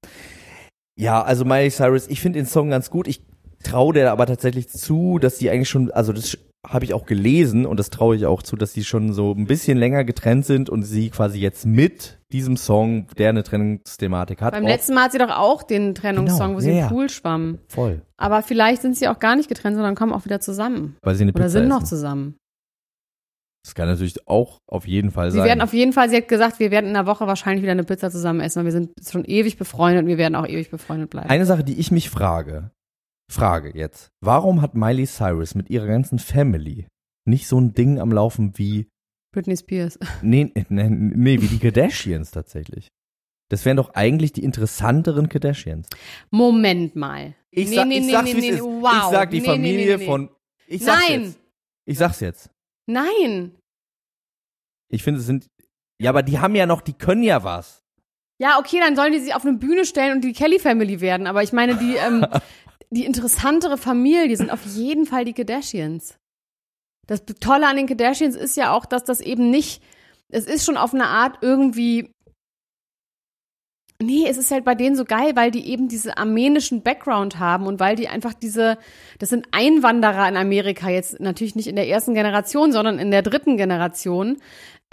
ja, 0.98 1.22
also 1.22 1.44
Miley 1.44 1.70
Cyrus, 1.70 2.08
ich 2.08 2.20
finde 2.20 2.38
den 2.38 2.46
Song 2.46 2.70
ganz 2.70 2.90
gut. 2.90 3.06
Ich 3.06 3.22
traue 3.62 3.92
der 3.94 4.12
aber 4.12 4.26
tatsächlich 4.26 4.68
zu, 4.68 5.18
dass 5.18 5.38
die 5.38 5.50
eigentlich 5.50 5.68
schon, 5.68 5.90
also 5.90 6.12
das 6.12 6.38
habe 6.66 6.84
ich 6.84 6.94
auch 6.94 7.06
gelesen 7.06 7.64
und 7.64 7.78
das 7.78 7.90
traue 7.90 8.16
ich 8.16 8.26
auch 8.26 8.42
zu, 8.42 8.56
dass 8.56 8.72
die 8.72 8.82
schon 8.82 9.12
so 9.12 9.32
ein 9.32 9.46
bisschen 9.46 9.78
länger 9.78 10.02
getrennt 10.04 10.44
sind 10.46 10.68
und 10.68 10.82
sie 10.82 11.10
quasi 11.10 11.38
jetzt 11.38 11.64
mit 11.64 12.18
diesem 12.32 12.56
Song, 12.56 13.06
der 13.18 13.28
eine 13.28 13.44
Trennungsthematik 13.44 14.42
hat, 14.42 14.52
Beim 14.52 14.64
letzten 14.66 14.94
Mal 14.94 15.04
hat 15.04 15.12
sie 15.12 15.18
doch 15.18 15.30
auch 15.30 15.62
den 15.62 15.94
Trennungssong, 15.94 16.38
Genau, 16.48 16.56
wo 16.56 16.60
sie 16.60 16.72
ja, 16.72 16.82
im. 16.84 16.88
Pool 16.88 17.08
schwamm. 17.08 17.58
voll, 17.68 18.02
Aber 18.16 18.42
vielleicht 18.42 18.82
sind 18.82 18.96
sie 18.96 19.06
auch 19.06 19.20
gar 19.20 19.36
nicht 19.36 19.48
getrennt, 19.48 19.76
sondern 19.76 19.94
kommen 19.94 20.12
auch 20.12 20.24
wieder 20.24 20.40
zusammen. 20.40 20.96
weil 21.02 21.14
sie 21.14 21.22
eine 21.22 21.30
Oder 21.32 21.44
Pizza 21.44 21.50
sind 21.50 21.68
noch 21.68 21.76
essen. 21.82 21.86
zusammen. 21.86 22.34
Das 23.64 23.74
kann 23.74 23.88
natürlich 23.88 24.28
auch 24.28 24.58
auf 24.68 24.86
jeden 24.86 25.10
Fall 25.10 25.30
Sie 25.32 25.38
sein. 25.38 25.46
werden 25.46 25.60
auf 25.60 25.72
jeden 25.72 25.92
Fall, 25.92 26.08
sie 26.08 26.16
hat 26.16 26.28
gesagt, 26.28 26.60
wir 26.60 26.70
werden 26.70 26.90
in 26.90 26.96
einer 26.96 27.06
Woche 27.06 27.26
wahrscheinlich 27.26 27.62
wieder 27.62 27.72
eine 27.72 27.82
Pizza 27.84 28.10
zusammen 28.12 28.40
essen, 28.40 28.58
weil 28.60 28.64
wir 28.66 28.72
sind 28.72 28.90
schon 29.08 29.24
ewig 29.24 29.56
befreundet 29.58 30.02
und 30.04 30.08
wir 30.08 30.18
werden 30.18 30.36
auch 30.36 30.46
ewig 30.46 30.70
befreundet 30.70 31.10
bleiben. 31.10 31.28
Eine 31.28 31.46
Sache, 31.46 31.64
die 31.64 31.74
ich 31.78 31.90
mich 31.90 32.08
frage, 32.08 32.70
frage 33.30 33.76
jetzt, 33.76 34.10
warum 34.20 34.62
hat 34.62 34.74
Miley 34.74 35.06
Cyrus 35.06 35.54
mit 35.54 35.70
ihrer 35.70 35.86
ganzen 35.86 36.18
Family 36.18 36.86
nicht 37.24 37.46
so 37.48 37.58
ein 37.58 37.74
Ding 37.74 37.98
am 37.98 38.12
Laufen 38.12 38.56
wie, 38.58 38.88
Britney 39.32 39.56
Spears. 39.56 39.98
nee, 40.22 40.52
nee, 40.68 40.88
nee 40.88 41.40
wie 41.40 41.48
die 41.48 41.58
Kardashians 41.58 42.30
tatsächlich? 42.30 42.88
Das 43.48 43.64
wären 43.64 43.76
doch 43.76 43.94
eigentlich 43.94 44.32
die 44.32 44.42
interessanteren 44.42 45.28
Kardashians. 45.28 45.88
Moment 46.30 46.96
mal. 46.96 47.34
Ich, 47.50 47.68
Nee, 47.68 47.76
sag, 47.76 47.86
nee, 47.86 47.98
ich 47.98 48.06
nee, 48.06 48.12
sag's, 48.12 48.32
nee, 48.32 48.50
nee, 48.52 48.60
wow. 48.60 48.92
Ich 49.04 49.10
sag 49.10 49.30
die 49.30 49.40
Familie 49.40 49.98
von, 49.98 50.30
ich 50.66 50.82
sag's 50.82 51.08
Nein. 51.08 51.22
jetzt. 51.22 51.38
Ich 51.84 51.98
sag's 51.98 52.20
jetzt. 52.20 52.50
Nein. 52.86 53.52
Ich 54.88 55.02
finde, 55.02 55.20
es 55.20 55.26
sind, 55.26 55.46
ja, 56.00 56.10
aber 56.10 56.22
die 56.22 56.38
haben 56.38 56.54
ja 56.54 56.66
noch, 56.66 56.80
die 56.80 56.92
können 56.92 57.22
ja 57.22 57.44
was. 57.44 57.84
Ja, 58.38 58.58
okay, 58.58 58.78
dann 58.80 58.96
sollen 58.96 59.12
die 59.12 59.20
sich 59.20 59.34
auf 59.34 59.44
eine 59.44 59.56
Bühne 59.56 59.84
stellen 59.84 60.16
und 60.16 60.24
die 60.24 60.32
Kelly 60.32 60.58
Family 60.58 61.00
werden. 61.00 61.26
Aber 61.26 61.42
ich 61.42 61.52
meine, 61.52 61.76
die, 61.76 61.96
ähm, 61.96 62.26
die 62.90 63.04
interessantere 63.04 63.78
Familie 63.78 64.36
sind 64.36 64.50
auf 64.50 64.64
jeden 64.64 65.06
Fall 65.06 65.24
die 65.24 65.32
Kardashians. 65.32 66.18
Das 67.06 67.24
Tolle 67.40 67.68
an 67.68 67.76
den 67.76 67.86
Kardashians 67.86 68.36
ist 68.36 68.56
ja 68.56 68.72
auch, 68.72 68.86
dass 68.86 69.04
das 69.04 69.20
eben 69.20 69.50
nicht, 69.50 69.82
es 70.28 70.46
ist 70.46 70.64
schon 70.64 70.76
auf 70.76 70.92
eine 70.92 71.06
Art 71.06 71.38
irgendwie, 71.40 72.10
nee, 74.02 74.26
es 74.28 74.36
ist 74.36 74.50
halt 74.50 74.64
bei 74.64 74.74
denen 74.74 74.96
so 74.96 75.04
geil, 75.04 75.36
weil 75.36 75.50
die 75.50 75.68
eben 75.68 75.88
diese 75.88 76.18
armenischen 76.18 76.82
Background 76.82 77.38
haben 77.38 77.66
und 77.66 77.80
weil 77.80 77.96
die 77.96 78.08
einfach 78.08 78.34
diese, 78.34 78.78
das 79.18 79.28
sind 79.28 79.46
Einwanderer 79.52 80.28
in 80.28 80.36
Amerika, 80.36 80.90
jetzt 80.90 81.20
natürlich 81.20 81.54
nicht 81.54 81.68
in 81.68 81.76
der 81.76 81.88
ersten 81.88 82.14
Generation, 82.14 82.72
sondern 82.72 82.98
in 82.98 83.10
der 83.10 83.22
dritten 83.22 83.56
Generation. 83.56 84.38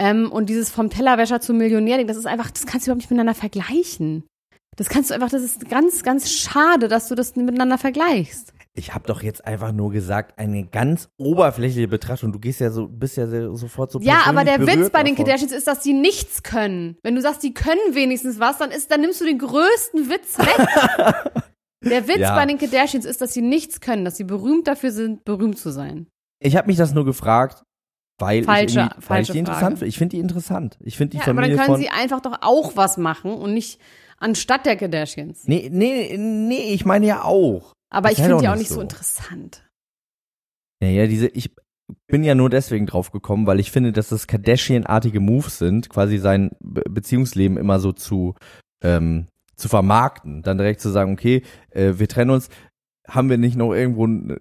Ähm, 0.00 0.30
und 0.30 0.48
dieses 0.48 0.70
vom 0.70 0.90
Tellerwäscher 0.90 1.40
zum 1.40 1.58
Millionär-Ding, 1.58 2.06
das 2.06 2.16
ist 2.16 2.26
einfach, 2.26 2.50
das 2.50 2.66
kannst 2.66 2.86
du 2.86 2.90
überhaupt 2.90 3.02
nicht 3.02 3.10
miteinander 3.10 3.34
vergleichen. 3.34 4.24
Das 4.76 4.88
kannst 4.88 5.10
du 5.10 5.14
einfach, 5.14 5.30
das 5.30 5.42
ist 5.42 5.68
ganz, 5.68 6.02
ganz 6.02 6.30
schade, 6.30 6.88
dass 6.88 7.08
du 7.08 7.14
das 7.14 7.36
miteinander 7.36 7.78
vergleichst. 7.78 8.52
Ich 8.76 8.92
habe 8.92 9.06
doch 9.06 9.22
jetzt 9.22 9.44
einfach 9.46 9.70
nur 9.70 9.92
gesagt, 9.92 10.36
eine 10.36 10.66
ganz 10.66 11.08
oberflächliche 11.16 11.86
Betrachtung. 11.86 12.32
Du 12.32 12.40
gehst 12.40 12.58
ja 12.60 12.70
so, 12.70 12.88
bist 12.88 13.16
ja 13.16 13.26
sofort 13.54 13.92
so 13.92 14.00
Ja, 14.00 14.22
aber 14.26 14.42
der 14.44 14.60
Witz 14.66 14.90
bei 14.90 15.04
den 15.04 15.14
davon. 15.14 15.26
Kardashians 15.26 15.52
ist, 15.52 15.68
dass 15.68 15.78
die 15.80 15.92
nichts 15.92 16.42
können. 16.42 16.96
Wenn 17.04 17.14
du 17.14 17.20
sagst, 17.20 17.44
die 17.44 17.54
können 17.54 17.78
wenigstens 17.92 18.40
was, 18.40 18.58
dann 18.58 18.72
ist, 18.72 18.90
dann 18.90 19.00
nimmst 19.00 19.20
du 19.20 19.24
den 19.26 19.38
größten 19.38 20.10
Witz 20.10 20.38
weg. 20.38 20.66
der 21.84 22.08
Witz 22.08 22.18
Ja. 22.18 22.34
bei 22.34 22.46
den 22.46 22.58
Kardashians 22.58 23.04
ist, 23.04 23.20
dass 23.20 23.32
sie 23.32 23.42
nichts 23.42 23.80
können, 23.80 24.04
dass 24.04 24.16
sie 24.16 24.24
berühmt 24.24 24.66
dafür 24.66 24.90
sind, 24.90 25.24
berühmt 25.24 25.56
zu 25.58 25.70
sein. 25.70 26.08
Ich 26.40 26.56
habe 26.56 26.66
mich 26.66 26.76
das 26.76 26.92
nur 26.94 27.04
gefragt, 27.04 27.62
weil 28.18 28.42
Falsche- 28.42 28.90
ich, 28.98 29.08
weil 29.08 29.22
ich 29.22 29.30
die 29.30 29.38
interessant 29.38 29.78
finde. 29.78 29.86
Ich 29.88 29.98
finde 29.98 30.16
die 30.16 30.20
interessant. 30.20 30.78
Ich 30.80 30.96
finde 30.96 31.12
die 31.12 31.16
Ja, 31.18 31.24
aber 31.28 31.42
dann 31.42 31.44
Familie 31.52 31.64
können 31.64 31.78
sie 31.78 31.90
einfach 31.90 32.20
doch 32.20 32.38
auch 32.40 32.76
was 32.76 32.96
machen 32.96 33.32
und 33.34 33.54
nicht 33.54 33.80
anstatt 34.18 34.66
der 34.66 34.76
Kardashians. 34.76 35.46
nee, 35.46 35.68
nee, 35.72 36.16
nee, 36.16 36.72
ich 36.72 36.84
meine 36.84 37.06
ja 37.06 37.24
auch. 37.24 37.72
Aber 37.90 38.10
ich 38.10 38.18
sei 38.18 38.24
finde 38.24 38.40
die 38.40 38.48
auch 38.48 38.56
nicht 38.56 38.68
so 38.68 38.76
so. 38.76 38.80
interessant. 38.80 39.64
Ja, 40.82 40.88
ja, 40.88 41.06
diese, 41.06 41.28
ich 41.28 41.54
bin 42.06 42.24
ja 42.24 42.34
nur 42.34 42.50
deswegen 42.50 42.86
drauf 42.86 43.10
gekommen, 43.12 43.46
weil 43.46 43.60
ich 43.60 43.70
finde, 43.70 43.92
dass 43.92 44.08
das 44.08 44.26
Kardashian-artige 44.26 45.20
Moves 45.20 45.58
sind, 45.58 45.88
quasi 45.88 46.18
sein 46.18 46.50
Be 46.60 46.82
Beziehungsleben 46.88 47.56
immer 47.56 47.78
so 47.78 47.92
zu, 47.92 48.34
ähm, 48.82 49.26
zu 49.56 49.68
vermarkten. 49.68 50.42
Dann 50.42 50.58
direkt 50.58 50.80
zu 50.80 50.90
sagen, 50.90 51.12
okay, 51.12 51.42
äh, 51.70 51.94
wir 51.96 52.08
trennen 52.08 52.30
uns, 52.30 52.48
haben 53.06 53.28
wir 53.28 53.38
nicht 53.38 53.56
noch 53.56 53.74
irgendwo 53.74 54.06
ein 54.06 54.38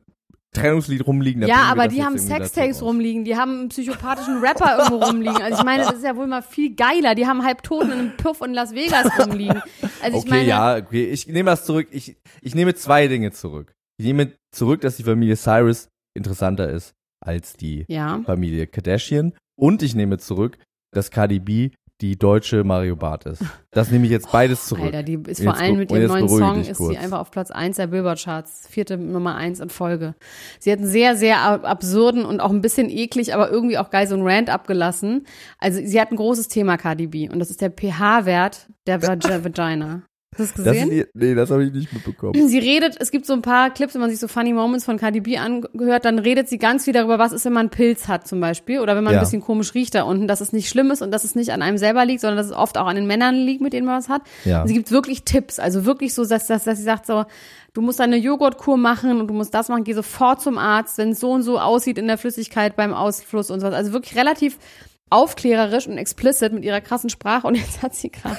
Trennungslied 0.54 1.06
rumliegen? 1.06 1.48
Ja, 1.48 1.64
aber 1.64 1.88
die 1.88 2.04
haben 2.04 2.18
Sextapes 2.18 2.82
rumliegen, 2.82 3.26
die 3.26 3.36
haben 3.36 3.60
einen 3.60 3.70
psychopathischen 3.70 4.40
Rapper 4.40 4.78
irgendwo 4.78 5.06
rumliegen. 5.06 5.42
Also 5.42 5.60
ich 5.60 5.64
meine, 5.64 5.84
das 5.84 5.96
ist 5.96 6.04
ja 6.04 6.16
wohl 6.16 6.28
mal 6.28 6.42
viel 6.42 6.76
geiler. 6.76 7.16
Die 7.16 7.28
haben 7.28 7.44
Halbtoten 7.44 7.92
in 7.92 8.00
einem 8.00 8.18
Puff 8.18 8.42
in 8.42 8.54
Las 8.54 8.74
Vegas 8.74 9.08
rumliegen. 9.20 9.62
Also 10.02 10.18
ich 10.18 10.24
okay, 10.24 10.30
meine, 10.30 10.48
ja, 10.48 10.78
okay, 10.78 11.06
ich 11.06 11.28
nehme 11.28 11.50
das 11.50 11.66
zurück. 11.66 11.88
Ich, 11.92 12.18
ich 12.42 12.56
nehme 12.56 12.76
zwei 12.76 13.08
Dinge 13.08 13.32
zurück. 13.32 13.74
Ich 13.98 14.06
nehme 14.06 14.32
zurück, 14.52 14.82
dass 14.82 14.98
die 14.98 15.04
Familie 15.04 15.36
Cyrus 15.36 15.90
interessanter 16.16 16.70
ist 16.70 16.94
als 17.26 17.54
die 17.54 17.86
ja. 17.88 18.22
Familie 18.26 18.68
Kardashian. 18.68 19.34
Und 19.60 19.82
ich 19.82 19.96
nehme 19.96 20.18
zurück, 20.18 20.58
dass 20.94 21.12
Cardi 21.12 21.40
B 21.40 21.72
die 22.02 22.18
deutsche 22.18 22.64
Mario 22.64 22.96
Barth 22.96 23.26
ist. 23.26 23.42
Das 23.72 23.90
nehme 23.90 24.06
ich 24.06 24.12
jetzt 24.12 24.32
beides 24.32 24.66
zurück. 24.66 24.84
Alter, 24.86 25.04
die 25.04 25.20
ist 25.28 25.42
vor 25.44 25.56
allem 25.56 25.78
mit 25.78 25.92
ihrem 25.92 26.08
neuen 26.08 26.28
Song 26.28 26.60
ist 26.62 26.68
sie 26.68 26.74
kurz. 26.74 26.98
einfach 26.98 27.20
auf 27.20 27.32
Platz 27.32 27.50
1 27.52 27.78
der 27.78 27.88
Billboard-Charts, 27.88 28.68
vierte 28.70 28.98
Nummer 28.98 29.36
1 29.36 29.60
in 29.62 29.70
Folge. 29.70 30.16
Sie 30.60 30.72
hat 30.72 30.80
einen 30.80 30.88
sehr, 30.88 31.16
sehr 31.16 31.40
ab- 31.42 31.64
absurden 31.64 32.26
und 32.26 32.42
auch 32.42 32.50
ein 32.50 32.62
bisschen 32.62 32.90
eklig, 32.90 33.34
aber 33.34 33.50
irgendwie 33.50 33.78
auch 33.78 33.90
geil 33.90 34.08
so 34.08 34.16
einen 34.16 34.28
Rant 34.28 34.50
abgelassen. 34.50 35.26
Also 35.60 35.80
sie 35.84 36.02
hat 36.02 36.12
ein 36.12 36.18
großes 36.18 36.50
Thema, 36.50 36.78
Cardi 36.78 37.08
B, 37.08 37.30
und 37.30 37.40
das 37.40 37.50
ist 37.50 37.62
der 37.62 37.70
pH-Wert 37.72 38.68
der 38.88 39.02
Vag- 39.02 39.24
Vagina. 39.44 40.04
Hast 40.38 40.58
du 40.58 40.64
das 40.64 40.66
Das 40.66 40.74
gesehen? 40.74 40.90
die- 40.90 41.06
nee, 41.14 41.36
das 41.36 41.50
habe 41.52 41.64
ich 41.66 41.72
nicht 41.74 41.92
mitbekommen. 41.94 42.48
Sie 42.48 42.60
redet, 42.60 42.96
es 43.00 43.12
gibt 43.12 43.26
so 43.26 43.34
ein 43.34 43.42
paar 43.42 43.70
Clips, 43.70 43.94
wenn 43.94 44.02
man 44.02 44.10
sich 44.10 44.20
so 44.20 44.28
Funny 44.28 44.54
Moments 44.54 44.86
von 44.86 44.98
Cardi 44.98 45.20
B 45.22 45.38
angehört, 45.38 46.06
dann 46.06 46.20
redet 46.20 46.50
sie 46.50 46.58
ganz 46.58 46.86
viel 46.86 46.94
darüber, 46.94 47.20
was 47.20 47.32
ist, 47.32 47.46
wenn 47.46 47.54
man 47.54 47.62
einen 47.62 47.70
Pilz 47.70 48.08
hat 48.08 48.28
zum 48.28 48.40
Beispiel 48.40 48.80
oder 48.80 48.96
wenn 48.96 49.04
man 49.04 49.14
Ja. 49.14 49.20
ein 49.20 49.24
bisschen 49.26 49.42
komisch 49.42 49.74
riecht 49.74 49.96
da 49.96 50.04
unten, 50.04 50.28
dass 50.28 50.42
es 50.42 50.54
nicht 50.54 50.70
schlimm 50.70 50.92
ist 50.92 51.02
und 51.02 51.12
dass 51.12 51.24
es 51.24 51.36
nicht 51.36 51.52
an 51.52 51.62
einem 51.62 51.78
selber 51.78 52.06
liegt, 52.06 52.22
sondern 52.22 52.38
dass 52.38 52.48
es 52.48 52.54
oft 52.54 52.78
auch 52.78 52.88
an 52.88 52.96
den 52.96 53.08
Männern 53.08 53.36
liegt, 53.36 53.62
mit 53.62 53.74
denen 53.74 53.86
man 53.86 53.98
was 53.98 54.10
hat. 54.10 54.22
Ja. 54.46 54.62
Und 54.62 54.68
sie 54.68 54.74
gibt 54.74 54.92
wirklich 54.92 55.24
Tipps, 55.24 55.60
also 55.60 55.86
wirklich 55.86 56.14
so, 56.14 56.26
dass, 56.26 56.48
dass, 56.48 56.64
dass 56.64 56.78
sie 56.78 56.84
sagt 56.84 57.06
so, 57.06 57.26
du 57.74 57.82
musst 57.82 58.02
eine 58.02 58.18
Joghurtkur 58.18 58.78
machen 58.78 59.20
und 59.20 59.28
du 59.28 59.34
musst 59.34 59.54
das 59.54 59.70
machen, 59.70 59.84
geh 59.84 59.94
sofort 59.94 60.42
zum 60.42 60.58
Arzt, 60.58 60.98
wenn 60.98 61.10
es 61.10 61.20
so 61.20 61.32
und 61.32 61.42
so 61.44 61.60
aussieht 61.60 61.98
in 61.98 62.08
der 62.08 62.18
Flüssigkeit 62.18 62.76
beim 62.76 62.94
Ausfluss 62.94 63.50
und 63.52 63.60
sowas. 63.62 63.74
Also 63.74 63.94
wirklich 63.94 64.16
relativ 64.16 64.58
aufklärerisch 65.10 65.88
und 65.88 65.98
explicit 65.98 66.54
mit 66.54 66.64
ihrer 66.64 66.82
krassen 66.82 67.10
Sprache 67.10 67.46
und 67.48 67.56
jetzt 67.56 67.82
hat 67.84 67.94
sie 67.94 68.10
gerade 68.10 68.38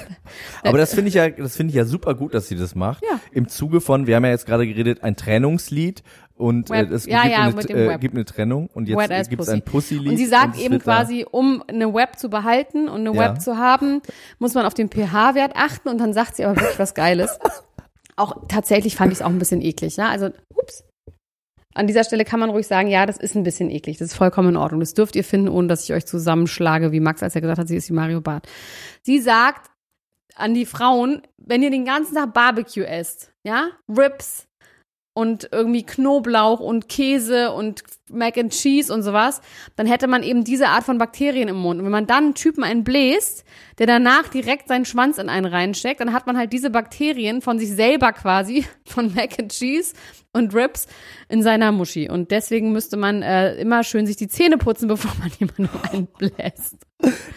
Aber 0.63 0.77
das 0.77 0.93
finde 0.93 1.07
ich 1.09 1.13
ja, 1.13 1.29
das 1.29 1.55
finde 1.55 1.69
ich 1.71 1.75
ja 1.75 1.85
super 1.85 2.15
gut, 2.15 2.33
dass 2.33 2.47
sie 2.47 2.55
das 2.55 2.75
macht. 2.75 3.03
Ja. 3.03 3.19
Im 3.31 3.47
Zuge 3.47 3.79
von, 3.81 4.07
wir 4.07 4.15
haben 4.17 4.25
ja 4.25 4.31
jetzt 4.31 4.45
gerade 4.45 4.67
geredet, 4.67 5.01
ein 5.03 5.15
Trennungslied 5.15 6.03
und 6.35 6.69
Web. 6.69 6.91
äh, 6.91 6.93
es 6.93 7.05
Ja, 7.05 7.21
gibt, 7.21 7.33
ja, 7.33 7.41
eine, 7.43 7.55
mit 7.55 7.69
dem 7.69 7.89
äh, 7.89 7.97
gibt 7.97 8.13
eine 8.15 8.25
Trennung 8.25 8.67
und 8.73 8.89
jetzt 8.89 9.29
gibt 9.29 9.41
es 9.41 9.47
ein 9.49 9.61
Pussy-Lied. 9.61 10.09
Und 10.11 10.17
sie 10.17 10.25
sagt 10.25 10.55
es 10.57 10.61
eben 10.61 10.79
quasi, 10.79 11.25
um 11.29 11.63
eine 11.67 11.93
Web 11.93 12.19
zu 12.19 12.29
behalten 12.29 12.89
und 12.89 13.07
eine 13.07 13.15
Ja. 13.15 13.29
Web 13.31 13.41
zu 13.41 13.57
haben, 13.57 14.01
muss 14.39 14.53
man 14.53 14.65
auf 14.65 14.73
den 14.73 14.89
pH-Wert 14.89 15.53
achten 15.55 15.87
und 15.87 15.97
dann 15.97 16.11
sagt 16.13 16.35
sie 16.35 16.43
aber 16.43 16.57
wirklich 16.59 16.79
was 16.79 16.93
Geiles. 16.93 17.39
Auch 18.17 18.47
tatsächlich 18.47 18.95
fand 18.95 19.11
ich 19.11 19.19
es 19.19 19.21
auch 19.21 19.29
ein 19.29 19.39
bisschen 19.39 19.61
eklig, 19.61 19.97
ja. 19.97 20.07
Also, 20.07 20.29
ups. 20.55 20.85
An 21.75 21.87
dieser 21.87 22.05
Stelle 22.05 22.23
kann 22.23 22.39
man 22.39 22.49
ruhig 22.49 22.65
sagen, 22.65 22.87
ja, 22.87 23.05
das 23.05 23.17
ist 23.17 23.35
ein 23.35 23.43
bisschen 23.43 23.69
eklig. 23.69 23.97
Das 23.97 24.07
ist 24.07 24.17
vollkommen 24.17 24.49
in 24.49 24.57
Ordnung. 24.57 24.79
Das 24.79 24.93
dürft 24.93 25.15
ihr 25.15 25.25
finden, 25.25 25.49
ohne 25.49 25.67
dass 25.67 25.83
ich 25.83 25.93
euch 25.93 26.05
zusammenschlage, 26.05 26.91
wie 26.93 27.01
Max, 27.01 27.21
als 27.21 27.35
er 27.35 27.41
gesagt 27.41 27.59
hat, 27.59 27.67
sie 27.67 27.75
ist 27.75 27.89
wie 27.89 27.93
Mario 27.93 28.21
Barth. 28.21 28.47
Sie 29.03 29.19
sagt 29.19 29.69
an 30.35 30.53
die 30.53 30.65
Frauen, 30.65 31.21
wenn 31.37 31.61
ihr 31.61 31.71
den 31.71 31.85
ganzen 31.85 32.15
Tag 32.15 32.33
Barbecue 32.33 32.85
esst, 32.85 33.33
ja, 33.43 33.67
Ribs 33.89 34.47
und 35.15 35.47
irgendwie 35.53 35.83
Knoblauch 35.83 36.59
und 36.59 36.89
Käse 36.89 37.53
und 37.53 37.83
Mac 38.11 38.37
and 38.37 38.51
Cheese 38.51 38.93
und 38.93 39.01
sowas, 39.01 39.39
dann 39.77 39.87
hätte 39.87 40.07
man 40.07 40.23
eben 40.23 40.43
diese 40.43 40.67
Art 40.67 40.83
von 40.83 40.97
Bakterien 40.97 41.47
im 41.47 41.55
Mund. 41.55 41.79
Und 41.79 41.85
wenn 41.85 41.91
man 41.91 42.05
dann 42.05 42.25
einen 42.25 42.33
Typen 42.35 42.65
einen 42.65 42.83
bläst, 42.83 43.45
der 43.77 43.87
danach 43.87 44.27
direkt 44.27 44.67
seinen 44.67 44.83
Schwanz 44.83 45.17
in 45.17 45.29
einen 45.29 45.45
reinsteckt, 45.45 46.01
dann 46.01 46.11
hat 46.11 46.27
man 46.27 46.37
halt 46.37 46.51
diese 46.51 46.69
Bakterien 46.69 47.41
von 47.41 47.57
sich 47.57 47.71
selber 47.71 48.11
quasi, 48.11 48.65
von 48.85 49.15
Mac 49.15 49.39
and 49.39 49.53
Cheese 49.53 49.93
und 50.33 50.53
Ribs 50.53 50.85
in 51.29 51.41
seiner 51.41 51.71
Muschi. 51.71 52.09
Und 52.09 52.31
deswegen 52.31 52.73
müsste 52.73 52.97
man 52.97 53.21
äh, 53.21 53.55
immer 53.55 53.85
schön 53.85 54.05
sich 54.05 54.17
die 54.17 54.27
Zähne 54.27 54.57
putzen, 54.57 54.87
bevor 54.89 55.13
man 55.17 55.31
jemanden 55.39 55.69
einbläst. 55.93 56.75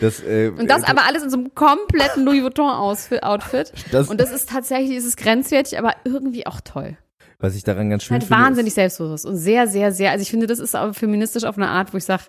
Das, 0.01 0.21
äh, 0.25 0.49
Und 0.49 0.69
das 0.69 0.83
aber 0.83 1.05
alles 1.07 1.23
in 1.23 1.31
so 1.31 1.37
einem 1.37 1.55
kompletten 1.55 2.25
Louis 2.25 2.43
Vuitton-Outfit. 2.43 3.73
Und 4.09 4.21
das 4.21 4.33
ist 4.33 4.49
tatsächlich, 4.49 4.97
ist 4.97 5.05
es 5.05 5.17
grenzwertig, 5.17 5.79
aber 5.79 5.95
irgendwie 6.05 6.45
auch 6.45 6.61
toll. 6.61 6.99
Was 7.41 7.55
ich 7.55 7.65
daran 7.65 7.91
ganz 7.91 8.03
schön 8.05 8.15
Halt 8.17 8.25
finde. 8.25 8.41
wahnsinnig 8.43 8.69
ist, 8.69 8.75
selbstbewusst 8.77 9.27
und 9.27 9.37
sehr, 9.37 9.67
sehr, 9.69 9.93
sehr. 9.93 10.11
Also 10.11 10.23
ich 10.23 10.31
finde, 10.31 10.47
das 10.47 10.59
ist 10.59 10.75
aber 10.75 10.95
feministisch 10.95 11.45
auf 11.45 11.57
eine 11.57 11.69
Art, 11.69 11.93
wo 11.93 11.97
ich 11.99 12.05
sage, 12.05 12.25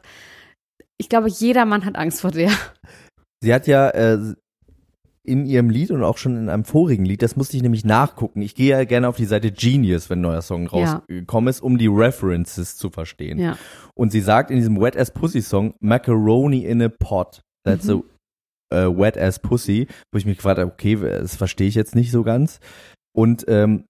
ich 0.98 1.10
glaube, 1.10 1.30
jeder 1.30 1.66
Mann 1.66 1.86
hat 1.86 1.96
Angst 1.96 2.22
vor 2.22 2.32
der. 2.32 2.52
sie 3.42 3.54
hat 3.54 3.68
ja, 3.68 3.90
äh, 3.90 4.18
in 5.24 5.46
ihrem 5.46 5.70
Lied 5.70 5.92
und 5.92 6.04
auch 6.04 6.18
schon 6.18 6.38
in 6.38 6.50
einem 6.50 6.64
vorigen 6.66 7.06
Lied, 7.06 7.22
das 7.22 7.36
musste 7.36 7.56
ich 7.56 7.62
nämlich 7.62 7.86
nachgucken. 7.86 8.42
Ich 8.42 8.56
gehe 8.56 8.70
ja 8.72 8.84
gerne 8.86 9.08
auf 9.08 9.18
die 9.18 9.26
Seite 9.26 9.52
Genius, 9.52 10.10
wenn 10.10 10.20
ein 10.20 10.24
neuer 10.24 10.42
Song 10.42 10.64
Ja. 10.64 10.70
rausgekommen 10.96 11.50
ist, 11.50 11.62
um 11.62 11.78
die 11.78 11.88
References 11.88 12.78
zu 12.78 12.90
verstehen. 12.90 13.38
Ja. 13.38 13.58
Und 13.94 14.12
sie 14.12 14.22
sagt 14.22 14.50
in 14.50 14.58
diesem 14.58 14.80
Wet 14.82 14.98
Ass 14.98 15.12
Pussy 15.12 15.42
Song, 15.42 15.76
Macaroni 15.82 16.66
in 16.66 16.82
a 16.82 16.90
Pot. 16.90 17.42
That's 17.64 17.86
Mhm. 17.86 18.04
a 18.74 18.88
uh, 18.88 18.98
Wet 18.98 19.18
Ass 19.20 19.40
Pussy. 19.40 19.88
Wo 20.12 20.18
ich 20.18 20.26
mich 20.26 20.38
gefragt 20.38 20.58
habe, 20.60 20.72
okay, 20.72 20.96
das 20.96 21.36
verstehe 21.36 21.68
ich 21.68 21.76
jetzt 21.76 21.96
nicht 21.96 22.12
so 22.12 22.24
ganz. 22.24 22.60
Und 23.16 23.46
ähm, 23.50 23.86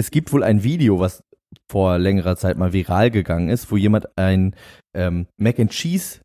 es 0.00 0.10
gibt 0.10 0.32
wohl 0.32 0.42
ein 0.42 0.64
Video, 0.64 0.98
was 0.98 1.22
vor 1.70 1.98
längerer 1.98 2.36
Zeit 2.36 2.56
mal 2.56 2.72
viral 2.72 3.10
gegangen 3.10 3.48
ist, 3.50 3.70
wo 3.70 3.76
jemand 3.76 4.08
ein 4.16 4.56
ähm, 4.94 5.26
Mac 5.36 5.60
and 5.60 5.70
Cheese 5.70 6.20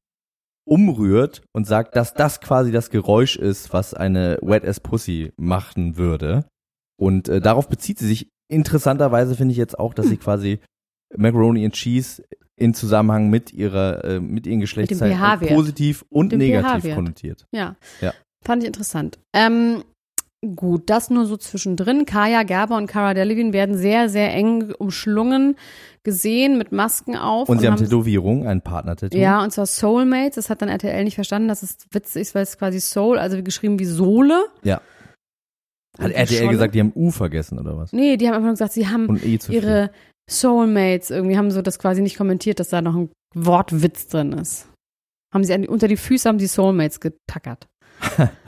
umrührt 0.67 1.43
und 1.53 1.67
sagt, 1.67 1.95
dass 1.95 2.13
das 2.13 2.41
quasi 2.41 2.71
das 2.71 2.89
Geräusch 2.89 3.35
ist, 3.35 3.73
was 3.73 3.93
eine 3.93 4.39
Wet 4.41 4.65
Ass 4.65 4.79
Pussy 4.79 5.33
machen 5.37 5.97
würde. 5.97 6.45
Und 6.97 7.27
äh, 7.27 7.41
darauf 7.41 7.67
bezieht 7.67 7.99
sie 7.99 8.07
sich. 8.07 8.29
Interessanterweise 8.47 9.35
finde 9.35 9.51
ich 9.51 9.57
jetzt 9.57 9.77
auch, 9.77 9.93
dass 9.93 10.07
sie 10.07 10.17
quasi 10.17 10.59
Macaroni 11.15 11.65
and 11.65 11.73
Cheese 11.73 12.23
in 12.55 12.73
Zusammenhang 12.73 13.29
mit 13.29 13.51
ihrer 13.51 14.03
äh, 14.05 14.19
mit 14.19 14.47
ihren 14.47 14.59
Geschlechtsteilen 14.59 15.17
pH-Wert. 15.17 15.51
positiv 15.51 16.05
und 16.09 16.31
negativ 16.31 16.95
konnotiert. 16.95 17.45
Ja. 17.51 17.75
Ja. 18.01 18.13
Fand 18.43 18.63
ich 18.63 18.67
interessant. 18.67 19.19
Ähm, 19.33 19.83
gut, 20.53 20.89
das 20.89 21.09
nur 21.09 21.25
so 21.25 21.37
zwischendrin. 21.37 22.05
Kaya 22.05 22.43
Gerber 22.43 22.77
und 22.77 22.87
Cara 22.87 23.13
Delevingne 23.13 23.53
werden 23.53 23.77
sehr, 23.77 24.09
sehr 24.09 24.33
eng 24.33 24.73
umschlungen 24.77 25.55
gesehen 26.03 26.57
mit 26.57 26.71
Masken 26.71 27.15
auf. 27.17 27.49
Und 27.49 27.59
sie 27.59 27.67
haben 27.67 27.73
haben 27.73 27.83
Tätowierung, 27.83 28.47
ein 28.47 28.61
Partner-Tattoo. 28.61 29.17
Ja, 29.17 29.43
und 29.43 29.51
zwar 29.51 29.65
Soulmates. 29.65 30.35
Das 30.35 30.49
hat 30.49 30.61
dann 30.61 30.69
RTL 30.69 31.03
nicht 31.03 31.15
verstanden, 31.15 31.47
dass 31.47 31.63
es 31.63 31.77
witzig 31.91 32.21
ist, 32.21 32.35
weil 32.35 32.43
es 32.43 32.57
quasi 32.57 32.79
Soul, 32.79 33.17
also 33.17 33.41
geschrieben 33.41 33.79
wie 33.79 33.85
Sohle. 33.85 34.45
Ja. 34.63 34.81
Hat 35.97 36.05
Und 36.05 36.11
RTL 36.11 36.37
Scholle? 36.37 36.51
gesagt, 36.51 36.75
die 36.75 36.79
haben 36.79 36.93
U 36.95 37.11
vergessen 37.11 37.59
oder 37.59 37.77
was? 37.77 37.91
Nee, 37.91 38.17
die 38.17 38.27
haben 38.27 38.35
einfach 38.35 38.45
nur 38.45 38.53
gesagt, 38.53 38.73
sie 38.73 38.87
haben 38.87 39.19
E 39.23 39.39
ihre 39.49 39.91
Soulmates 40.29 41.09
irgendwie 41.09 41.37
haben 41.37 41.51
so 41.51 41.61
das 41.61 41.79
quasi 41.79 42.01
nicht 42.01 42.17
kommentiert, 42.17 42.59
dass 42.59 42.69
da 42.69 42.81
noch 42.81 42.95
ein 42.95 43.09
Wortwitz 43.33 44.07
drin 44.07 44.33
ist. 44.33 44.67
Haben 45.33 45.43
sie 45.43 45.53
an 45.53 45.67
unter 45.67 45.87
die 45.87 45.97
Füße 45.97 46.27
haben 46.29 46.39
sie 46.39 46.47
Soulmates 46.47 46.99
getackert. 46.99 47.67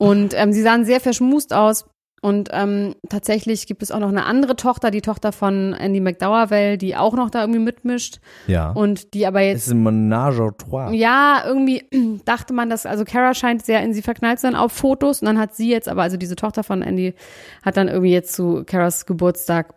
und 0.00 0.34
ähm, 0.34 0.52
sie 0.52 0.62
sahen 0.62 0.84
sehr 0.84 1.00
verschmust 1.00 1.52
aus. 1.52 1.84
Und 2.22 2.50
ähm, 2.52 2.96
tatsächlich 3.08 3.66
gibt 3.66 3.82
es 3.82 3.90
auch 3.90 3.98
noch 3.98 4.10
eine 4.10 4.26
andere 4.26 4.54
Tochter, 4.54 4.90
die 4.90 5.00
Tochter 5.00 5.32
von 5.32 5.72
Andy 5.72 6.00
McDowell, 6.00 6.76
die 6.76 6.94
auch 6.94 7.14
noch 7.14 7.30
da 7.30 7.40
irgendwie 7.40 7.60
mitmischt 7.60 8.18
Ja. 8.46 8.72
und 8.72 9.14
die 9.14 9.26
aber 9.26 9.40
es 9.40 9.46
jetzt 9.52 9.66
ist 9.68 9.72
ein 9.72 9.82
Menage 9.82 10.42
à 10.42 10.52
trois. 10.54 10.92
ja, 10.92 11.42
irgendwie 11.46 11.82
dachte 12.26 12.52
man, 12.52 12.68
dass, 12.68 12.84
also 12.84 13.04
Kara 13.04 13.32
scheint 13.32 13.64
sehr 13.64 13.82
in 13.82 13.94
sie 13.94 14.02
verknallt 14.02 14.38
zu 14.38 14.42
sein 14.48 14.54
auf 14.54 14.70
Fotos 14.72 15.22
und 15.22 15.26
dann 15.28 15.38
hat 15.38 15.54
sie 15.54 15.70
jetzt, 15.70 15.88
aber 15.88 16.02
also 16.02 16.18
diese 16.18 16.36
Tochter 16.36 16.62
von 16.62 16.82
Andy 16.82 17.14
hat 17.62 17.78
dann 17.78 17.88
irgendwie 17.88 18.12
jetzt 18.12 18.34
zu 18.34 18.64
Karas 18.66 19.06
Geburtstag 19.06 19.74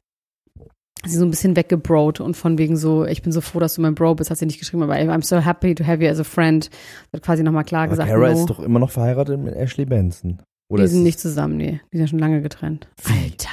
sie 1.05 1.17
so 1.17 1.25
ein 1.25 1.29
bisschen 1.29 1.55
weggebrot 1.55 2.19
und 2.19 2.35
von 2.37 2.57
wegen 2.57 2.77
so, 2.77 3.05
ich 3.05 3.21
bin 3.21 3.31
so 3.31 3.41
froh, 3.41 3.59
dass 3.59 3.75
du 3.75 3.81
mein 3.81 3.95
Bro 3.95 4.15
bist, 4.15 4.29
hat 4.29 4.37
sie 4.37 4.45
nicht 4.45 4.59
geschrieben, 4.59 4.83
aber 4.83 4.93
I'm 4.95 5.23
so 5.23 5.37
happy 5.39 5.75
to 5.75 5.85
have 5.85 6.03
you 6.03 6.09
as 6.09 6.19
a 6.19 6.23
friend. 6.23 6.69
Hat 7.13 7.21
quasi 7.21 7.43
nochmal 7.43 7.63
klar 7.65 7.83
Aber 7.83 7.91
gesagt, 7.91 8.09
Cara 8.09 8.31
no, 8.31 8.39
ist 8.39 8.49
doch 8.49 8.59
immer 8.59 8.79
noch 8.79 8.91
verheiratet 8.91 9.39
mit 9.39 9.53
Ashley 9.55 9.85
Benson. 9.85 10.41
Oder 10.71 10.83
die 10.83 10.89
sind 10.89 11.03
nicht 11.03 11.19
zusammen, 11.19 11.57
nee, 11.57 11.81
die 11.91 11.97
sind 11.97 12.01
ja 12.01 12.07
schon 12.07 12.19
lange 12.19 12.41
getrennt. 12.41 12.87
Alter, 13.03 13.49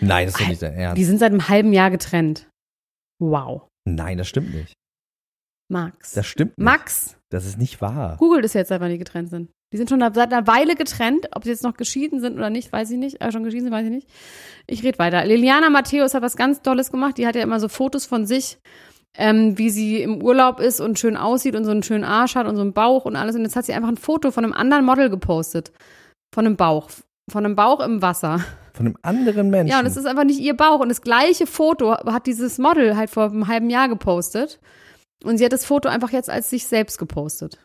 Nein, 0.00 0.26
das 0.26 0.34
ist 0.34 0.40
doch 0.42 0.48
nicht 0.48 0.62
dein 0.62 0.74
Ernst. 0.74 0.98
die 0.98 1.04
sind 1.04 1.18
seit 1.18 1.32
einem 1.32 1.48
halben 1.48 1.72
Jahr 1.72 1.90
getrennt. 1.90 2.48
Wow. 3.18 3.62
Nein, 3.86 4.18
das 4.18 4.28
stimmt 4.28 4.54
nicht. 4.54 4.74
Max. 5.68 6.12
Das 6.12 6.26
stimmt 6.26 6.56
nicht. 6.58 6.64
Max, 6.64 7.16
Das 7.30 7.46
ist 7.46 7.58
nicht 7.58 7.80
wahr. 7.80 8.16
Googelt 8.18 8.44
es 8.44 8.54
jetzt, 8.54 8.70
wann 8.70 8.90
die 8.90 8.98
getrennt 8.98 9.30
sind. 9.30 9.50
Die 9.72 9.76
sind 9.76 9.88
schon 9.88 10.00
seit 10.00 10.32
einer 10.32 10.46
Weile 10.46 10.74
getrennt. 10.74 11.28
Ob 11.32 11.44
sie 11.44 11.50
jetzt 11.50 11.62
noch 11.62 11.76
geschieden 11.76 12.20
sind 12.20 12.36
oder 12.36 12.50
nicht, 12.50 12.72
weiß 12.72 12.90
ich 12.90 12.98
nicht. 12.98 13.20
Äh, 13.20 13.30
schon 13.30 13.44
geschieden 13.44 13.64
sind, 13.64 13.72
weiß 13.72 13.84
ich 13.84 13.92
nicht. 13.92 14.08
Ich 14.66 14.82
rede 14.82 14.98
weiter. 14.98 15.24
Liliana 15.24 15.70
Matthäus 15.70 16.14
hat 16.14 16.22
was 16.22 16.36
ganz 16.36 16.62
Tolles 16.62 16.90
gemacht. 16.90 17.18
Die 17.18 17.26
hat 17.26 17.36
ja 17.36 17.42
immer 17.42 17.60
so 17.60 17.68
Fotos 17.68 18.04
von 18.04 18.26
sich, 18.26 18.58
ähm, 19.16 19.56
wie 19.58 19.70
sie 19.70 20.02
im 20.02 20.22
Urlaub 20.22 20.58
ist 20.58 20.80
und 20.80 20.98
schön 20.98 21.16
aussieht 21.16 21.54
und 21.54 21.64
so 21.64 21.70
einen 21.70 21.84
schönen 21.84 22.04
Arsch 22.04 22.34
hat 22.34 22.48
und 22.48 22.56
so 22.56 22.62
einen 22.62 22.72
Bauch 22.72 23.04
und 23.04 23.14
alles. 23.14 23.36
Und 23.36 23.42
jetzt 23.42 23.54
hat 23.54 23.64
sie 23.64 23.72
einfach 23.72 23.88
ein 23.88 23.96
Foto 23.96 24.32
von 24.32 24.44
einem 24.44 24.54
anderen 24.54 24.84
Model 24.84 25.08
gepostet. 25.08 25.70
Von 26.34 26.46
einem 26.46 26.56
Bauch. 26.56 26.90
Von 27.30 27.44
einem 27.44 27.54
Bauch 27.54 27.78
im 27.80 28.02
Wasser. 28.02 28.40
Von 28.74 28.86
einem 28.86 28.96
anderen 29.02 29.50
Menschen. 29.50 29.70
Ja, 29.70 29.78
und 29.78 29.86
es 29.86 29.96
ist 29.96 30.06
einfach 30.06 30.24
nicht 30.24 30.40
ihr 30.40 30.56
Bauch. 30.56 30.80
Und 30.80 30.88
das 30.88 31.02
gleiche 31.02 31.46
Foto 31.46 31.92
hat 31.92 32.26
dieses 32.26 32.58
Model 32.58 32.96
halt 32.96 33.10
vor 33.10 33.30
einem 33.30 33.46
halben 33.46 33.70
Jahr 33.70 33.88
gepostet. 33.88 34.58
Und 35.22 35.38
sie 35.38 35.44
hat 35.44 35.52
das 35.52 35.64
Foto 35.64 35.88
einfach 35.88 36.10
jetzt 36.10 36.30
als 36.30 36.50
sich 36.50 36.66
selbst 36.66 36.98
gepostet. 36.98 37.58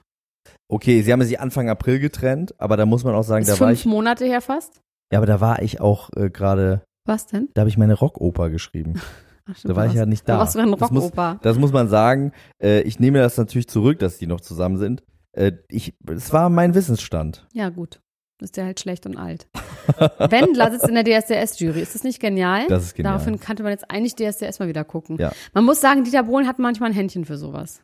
Okay, 0.67 1.01
sie 1.01 1.11
haben 1.11 1.21
sich 1.23 1.39
Anfang 1.39 1.69
April 1.69 1.99
getrennt, 1.99 2.53
aber 2.59 2.77
da 2.77 2.85
muss 2.85 3.03
man 3.03 3.15
auch 3.15 3.23
sagen, 3.23 3.43
Ist 3.43 3.49
da 3.55 3.59
war 3.59 3.67
fünf 3.69 3.79
ich, 3.81 3.85
Monate 3.85 4.25
her 4.25 4.41
fast. 4.41 4.81
ja, 5.11 5.19
aber 5.19 5.25
da 5.25 5.41
war 5.41 5.61
ich 5.61 5.81
auch 5.81 6.09
äh, 6.15 6.29
gerade, 6.29 6.81
Was 7.05 7.27
denn? 7.27 7.49
da 7.53 7.61
habe 7.61 7.69
ich 7.69 7.77
meine 7.77 7.93
Rockoper 7.93 8.49
geschrieben. 8.49 8.93
Ach, 9.47 9.55
stimmt, 9.55 9.71
Da 9.71 9.75
war 9.75 9.85
ich 9.85 9.93
ja 9.93 10.05
nicht 10.07 10.27
da. 10.27 10.39
Was 10.39 10.53
für 10.53 10.61
ein 10.61 10.71
Das 10.71 10.89
muss- 10.91 11.03
Rockoper. 11.03 11.39
Das 11.43 11.57
muss 11.59 11.71
man 11.71 11.87
sagen. 11.87 12.31
Äh, 12.61 12.81
ich 12.81 12.99
nehme 12.99 13.19
das 13.19 13.37
natürlich 13.37 13.67
zurück, 13.67 13.99
dass 13.99 14.17
die 14.17 14.25
noch 14.27 14.41
zusammen 14.41 14.77
sind. 14.77 15.03
Äh, 15.33 15.51
ich, 15.69 15.93
es 16.07 16.33
war 16.33 16.49
mein 16.49 16.73
Wissensstand. 16.73 17.45
Ja, 17.53 17.69
gut. 17.69 17.99
Ist 18.41 18.57
der 18.57 18.65
halt 18.65 18.79
schlecht 18.79 19.05
und 19.05 19.17
alt. 19.17 19.47
Wendler 20.17 20.71
sitzt 20.71 20.87
in 20.89 20.95
der 20.95 21.03
DSDS-Jury. 21.05 21.79
Ist 21.79 21.95
das 21.95 22.03
nicht 22.03 22.19
genial? 22.19 22.65
Das 22.67 22.83
ist 22.83 22.95
genial. 22.95 23.13
Daraufhin 23.13 23.39
kannte 23.39 23.63
man 23.63 23.71
jetzt 23.71 23.89
eigentlich 23.89 24.15
DSDS 24.15 24.59
mal 24.59 24.67
wieder 24.67 24.83
gucken. 24.83 25.17
Ja. 25.19 25.31
Man 25.53 25.63
muss 25.63 25.79
sagen, 25.79 26.03
Dieter 26.03 26.23
Bohlen 26.23 26.47
hat 26.47 26.57
manchmal 26.59 26.89
ein 26.89 26.95
Händchen 26.95 27.23
für 27.25 27.37
sowas. 27.37 27.81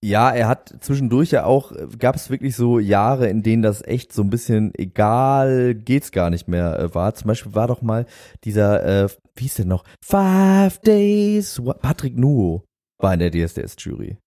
Ja, 0.00 0.30
er 0.30 0.48
hat 0.48 0.74
zwischendurch 0.80 1.30
ja 1.30 1.44
auch, 1.44 1.72
gab 1.98 2.16
es 2.16 2.30
wirklich 2.30 2.56
so 2.56 2.78
Jahre, 2.78 3.28
in 3.28 3.42
denen 3.42 3.62
das 3.62 3.82
echt 3.82 4.12
so 4.12 4.22
ein 4.22 4.30
bisschen 4.30 4.72
egal, 4.76 5.74
geht's 5.74 6.12
gar 6.12 6.30
nicht 6.30 6.48
mehr 6.48 6.78
äh, 6.78 6.94
war. 6.94 7.14
Zum 7.14 7.28
Beispiel 7.28 7.54
war 7.54 7.68
doch 7.68 7.82
mal 7.82 8.06
dieser, 8.44 9.04
äh, 9.04 9.08
wie 9.34 9.42
hieß 9.42 9.54
der 9.54 9.66
noch? 9.66 9.84
Five 10.04 10.78
Days, 10.80 11.60
Patrick 11.80 12.16
Nuo 12.16 12.64
war 13.00 13.14
in 13.14 13.20
der 13.20 13.30
DSDS-Jury. 13.30 14.18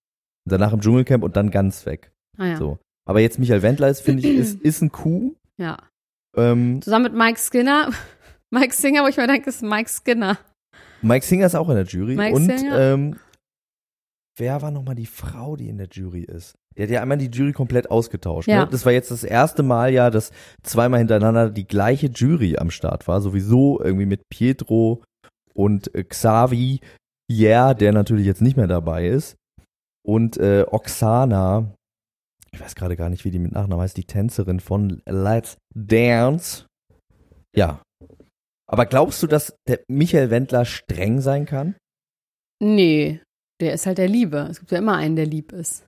Danach 0.47 0.73
im 0.73 0.81
Dschungelcamp 0.81 1.23
und 1.23 1.35
dann 1.35 1.51
ganz 1.51 1.85
weg. 1.85 2.11
Ah 2.37 2.45
ja. 2.47 2.57
So. 2.57 2.77
Aber 3.07 3.19
jetzt 3.19 3.39
Michael 3.39 3.61
Wendler 3.61 3.89
ist, 3.89 4.01
finde 4.01 4.27
ich, 4.27 4.37
ist, 4.37 4.61
ist 4.61 4.81
ein 4.81 4.91
Kuh. 4.91 5.35
ja. 5.57 5.77
Ähm, 6.37 6.81
Zusammen 6.81 7.05
mit 7.05 7.13
Mike 7.13 7.39
Skinner. 7.39 7.91
Mike 8.51 8.73
Singer, 8.73 9.03
wo 9.03 9.07
ich 9.07 9.15
mir 9.17 9.27
denke, 9.27 9.49
ist 9.49 9.63
Mike 9.63 9.89
Skinner. 9.89 10.37
Mike 11.01 11.25
Singer 11.25 11.45
ist 11.45 11.55
auch 11.55 11.69
in 11.69 11.75
der 11.75 11.85
Jury. 11.85 12.15
Mike 12.15 12.35
und 12.35 12.51
ähm, 12.73 13.15
wer 14.37 14.61
war 14.61 14.71
nochmal 14.71 14.95
die 14.95 15.05
Frau, 15.05 15.55
die 15.55 15.69
in 15.69 15.77
der 15.77 15.87
Jury 15.87 16.21
ist? 16.21 16.55
Der 16.77 16.85
hat 16.85 16.91
ja 16.91 17.01
einmal 17.01 17.17
die 17.17 17.29
Jury 17.29 17.53
komplett 17.53 17.89
ausgetauscht. 17.89 18.47
Ja. 18.47 18.65
Ne? 18.65 18.71
Das 18.71 18.85
war 18.85 18.91
jetzt 18.91 19.11
das 19.11 19.23
erste 19.23 19.63
Mal 19.63 19.93
ja, 19.93 20.09
dass 20.09 20.31
zweimal 20.63 20.99
hintereinander 20.99 21.49
die 21.49 21.67
gleiche 21.67 22.07
Jury 22.07 22.57
am 22.57 22.69
Start 22.69 23.07
war. 23.07 23.21
Sowieso 23.21 23.79
irgendwie 23.81 24.05
mit 24.05 24.27
Pietro 24.29 25.03
und 25.53 25.93
äh, 25.95 26.03
Xavi, 26.03 26.81
yeah, 27.31 27.73
der 27.73 27.93
natürlich 27.93 28.25
jetzt 28.25 28.41
nicht 28.41 28.57
mehr 28.57 28.67
dabei 28.67 29.07
ist. 29.07 29.37
Und 30.05 30.37
äh, 30.37 30.65
Oksana, 30.69 31.73
ich 32.51 32.59
weiß 32.59 32.75
gerade 32.75 32.95
gar 32.95 33.09
nicht, 33.09 33.25
wie 33.25 33.31
die 33.31 33.39
mit 33.39 33.53
Nachnamen 33.53 33.81
heißt, 33.81 33.97
die 33.97 34.03
Tänzerin 34.03 34.59
von 34.59 35.01
Let's 35.05 35.57
Dance. 35.73 36.65
Ja. 37.55 37.81
Aber 38.67 38.85
glaubst 38.85 39.23
du, 39.23 39.27
dass 39.27 39.55
der 39.67 39.79
Michael 39.87 40.29
Wendler 40.29 40.65
streng 40.65 41.21
sein 41.21 41.45
kann? 41.45 41.75
Nee, 42.61 43.21
der 43.61 43.73
ist 43.73 43.85
halt 43.85 43.97
der 43.97 44.07
Liebe. 44.07 44.47
Es 44.49 44.59
gibt 44.59 44.71
ja 44.71 44.77
immer 44.77 44.95
einen, 44.95 45.15
der 45.15 45.25
lieb 45.25 45.51
ist. 45.51 45.85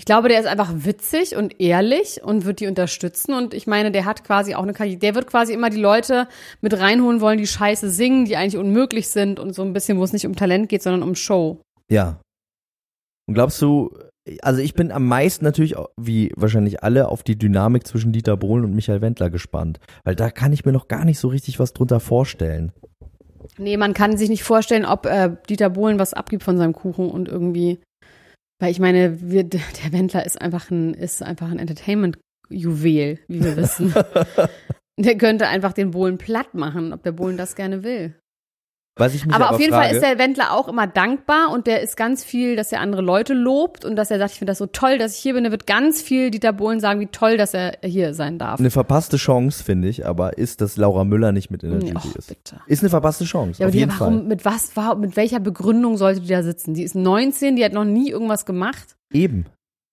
Ich 0.00 0.06
glaube, 0.06 0.28
der 0.30 0.40
ist 0.40 0.46
einfach 0.46 0.72
witzig 0.74 1.36
und 1.36 1.60
ehrlich 1.60 2.22
und 2.24 2.46
wird 2.46 2.60
die 2.60 2.66
unterstützen. 2.66 3.34
Und 3.34 3.52
ich 3.52 3.66
meine, 3.66 3.92
der 3.92 4.06
hat 4.06 4.24
quasi 4.24 4.54
auch 4.54 4.62
eine 4.62 4.72
Karriere. 4.72 4.98
Der 4.98 5.14
wird 5.14 5.26
quasi 5.26 5.52
immer 5.52 5.68
die 5.68 5.80
Leute 5.80 6.26
mit 6.62 6.78
reinholen 6.78 7.20
wollen, 7.20 7.36
die 7.36 7.46
scheiße 7.46 7.90
singen, 7.90 8.24
die 8.24 8.36
eigentlich 8.36 8.56
unmöglich 8.56 9.08
sind 9.08 9.38
und 9.38 9.54
so 9.54 9.60
ein 9.60 9.74
bisschen, 9.74 9.98
wo 9.98 10.04
es 10.04 10.14
nicht 10.14 10.26
um 10.26 10.34
Talent 10.34 10.70
geht, 10.70 10.82
sondern 10.82 11.02
um 11.02 11.14
Show. 11.14 11.60
Ja. 11.90 12.18
Und 13.28 13.34
glaubst 13.34 13.60
du, 13.60 13.94
also 14.40 14.62
ich 14.62 14.72
bin 14.72 14.90
am 14.90 15.06
meisten 15.06 15.44
natürlich, 15.44 15.74
wie 16.00 16.32
wahrscheinlich 16.34 16.82
alle, 16.82 17.08
auf 17.08 17.22
die 17.22 17.36
Dynamik 17.36 17.86
zwischen 17.86 18.12
Dieter 18.12 18.38
Bohlen 18.38 18.64
und 18.64 18.74
Michael 18.74 19.02
Wendler 19.02 19.28
gespannt. 19.28 19.80
Weil 20.04 20.16
da 20.16 20.30
kann 20.30 20.54
ich 20.54 20.64
mir 20.64 20.72
noch 20.72 20.88
gar 20.88 21.04
nicht 21.04 21.18
so 21.18 21.28
richtig 21.28 21.58
was 21.58 21.74
drunter 21.74 22.00
vorstellen. 22.00 22.72
Nee, 23.60 23.76
man 23.76 23.92
kann 23.92 24.16
sich 24.16 24.30
nicht 24.30 24.42
vorstellen, 24.42 24.86
ob 24.86 25.04
äh, 25.04 25.36
Dieter 25.50 25.68
Bohlen 25.68 25.98
was 25.98 26.14
abgibt 26.14 26.42
von 26.42 26.56
seinem 26.56 26.72
Kuchen 26.72 27.10
und 27.10 27.28
irgendwie, 27.28 27.78
weil 28.58 28.70
ich 28.70 28.80
meine, 28.80 29.20
wir, 29.20 29.44
der 29.44 29.60
Wendler 29.90 30.24
ist 30.24 30.40
einfach 30.40 30.70
ein, 30.70 30.94
ist 30.94 31.22
einfach 31.22 31.50
ein 31.50 31.58
Entertainment-Juwel, 31.58 33.18
wie 33.28 33.44
wir 33.44 33.56
wissen. 33.58 33.92
der 34.98 35.18
könnte 35.18 35.46
einfach 35.46 35.74
den 35.74 35.90
Bohlen 35.90 36.16
platt 36.16 36.54
machen, 36.54 36.94
ob 36.94 37.02
der 37.02 37.12
Bohlen 37.12 37.36
das 37.36 37.54
gerne 37.54 37.84
will. 37.84 38.14
Was 39.00 39.14
ich 39.14 39.26
mich 39.26 39.34
Aber 39.34 39.46
aber, 39.46 39.54
auf 39.56 39.60
jeden 39.60 39.72
frage, 39.72 39.86
Fall 39.88 39.94
ist 39.96 40.02
der 40.02 40.18
Wendler 40.18 40.52
auch 40.52 40.68
immer 40.68 40.86
dankbar 40.86 41.50
und 41.52 41.66
der 41.66 41.80
ist 41.80 41.96
ganz 41.96 42.22
viel, 42.22 42.54
dass 42.54 42.70
er 42.70 42.80
andere 42.80 43.02
Leute 43.02 43.34
lobt 43.34 43.84
und 43.84 43.96
dass 43.96 44.10
er 44.10 44.18
sagt, 44.18 44.32
ich 44.32 44.38
finde 44.38 44.50
das 44.52 44.58
so 44.58 44.66
toll, 44.66 44.98
dass 44.98 45.16
ich 45.16 45.20
hier 45.22 45.34
bin. 45.34 45.42
Der 45.42 45.50
wird 45.50 45.66
ganz 45.66 46.00
viel 46.02 46.30
Dieter 46.30 46.52
Bohlen 46.52 46.78
sagen, 46.78 47.00
wie 47.00 47.06
toll, 47.06 47.36
dass 47.36 47.54
er 47.54 47.78
hier 47.82 48.14
sein 48.14 48.38
darf. 48.38 48.60
eine 48.60 48.70
verpasste 48.70 49.16
Chance, 49.16 49.64
finde 49.64 49.88
ich, 49.88 50.06
aber 50.06 50.38
ist, 50.38 50.60
dass 50.60 50.76
Laura 50.76 51.04
Müller 51.04 51.32
nicht 51.32 51.50
mit 51.50 51.62
in 51.62 51.70
der 51.70 51.78
Nee, 51.80 51.90
Jury 51.90 52.08
ist. 52.16 52.28
bitte. 52.28 52.60
Ist 52.66 52.82
eine 52.82 52.90
verpasste 52.90 53.24
Chance, 53.24 53.60
Ja, 53.60 53.66
auf 53.66 53.72
die, 53.72 53.78
jeden 53.78 53.92
warum, 53.98 54.18
Fall. 54.18 54.22
mit 54.28 54.44
was, 54.44 54.76
war, 54.76 54.94
mit 54.94 55.16
welcher 55.16 55.40
Begründung 55.40 55.96
sollte 55.96 56.20
die 56.20 56.28
da 56.28 56.42
sitzen? 56.42 56.74
Die 56.74 56.82
ist 56.82 56.94
19, 56.94 57.56
die 57.56 57.64
hat 57.64 57.72
noch 57.72 57.84
nie 57.84 58.10
irgendwas 58.10 58.44
gemacht. 58.44 58.96
Eben. 59.12 59.46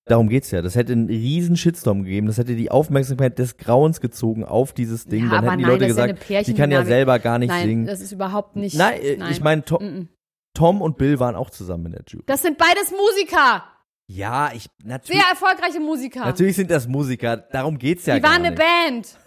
Darum 0.07 0.29
geht's 0.29 0.51
ja. 0.51 0.61
Das 0.61 0.75
hätte 0.75 0.93
einen 0.93 1.07
riesen 1.07 1.57
Shitstorm 1.57 2.03
gegeben. 2.03 2.27
Das 2.27 2.37
hätte 2.37 2.55
die 2.55 2.71
Aufmerksamkeit 2.71 3.37
des 3.39 3.57
Grauens 3.57 3.99
gezogen 4.01 4.43
auf 4.45 4.73
dieses 4.73 5.05
Ding. 5.05 5.25
Ja, 5.25 5.31
Dann 5.31 5.43
hätten 5.45 5.57
die 5.57 5.63
nein, 5.63 5.71
Leute 5.71 5.83
ja 5.83 5.87
gesagt, 5.89 6.29
eine 6.29 6.43
die 6.43 6.53
kann 6.53 6.71
ja 6.71 6.85
selber 6.85 7.19
gar 7.19 7.39
nicht 7.39 7.49
Nein, 7.49 7.67
singen. 7.67 7.85
das 7.85 8.01
ist 8.01 8.11
überhaupt 8.11 8.55
nicht. 8.55 8.75
Nein, 8.77 8.99
äh, 9.01 9.29
ich 9.31 9.41
meine, 9.41 9.65
Tom, 9.65 9.79
Mm-mm. 9.81 10.07
Tom 10.53 10.81
und 10.81 10.97
Bill 10.97 11.19
waren 11.19 11.35
auch 11.35 11.49
zusammen 11.49 11.87
in 11.87 11.91
der 11.93 12.03
Jury. 12.07 12.23
Das 12.27 12.41
sind 12.41 12.57
beides 12.57 12.91
Musiker. 12.91 13.63
Ja, 14.09 14.51
ich 14.53 14.69
natürlich, 14.83 15.21
Sehr 15.21 15.29
erfolgreiche 15.29 15.79
Musiker. 15.81 16.21
natürlich 16.21 16.55
sind 16.55 16.71
das 16.71 16.87
Musiker. 16.87 17.35
Darum 17.37 17.77
geht's 17.77 18.05
ja 18.05 18.15
Die 18.17 18.23
waren 18.23 18.43
eine. 18.45 18.55
Band. 18.55 19.17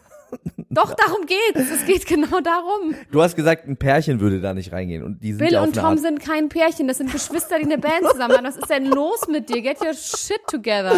Doch, 0.70 0.94
darum 0.94 1.26
geht's. 1.26 1.70
Es 1.70 1.84
geht 1.84 2.06
genau 2.06 2.40
darum. 2.40 2.94
Du 3.10 3.20
hast 3.22 3.34
gesagt, 3.34 3.66
ein 3.66 3.76
Pärchen 3.76 4.20
würde 4.20 4.40
da 4.40 4.54
nicht 4.54 4.72
reingehen 4.72 5.02
und 5.02 5.22
die 5.22 5.32
sind 5.32 5.38
Bill 5.38 5.52
ja 5.52 5.62
und 5.62 5.74
Tom 5.74 5.84
Art 5.84 5.98
sind 5.98 6.20
kein 6.20 6.48
Pärchen, 6.48 6.86
das 6.86 6.98
sind 6.98 7.10
Geschwister, 7.12 7.58
die 7.58 7.64
eine 7.64 7.78
Band 7.78 8.06
zusammen 8.10 8.36
haben. 8.36 8.46
Was 8.46 8.56
ist 8.56 8.70
denn 8.70 8.86
los 8.86 9.26
mit 9.28 9.48
dir? 9.48 9.62
Get 9.62 9.80
your 9.80 9.94
shit 9.94 10.40
together. 10.46 10.94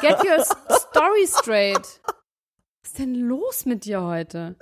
Get 0.00 0.18
your 0.24 0.44
story 0.44 1.26
straight. 1.26 2.00
Was 2.94 3.00
ist 3.00 3.06
denn 3.08 3.14
los 3.26 3.66
mit 3.66 3.84
dir 3.86 4.02
heute? 4.02 4.54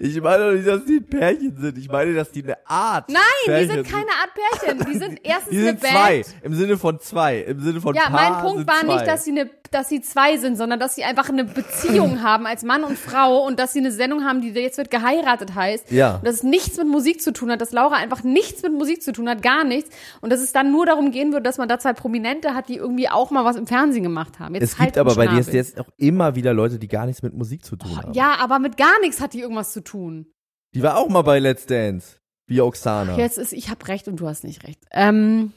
Ich 0.00 0.20
meine 0.20 0.46
doch 0.46 0.52
nicht, 0.52 0.66
dass 0.66 0.84
die 0.84 0.96
ein 0.96 1.06
Pärchen 1.06 1.56
sind. 1.60 1.78
Ich 1.78 1.88
meine, 1.88 2.12
dass 2.12 2.32
die 2.32 2.42
eine 2.42 2.56
Art. 2.66 3.08
Nein, 3.08 3.20
die 3.46 3.50
Pärchen 3.50 3.70
sind 3.70 3.86
keine 3.88 4.06
Art 4.10 4.30
Pärchen. 4.34 4.84
Die 4.92 4.98
sind 4.98 5.20
erstens 5.24 5.50
Die 5.50 5.56
eine 5.58 5.66
sind 5.68 5.80
Band. 5.80 5.92
zwei. 5.92 6.22
Im 6.42 6.54
Sinne 6.54 6.76
von 6.76 6.98
zwei. 6.98 7.38
Im 7.42 7.60
Sinne 7.60 7.80
von 7.80 7.94
Ja, 7.94 8.02
Paar 8.10 8.10
mein 8.32 8.42
Punkt 8.42 8.66
war 8.66 8.80
zwei. 8.80 8.94
nicht, 8.94 9.06
dass 9.06 9.24
sie 9.24 9.30
eine, 9.30 9.50
dass 9.70 9.88
sie 9.88 10.00
zwei 10.00 10.38
sind, 10.38 10.56
sondern 10.56 10.80
dass 10.80 10.96
sie 10.96 11.04
einfach 11.04 11.28
eine 11.28 11.44
Beziehung 11.44 12.20
haben 12.22 12.46
als 12.46 12.64
Mann 12.64 12.82
und 12.82 12.98
Frau 12.98 13.44
und 13.46 13.60
dass 13.60 13.72
sie 13.74 13.78
eine 13.78 13.92
Sendung 13.92 14.24
haben, 14.24 14.40
die 14.40 14.48
jetzt 14.50 14.78
wird 14.78 14.90
geheiratet 14.90 15.54
heißt. 15.54 15.92
Ja. 15.92 16.16
Und 16.16 16.26
dass 16.26 16.36
es 16.36 16.42
nichts 16.42 16.76
mit 16.78 16.88
Musik 16.88 17.22
zu 17.22 17.32
tun 17.32 17.50
hat, 17.52 17.60
dass 17.60 17.70
Laura 17.70 17.94
einfach 17.96 18.24
nichts 18.24 18.62
mit 18.62 18.72
Musik 18.72 19.02
zu 19.02 19.12
tun 19.12 19.28
hat, 19.28 19.40
gar 19.42 19.62
nichts. 19.62 19.90
Und 20.20 20.30
dass 20.32 20.40
es 20.40 20.52
dann 20.52 20.72
nur 20.72 20.84
darum 20.86 21.12
gehen 21.12 21.30
würde, 21.32 21.44
dass 21.44 21.58
man 21.58 21.68
da 21.68 21.78
zwei 21.78 21.92
Prominente 21.92 22.54
hat, 22.54 22.68
die 22.68 22.76
irgendwie 22.76 23.08
auch 23.08 23.30
mal 23.30 23.44
was 23.44 23.54
im 23.56 23.66
Fernsehen 23.68 24.02
gemacht 24.02 24.40
haben. 24.40 24.54
Jetzt 24.56 24.64
Es 24.64 24.78
halt 24.78 24.88
gibt 24.94 24.98
aber 24.98 25.14
bei 25.14 25.28
dir 25.28 25.40
jetzt 25.40 25.78
auch 25.78 25.88
immer 25.96 26.34
wieder 26.34 26.52
Leute, 26.52 26.78
die 26.80 26.88
gar 26.88 27.06
nichts 27.06 27.22
mit 27.22 27.34
Musik 27.34 27.64
zu 27.64 27.67
tun 27.76 27.96
haben. 27.96 28.12
Ja, 28.12 28.36
aber 28.40 28.58
mit 28.58 28.76
gar 28.76 28.98
nichts 29.00 29.20
hat 29.20 29.32
die 29.32 29.40
irgendwas 29.40 29.72
zu 29.72 29.82
tun. 29.82 30.26
Die 30.74 30.82
war 30.82 30.96
auch 30.96 31.08
mal 31.08 31.22
bei 31.22 31.38
Let's 31.38 31.66
Dance. 31.66 32.18
Wie 32.46 32.60
Oksana. 32.60 33.16
Jetzt 33.18 33.36
ist, 33.38 33.52
ich 33.52 33.68
habe 33.68 33.86
recht 33.88 34.08
und 34.08 34.16
du 34.20 34.26
hast 34.28 34.42
nicht 34.44 34.64
recht. 34.66 34.80
Ähm, 34.90 35.52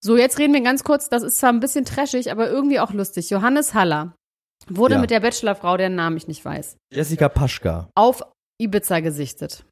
so, 0.00 0.16
jetzt 0.16 0.38
reden 0.38 0.52
wir 0.54 0.60
ganz 0.62 0.82
kurz, 0.82 1.08
das 1.08 1.22
ist 1.22 1.38
zwar 1.38 1.50
ein 1.52 1.60
bisschen 1.60 1.84
trashig, 1.84 2.32
aber 2.32 2.48
irgendwie 2.50 2.80
auch 2.80 2.92
lustig. 2.92 3.30
Johannes 3.30 3.74
Haller 3.74 4.14
wurde 4.68 4.94
Ja. 4.96 5.00
mit 5.00 5.10
der 5.10 5.20
Bachelorfrau, 5.20 5.76
deren 5.76 5.94
Namen 5.94 6.16
ich 6.16 6.26
nicht 6.26 6.44
weiß, 6.44 6.76
Jessica 6.92 7.28
Paschka. 7.28 7.88
auf 7.94 8.22
Ibiza 8.60 9.00
gesichtet. 9.00 9.64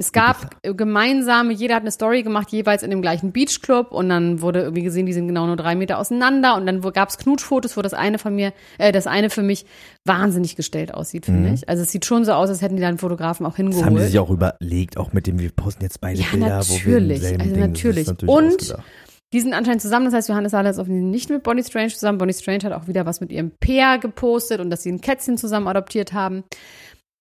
Es 0.00 0.12
gab 0.12 0.56
gemeinsame, 0.62 1.52
jeder 1.52 1.74
hat 1.76 1.82
eine 1.82 1.90
Story 1.90 2.22
gemacht, 2.22 2.50
jeweils 2.50 2.82
in 2.82 2.90
dem 2.90 3.02
gleichen 3.02 3.32
Beachclub 3.32 3.92
und 3.92 4.08
dann 4.08 4.40
wurde 4.40 4.60
irgendwie 4.62 4.82
gesehen, 4.82 5.04
die 5.06 5.12
sind 5.12 5.28
genau 5.28 5.46
nur 5.46 5.56
drei 5.56 5.74
Meter 5.74 5.98
auseinander 5.98 6.56
und 6.56 6.66
dann 6.66 6.80
gab 6.80 7.10
es 7.10 7.18
Knutschfotos, 7.18 7.76
wo 7.76 7.82
das 7.82 7.92
eine 7.94 8.18
von 8.18 8.34
mir, 8.34 8.52
äh, 8.78 8.90
das 8.92 9.06
eine 9.06 9.28
für 9.30 9.42
mich 9.42 9.66
wahnsinnig 10.06 10.56
gestellt 10.56 10.94
aussieht, 10.94 11.26
finde 11.26 11.50
ich. 11.52 11.68
Also 11.68 11.82
es 11.82 11.92
sieht 11.92 12.04
schon 12.06 12.24
so 12.24 12.32
aus, 12.32 12.48
als 12.48 12.62
hätten 12.62 12.76
die 12.76 12.82
da 12.82 12.88
einen 12.88 12.98
Fotografen 12.98 13.44
auch 13.46 13.50
Mhm. 13.58 13.66
Das 13.66 13.76
hingeholt. 13.76 13.86
haben 13.86 13.98
sie 13.98 14.06
sich 14.06 14.18
auch 14.18 14.30
überlegt, 14.30 14.96
auch 14.96 15.12
mit 15.12 15.26
dem, 15.26 15.38
wir 15.38 15.50
posten 15.52 15.82
jetzt 15.84 16.00
beide 16.00 16.18
Ja, 16.20 16.26
Bilder, 16.32 16.62
wo 16.66 16.74
wir 16.74 17.00
natürlich. 17.00 17.16
im 17.16 17.22
selben 17.22 17.40
Also 17.42 17.52
Ding, 17.54 17.60
natürlich. 17.60 18.06
Natürlich 18.06 18.34
Und- 18.34 18.54
ausgedacht. 18.62 18.84
Die 19.32 19.40
sind 19.40 19.52
anscheinend 19.54 19.80
zusammen, 19.82 20.06
das 20.06 20.14
heißt, 20.14 20.28
Johannes 20.28 20.50
Sahler 20.50 20.70
ist 20.70 20.78
offensichtlich 20.78 21.08
nicht 21.12 21.30
mit 21.30 21.44
Bonnie 21.44 21.62
Strange 21.62 21.90
zusammen. 21.90 22.18
Bonnie 22.18 22.32
Strange 22.32 22.64
hat 22.64 22.72
auch 22.72 22.88
wieder 22.88 23.06
was 23.06 23.20
mit 23.20 23.30
ihrem 23.30 23.52
Peer 23.60 23.98
gepostet 23.98 24.58
und 24.60 24.70
dass 24.70 24.82
sie 24.82 24.90
ein 24.90 25.00
Kätzchen 25.00 25.36
zusammen 25.38 25.68
adoptiert 25.68 26.12
haben. 26.12 26.42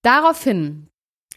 Daraufhin 0.02 0.88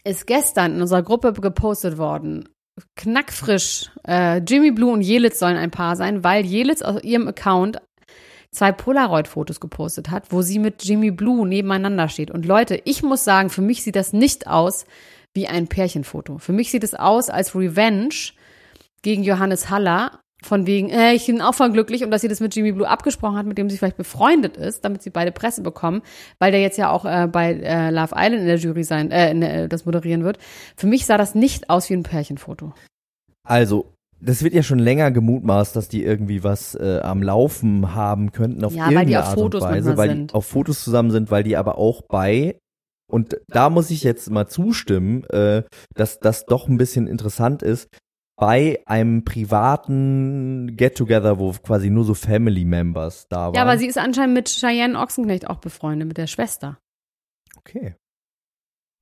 ist 0.03 0.27
gestern 0.27 0.75
in 0.75 0.81
unserer 0.81 1.03
Gruppe 1.03 1.33
gepostet 1.33 1.97
worden, 1.97 2.49
knackfrisch, 2.95 3.91
äh, 4.07 4.39
Jimmy 4.39 4.71
Blue 4.71 4.91
und 4.91 5.01
Jelitz 5.01 5.39
sollen 5.39 5.57
ein 5.57 5.71
Paar 5.71 5.95
sein, 5.95 6.23
weil 6.23 6.45
Jelitz 6.45 6.81
auf 6.81 7.03
ihrem 7.03 7.27
Account 7.27 7.79
zwei 8.51 8.71
Polaroid-Fotos 8.71 9.59
gepostet 9.59 10.09
hat, 10.09 10.31
wo 10.31 10.41
sie 10.41 10.59
mit 10.59 10.83
Jimmy 10.83 11.11
Blue 11.11 11.47
nebeneinander 11.47 12.07
steht. 12.09 12.31
Und 12.31 12.45
Leute, 12.45 12.81
ich 12.85 13.03
muss 13.03 13.23
sagen, 13.23 13.49
für 13.49 13.61
mich 13.61 13.83
sieht 13.83 13.95
das 13.95 14.13
nicht 14.13 14.47
aus 14.47 14.85
wie 15.33 15.47
ein 15.47 15.67
Pärchenfoto. 15.67 16.37
Für 16.37 16.53
mich 16.53 16.69
sieht 16.69 16.83
es 16.83 16.93
aus 16.93 17.29
als 17.29 17.55
Revenge 17.55 18.13
gegen 19.01 19.23
Johannes 19.23 19.69
Haller, 19.69 20.19
von 20.43 20.67
wegen, 20.67 20.89
äh, 20.89 21.13
ich 21.13 21.25
bin 21.25 21.41
auch 21.41 21.53
voll 21.53 21.71
glücklich 21.71 22.03
und 22.03 22.11
dass 22.11 22.21
sie 22.21 22.27
das 22.27 22.39
mit 22.39 22.55
Jimmy 22.55 22.71
Blue 22.71 22.87
abgesprochen 22.87 23.37
hat, 23.37 23.45
mit 23.45 23.57
dem 23.57 23.69
sie 23.69 23.77
vielleicht 23.77 23.97
befreundet 23.97 24.57
ist, 24.57 24.85
damit 24.85 25.01
sie 25.01 25.09
beide 25.09 25.31
Presse 25.31 25.61
bekommen, 25.61 26.01
weil 26.39 26.51
der 26.51 26.61
jetzt 26.61 26.77
ja 26.77 26.91
auch 26.91 27.05
äh, 27.05 27.27
bei 27.27 27.53
äh, 27.53 27.89
Love 27.89 28.15
Island 28.15 28.41
in 28.41 28.47
der 28.47 28.57
Jury 28.57 28.83
sein, 28.83 29.11
äh, 29.11 29.31
in 29.31 29.41
der, 29.41 29.67
das 29.67 29.85
moderieren 29.85 30.23
wird. 30.23 30.37
Für 30.75 30.87
mich 30.87 31.05
sah 31.05 31.17
das 31.17 31.35
nicht 31.35 31.69
aus 31.69 31.89
wie 31.89 31.93
ein 31.93 32.03
Pärchenfoto. 32.03 32.73
Also, 33.43 33.93
das 34.21 34.43
wird 34.43 34.53
ja 34.53 34.63
schon 34.63 34.79
länger 34.79 35.11
gemutmaßt, 35.11 35.75
dass 35.75 35.89
die 35.89 36.03
irgendwie 36.03 36.43
was 36.43 36.75
äh, 36.75 36.99
am 37.03 37.21
Laufen 37.21 37.93
haben 37.93 38.31
könnten 38.31 38.63
auf 38.63 38.73
Ja, 38.73 38.85
weil 38.85 39.05
die 39.05 39.13
irgendeine 39.13 39.19
auf 39.21 39.27
Art 39.29 39.39
Fotos 39.39 39.63
und 39.63 39.69
Weise, 39.69 39.97
weil 39.97 40.09
sind. 40.09 40.31
die 40.31 40.35
auf 40.35 40.45
Fotos 40.45 40.83
zusammen 40.83 41.11
sind, 41.11 41.31
weil 41.31 41.43
die 41.43 41.57
aber 41.57 41.77
auch 41.77 42.01
bei 42.03 42.55
und 43.13 43.37
da 43.47 43.69
muss 43.69 43.91
ich 43.91 44.01
jetzt 44.01 44.31
mal 44.31 44.47
zustimmen, 44.47 45.23
äh, 45.25 45.61
dass 45.93 46.19
das 46.19 46.45
doch 46.45 46.67
ein 46.67 46.77
bisschen 46.77 47.05
interessant 47.05 47.61
ist. 47.61 47.87
Bei 48.35 48.81
einem 48.85 49.23
privaten 49.23 50.75
Get-Together, 50.75 51.37
wo 51.37 51.51
quasi 51.51 51.89
nur 51.89 52.03
so 52.03 52.13
Family 52.13 52.65
Members 52.65 53.27
da 53.29 53.47
waren. 53.47 53.53
Ja, 53.53 53.61
aber 53.61 53.77
sie 53.77 53.85
ist 53.85 53.97
anscheinend 53.97 54.33
mit 54.33 54.49
Cheyenne 54.49 54.99
Ochsenknecht 54.99 55.47
auch 55.47 55.57
befreundet, 55.57 56.07
mit 56.07 56.17
der 56.17 56.27
Schwester. 56.27 56.79
Okay. 57.57 57.95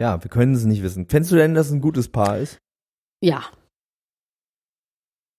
Ja, 0.02 0.22
wir 0.22 0.30
können 0.30 0.54
es 0.54 0.66
nicht 0.66 0.84
wissen. 0.84 1.08
Fändest 1.08 1.32
du 1.32 1.36
denn, 1.36 1.54
dass 1.54 1.68
es 1.68 1.74
ein 1.74 1.82
gutes 1.82 2.10
Paar 2.10 2.40
ist? 2.40 2.58
Ja. 3.24 3.46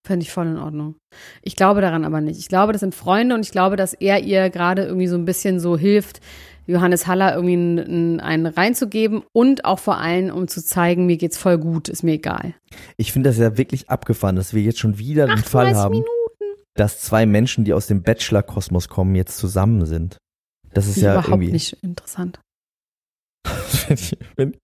Fände 0.07 0.25
ich 0.25 0.33
voll 0.33 0.47
in 0.47 0.59
Ordnung. 0.59 0.97
Ich 1.43 1.55
glaube 1.55 1.81
daran 1.81 2.05
aber 2.05 2.21
nicht. 2.21 2.39
Ich 2.39 2.49
glaube, 2.49 2.73
das 2.73 2.81
sind 2.81 2.95
Freunde 2.95 3.35
und 3.35 3.43
ich 3.43 3.53
glaube, 3.53 3.77
dass 3.77 3.93
er 3.93 4.21
ihr 4.23 4.51
gerade 4.51 4.85
irgendwie 4.85 5.07
so 5.07 5.17
ein 5.17 5.25
bisschen 5.25 5.61
so 5.61 5.77
hilft, 5.77 6.21
Johannes 6.67 7.07
Haller 7.07 7.35
irgendwie 7.35 7.55
einen, 7.55 8.21
einen 8.21 8.47
reinzugeben 8.47 9.23
und 9.33 9.65
auch 9.65 9.79
vor 9.79 9.99
allem, 9.99 10.31
um 10.35 10.49
zu 10.49 10.65
zeigen, 10.65 11.07
mir 11.07 11.17
geht's 11.17 11.37
voll 11.39 11.59
gut, 11.59 11.89
ist 11.89 12.03
mir 12.03 12.13
egal. 12.13 12.55
Ich 12.97 13.13
finde 13.13 13.31
das 13.31 13.39
ja 13.39 13.57
wirklich 13.59 13.91
abgefahren, 13.91 14.37
dass 14.37 14.55
wir 14.55 14.63
jetzt 14.63 14.79
schon 14.79 14.99
wieder 14.99 15.27
den 15.27 15.39
Fall 15.39 15.67
38 15.67 15.77
haben, 15.77 15.93
Minuten. 15.93 16.61
dass 16.75 17.01
zwei 17.01 17.27
Menschen, 17.27 17.65
die 17.65 17.73
aus 17.75 17.87
dem 17.87 18.03
Bachelor-Kosmos 18.03 18.89
kommen, 18.89 19.15
jetzt 19.15 19.39
zusammen 19.39 19.87
sind. 19.87 20.19
Das 20.73 20.87
ist 20.87 20.97
ja 20.99 21.13
überhaupt 21.15 21.29
irgendwie. 21.29 21.53
nicht 21.53 21.73
interessant. 21.83 22.41
wenn, 24.37 24.57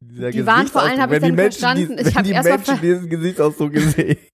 dieser 0.00 0.30
Die 0.30 0.46
waren 0.46 0.66
vor 0.68 0.82
allem, 0.82 0.90
Gesichtsausdruck, 0.98 1.00
hab 1.00 1.12
ich 1.12 1.22
wenn 1.22 1.22
die 1.22 1.28
dann 1.28 1.34
Menschen, 1.36 1.60
verstanden, 1.60 1.96
die, 1.96 2.02
ich 2.02 2.06
wenn 2.06 2.14
hab 2.14 2.24
die 2.24 2.30
erst 2.30 2.48
mal 2.48 2.56
Menschen 2.56 2.74
ver- 2.76 2.82
diesen 2.82 3.08
Gesichtsausdruck 3.08 3.72
gesehen. 3.72 4.16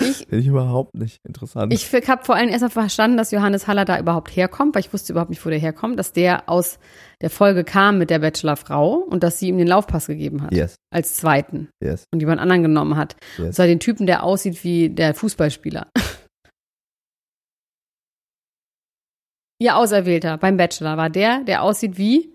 Ich, 0.00 0.16
Finde 0.26 0.38
ich 0.38 0.46
überhaupt 0.48 0.94
nicht 0.94 1.18
interessant. 1.24 1.72
ich 1.72 1.92
habe 2.08 2.24
vor 2.24 2.34
allem 2.34 2.48
erstmal 2.48 2.70
verstanden, 2.70 3.16
dass 3.16 3.30
Johannes 3.30 3.68
Haller 3.68 3.84
da 3.84 3.96
überhaupt 4.00 4.34
herkommt, 4.34 4.74
weil 4.74 4.80
ich 4.80 4.92
wusste 4.92 5.12
überhaupt 5.12 5.30
nicht, 5.30 5.44
wo 5.46 5.50
der 5.50 5.58
herkommt, 5.60 5.98
dass 6.00 6.12
der 6.12 6.48
aus 6.48 6.80
der 7.20 7.30
Folge 7.30 7.62
kam 7.62 7.98
mit 7.98 8.10
der 8.10 8.18
Bachelorfrau 8.18 8.94
und 8.96 9.22
dass 9.22 9.38
sie 9.38 9.46
ihm 9.48 9.56
den 9.58 9.68
Laufpass 9.68 10.08
gegeben 10.08 10.42
hat. 10.42 10.52
yes, 10.52 10.74
Als 10.92 11.14
zweiten. 11.14 11.68
yes, 11.80 12.04
Und 12.12 12.18
jemand 12.20 12.40
anderen 12.40 12.62
genommen 12.62 12.96
hat. 12.96 13.14
Und 13.38 13.44
yes. 13.46 13.54
zwar 13.56 13.66
den 13.68 13.78
Typen, 13.78 14.06
der 14.06 14.24
aussieht 14.24 14.64
wie 14.64 14.88
der 14.90 15.14
Fußballspieler. 15.14 15.86
Ihr 19.60 19.76
Auserwählter 19.76 20.36
beim 20.38 20.56
Bachelor 20.56 20.96
war 20.96 21.10
der, 21.10 21.44
der 21.44 21.62
aussieht 21.62 21.96
wie 21.96 22.34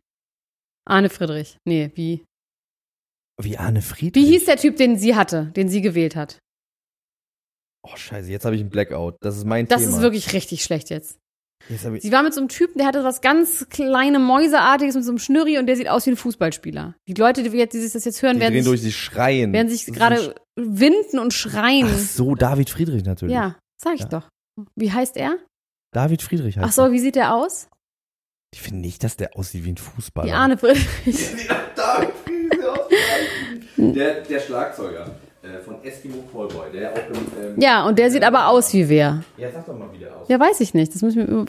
Arne 0.87 1.09
Friedrich. 1.09 1.57
Nee, 1.65 1.91
wie. 1.95 2.23
Wie 3.41 3.57
Arne 3.57 3.81
Friedrich. 3.81 4.23
Wie 4.23 4.27
hieß 4.31 4.45
der 4.45 4.57
Typ, 4.57 4.77
den 4.77 4.97
sie 4.97 5.15
hatte, 5.15 5.47
den 5.55 5.67
sie 5.69 5.81
gewählt 5.81 6.15
hat? 6.15 6.39
Oh, 7.83 7.95
scheiße, 7.95 8.29
jetzt 8.29 8.45
habe 8.45 8.55
ich 8.55 8.61
einen 8.61 8.69
Blackout. 8.69 9.15
Das 9.21 9.37
ist 9.37 9.45
mein 9.45 9.67
Das 9.67 9.81
Thema. 9.81 9.95
ist 9.95 10.01
wirklich 10.01 10.33
richtig 10.33 10.63
schlecht 10.63 10.89
jetzt. 10.89 11.17
Jetzt 11.67 11.83
Sie 12.01 12.11
war 12.11 12.23
mit 12.23 12.33
so 12.33 12.39
einem 12.39 12.47
Typen, 12.47 12.77
der 12.77 12.87
hatte 12.87 13.03
was 13.03 13.19
ganz 13.21 13.67
kleine 13.69 14.17
Mäuseartiges 14.17 14.95
mit 14.95 15.03
so 15.03 15.11
einem 15.11 15.19
Schnürri 15.19 15.57
und 15.59 15.67
der 15.67 15.75
sieht 15.75 15.89
aus 15.89 16.05
wie 16.05 16.11
ein 16.11 16.15
Fußballspieler. 16.17 16.95
Die 17.07 17.13
Leute, 17.13 17.43
die, 17.43 17.49
jetzt, 17.57 17.73
die 17.73 17.79
sich 17.79 17.91
das 17.91 18.05
jetzt 18.05 18.21
hören, 18.21 18.35
die 18.37 18.41
werden 18.41 18.53
drehen 18.53 18.65
durch, 18.65 18.81
sich, 18.81 18.93
sie 18.93 18.99
schreien. 18.99 19.51
werden 19.53 19.69
sich 19.69 19.85
Das 19.85 19.93
gerade 19.93 20.35
winden 20.55 21.19
und 21.19 21.33
schreien. 21.33 21.87
Ach 21.93 21.97
so, 21.99 22.33
David 22.35 22.69
Friedrich 22.69 23.03
natürlich. 23.03 23.35
ja, 23.35 23.57
sag 23.77 23.95
ich 23.95 24.01
Ja. 24.01 24.07
doch. 24.07 24.29
Wie 24.75 24.91
heißt 24.91 25.17
er? 25.17 25.37
David 25.93 26.21
Friedrich 26.21 26.57
heißt 26.57 26.67
Ach 26.67 26.71
so, 26.71 26.91
wie 26.91 26.99
sieht 26.99 27.15
der 27.15 27.35
aus? 27.35 27.65
er. 27.65 27.69
Ich 28.53 28.61
finde 28.61 28.79
nicht, 28.81 29.03
dass 29.03 29.15
der 29.17 29.35
aussieht 29.37 29.63
wie 29.65 29.71
ein 29.73 29.77
Fußballer. 29.77 30.27
Wie 30.29 30.33
Arne 30.33 30.57
Friedrich. 30.57 30.85
David 31.75 32.09
Friedrich 32.25 32.63
aus. 32.65 32.87
der, 33.77 34.21
der 34.21 34.39
Schlagzeuger 34.39 35.11
von 35.63 35.83
Eskimo 35.83 36.23
Callboy, 36.31 36.71
der 36.73 36.91
auch 36.91 36.97
im, 36.97 37.53
ähm, 37.55 37.59
Ja, 37.61 37.85
und 37.87 37.97
der 37.97 38.11
sieht 38.11 38.23
aber 38.23 38.47
aus 38.47 38.73
wie 38.73 38.89
wer. 38.89 39.23
Ja, 39.37 39.49
sag 39.51 39.65
doch 39.65 39.77
mal, 39.77 39.87
wie 39.93 39.99
der 39.99 40.15
aussieht. 40.15 40.29
Ja, 40.29 40.39
weiß 40.39 40.59
ich 40.61 40.73
nicht. 40.73 40.93
Das, 40.93 41.01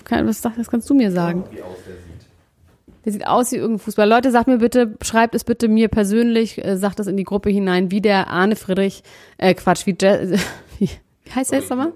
kann- 0.05 0.27
was, 0.27 0.41
das 0.41 0.71
kannst 0.71 0.89
du 0.89 0.95
mir 0.95 1.11
sagen. 1.11 1.45
Wie 1.51 1.61
aus 1.63 1.77
der 1.87 1.95
sieht. 1.95 2.05
Der 3.05 3.13
sieht 3.13 3.27
aus 3.27 3.51
wie 3.53 3.57
irgendein 3.57 3.79
Fußballer. 3.81 4.15
Leute, 4.17 4.31
sagt 4.31 4.47
mir 4.47 4.59
bitte, 4.59 4.95
schreibt 5.03 5.35
es 5.35 5.45
bitte 5.45 5.69
mir 5.69 5.89
persönlich, 5.89 6.63
äh, 6.65 6.77
sagt 6.77 6.99
das 6.99 7.07
in 7.07 7.17
die 7.17 7.25
Gruppe 7.25 7.51
hinein, 7.51 7.91
wie 7.91 8.01
der 8.01 8.29
Arne 8.29 8.57
Friedrich, 8.57 9.03
äh, 9.39 9.55
Quatsch, 9.55 9.87
wie, 9.87 9.97
Je 10.01 10.37
wie, 10.79 10.91
wie 11.25 11.31
heißt 11.35 11.51
der 11.51 11.61
jetzt 11.61 11.71
nochmal? 11.71 11.93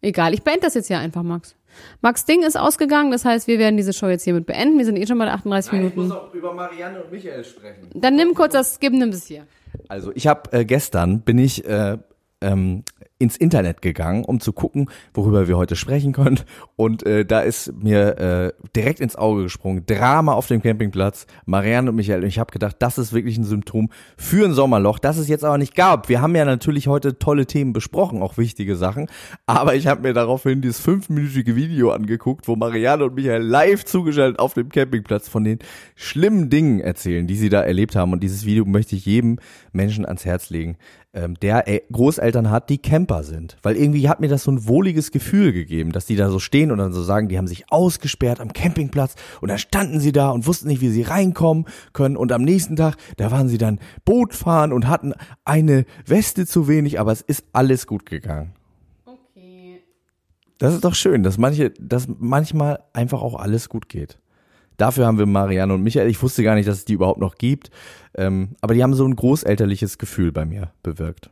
Egal, 0.00 0.34
ich 0.34 0.42
beende 0.42 0.62
das 0.62 0.74
jetzt 0.74 0.88
hier 0.88 0.98
einfach, 0.98 1.22
Max. 1.22 1.54
Max 2.00 2.24
Ding 2.24 2.42
ist 2.42 2.58
ausgegangen, 2.58 3.10
das 3.12 3.24
heißt, 3.24 3.46
wir 3.46 3.58
werden 3.58 3.76
diese 3.76 3.92
Show 3.92 4.08
jetzt 4.08 4.24
hiermit 4.24 4.46
beenden. 4.46 4.76
Wir 4.78 4.84
sind 4.84 4.96
eh 4.96 5.06
schon 5.06 5.16
bei 5.18 5.28
38 5.30 5.72
Minuten. 5.72 6.10
auch 6.10 6.34
über 6.34 6.52
Marianne 6.52 7.02
und 7.02 7.12
Michael 7.12 7.44
sprechen. 7.44 7.88
Dann 7.94 8.16
nimm 8.16 8.34
kurz 8.34 8.52
das 8.52 8.74
Skip, 8.74 8.92
nimm 8.92 9.10
es 9.10 9.26
hier. 9.26 9.46
Also 9.88 10.12
ich 10.14 10.26
habe 10.26 10.52
äh, 10.52 10.64
gestern 10.64 11.20
bin 11.20 11.38
ich 11.38 11.64
äh, 11.64 11.98
ähm, 12.40 12.84
ins 13.22 13.36
Internet 13.36 13.80
gegangen, 13.82 14.24
um 14.24 14.40
zu 14.40 14.52
gucken, 14.52 14.90
worüber 15.14 15.46
wir 15.46 15.56
heute 15.56 15.76
sprechen 15.76 16.12
können. 16.12 16.40
Und 16.76 17.06
äh, 17.06 17.24
da 17.24 17.40
ist 17.40 17.72
mir 17.72 18.18
äh, 18.18 18.52
direkt 18.74 19.00
ins 19.00 19.16
Auge 19.16 19.44
gesprungen. 19.44 19.86
Drama 19.86 20.32
auf 20.32 20.48
dem 20.48 20.60
Campingplatz. 20.60 21.26
Marianne 21.46 21.90
und 21.90 21.96
Michael. 21.96 22.22
Und 22.22 22.28
ich 22.28 22.38
habe 22.38 22.52
gedacht, 22.52 22.76
das 22.80 22.98
ist 22.98 23.12
wirklich 23.12 23.38
ein 23.38 23.44
Symptom 23.44 23.90
für 24.16 24.44
ein 24.44 24.52
Sommerloch, 24.52 24.98
das 24.98 25.18
es 25.18 25.28
jetzt 25.28 25.44
aber 25.44 25.56
nicht 25.56 25.74
gab. 25.74 26.08
Wir 26.08 26.20
haben 26.20 26.34
ja 26.34 26.44
natürlich 26.44 26.88
heute 26.88 27.18
tolle 27.18 27.46
Themen 27.46 27.72
besprochen, 27.72 28.22
auch 28.22 28.38
wichtige 28.38 28.74
Sachen. 28.74 29.06
Aber 29.46 29.76
ich 29.76 29.86
habe 29.86 30.02
mir 30.02 30.12
daraufhin 30.12 30.60
dieses 30.60 30.80
fünfminütige 30.80 31.54
Video 31.54 31.92
angeguckt, 31.92 32.48
wo 32.48 32.56
Marianne 32.56 33.04
und 33.04 33.14
Michael 33.14 33.42
live 33.42 33.84
zugeschaltet 33.84 34.40
auf 34.40 34.54
dem 34.54 34.68
Campingplatz 34.68 35.28
von 35.28 35.44
den 35.44 35.60
schlimmen 35.94 36.50
Dingen 36.50 36.80
erzählen, 36.80 37.26
die 37.26 37.36
sie 37.36 37.48
da 37.48 37.60
erlebt 37.60 37.94
haben. 37.94 38.12
Und 38.12 38.22
dieses 38.22 38.44
Video 38.44 38.64
möchte 38.64 38.96
ich 38.96 39.06
jedem 39.06 39.38
Menschen 39.72 40.04
ans 40.04 40.24
Herz 40.24 40.50
legen 40.50 40.76
ähm, 41.14 41.34
der 41.40 41.68
äh, 41.68 41.82
Großeltern 41.92 42.50
hat, 42.50 42.70
die 42.70 42.78
Camper 42.78 43.22
sind. 43.22 43.56
Weil 43.62 43.76
irgendwie 43.76 44.08
hat 44.08 44.20
mir 44.20 44.28
das 44.28 44.44
so 44.44 44.50
ein 44.50 44.66
wohliges 44.66 45.10
Gefühl 45.10 45.52
gegeben, 45.52 45.92
dass 45.92 46.06
die 46.06 46.16
da 46.16 46.30
so 46.30 46.38
stehen 46.38 46.70
und 46.70 46.78
dann 46.78 46.92
so 46.92 47.02
sagen, 47.02 47.28
die 47.28 47.38
haben 47.38 47.46
sich 47.46 47.70
ausgesperrt 47.70 48.40
am 48.40 48.52
Campingplatz 48.52 49.14
und 49.40 49.48
dann 49.48 49.58
standen 49.58 50.00
sie 50.00 50.12
da 50.12 50.30
und 50.30 50.46
wussten 50.46 50.68
nicht, 50.68 50.80
wie 50.80 50.88
sie 50.88 51.02
reinkommen 51.02 51.66
können 51.92 52.16
und 52.16 52.32
am 52.32 52.42
nächsten 52.42 52.76
Tag, 52.76 52.96
da 53.16 53.30
waren 53.30 53.48
sie 53.48 53.58
dann 53.58 53.78
Boot 54.04 54.34
fahren 54.34 54.72
und 54.72 54.88
hatten 54.88 55.12
eine 55.44 55.84
Weste 56.06 56.46
zu 56.46 56.68
wenig, 56.68 56.98
aber 56.98 57.12
es 57.12 57.20
ist 57.20 57.44
alles 57.52 57.86
gut 57.86 58.06
gegangen. 58.06 58.52
Okay. 59.04 59.82
Das 60.58 60.74
ist 60.74 60.84
doch 60.84 60.94
schön, 60.94 61.22
dass 61.22 61.36
manche, 61.36 61.70
dass 61.70 62.08
manchmal 62.08 62.80
einfach 62.92 63.20
auch 63.20 63.34
alles 63.34 63.68
gut 63.68 63.88
geht. 63.88 64.18
Dafür 64.82 65.06
haben 65.06 65.16
wir 65.16 65.26
Marianne 65.26 65.74
und 65.74 65.84
Michael. 65.84 66.08
Ich 66.08 66.20
wusste 66.24 66.42
gar 66.42 66.56
nicht, 66.56 66.68
dass 66.68 66.78
es 66.78 66.84
die 66.84 66.94
überhaupt 66.94 67.20
noch 67.20 67.36
gibt. 67.36 67.70
Ähm, 68.16 68.56
aber 68.60 68.74
die 68.74 68.82
haben 68.82 68.94
so 68.94 69.06
ein 69.06 69.14
großelterliches 69.14 69.96
Gefühl 69.96 70.32
bei 70.32 70.44
mir 70.44 70.72
bewirkt. 70.82 71.30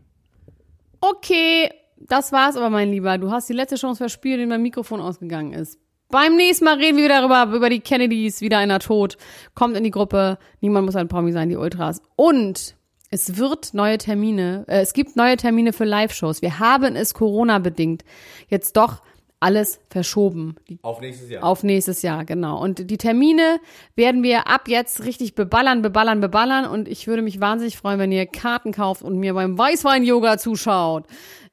Okay, 1.01 1.68
das 1.98 2.30
war's 2.30 2.57
aber, 2.57 2.70
mein 2.70 2.92
Lieber. 2.92 3.18
Du 3.18 3.32
hast 3.32 3.48
die 3.48 3.53
letzte 3.53 3.74
Chance 3.74 3.98
verspielt, 3.98 4.34
indem 4.34 4.51
mein 4.51 4.62
Mikrofon 4.62 5.01
ausgegangen 5.01 5.53
ist. 5.53 5.80
Beim 6.11 6.36
nächsten 6.36 6.64
Mal 6.64 6.76
reden 6.76 6.96
wir 6.96 7.07
wieder 7.07 7.26
darüber, 7.26 7.57
über 7.57 7.70
die 7.70 7.80
Kennedys, 7.80 8.40
wieder 8.40 8.59
einer 8.59 8.78
tot. 8.78 9.16
Kommt 9.57 9.76
in 9.76 9.82
die 9.82 9.90
Gruppe. 9.90 10.38
Niemand 10.61 10.86
muss 10.86 10.94
ein 10.94 11.09
Promi 11.09 11.32
sein, 11.32 11.48
die 11.48 11.57
Ultras. 11.57 12.03
Und 12.14 12.76
es 13.11 13.36
wird 13.36 13.74
neue 13.74 13.98
Termine, 13.98 14.64
äh, 14.68 14.82
es 14.82 14.92
gibt 14.92 15.16
neue 15.16 15.36
Termine 15.36 15.72
für 15.72 15.84
Live-Shows. 15.84 16.40
Wir 16.40 16.61
haben 16.61 16.94
es 16.94 17.14
Corona-bedingt 17.14 18.05
jetzt 18.46 18.76
doch 18.76 19.03
alles 19.41 19.80
verschoben. 19.88 20.57
Auf 20.82 21.01
nächstes 21.01 21.30
Jahr. 21.30 21.45
Auf 21.45 21.62
nächstes 21.62 22.03
Jahr, 22.03 22.24
genau. 22.24 22.62
Und 22.62 22.91
die 22.91 22.99
Termine 22.99 23.59
werden 23.97 24.22
wir 24.22 24.47
ab 24.47 24.68
jetzt 24.68 25.05
richtig 25.05 25.34
beballern, 25.34 25.80
beballern, 25.82 26.20
beballern. 26.20 26.66
Und 26.66 26.86
ich 26.86 27.07
würde 27.07 27.22
mich 27.22 27.41
wahnsinnig 27.41 27.76
freuen, 27.78 27.99
wenn 27.99 28.12
ihr 28.12 28.26
Karten 28.26 28.72
kauft 28.72 29.03
und 29.03 29.18
mir 29.18 29.34
beim 29.34 29.57
Weißwein-Yoga 29.57 30.36
zuschaut. 30.38 31.07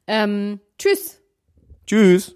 Ähm, 0.05 0.59
tschüss. 0.77 1.21
Tschüss. 1.85 2.35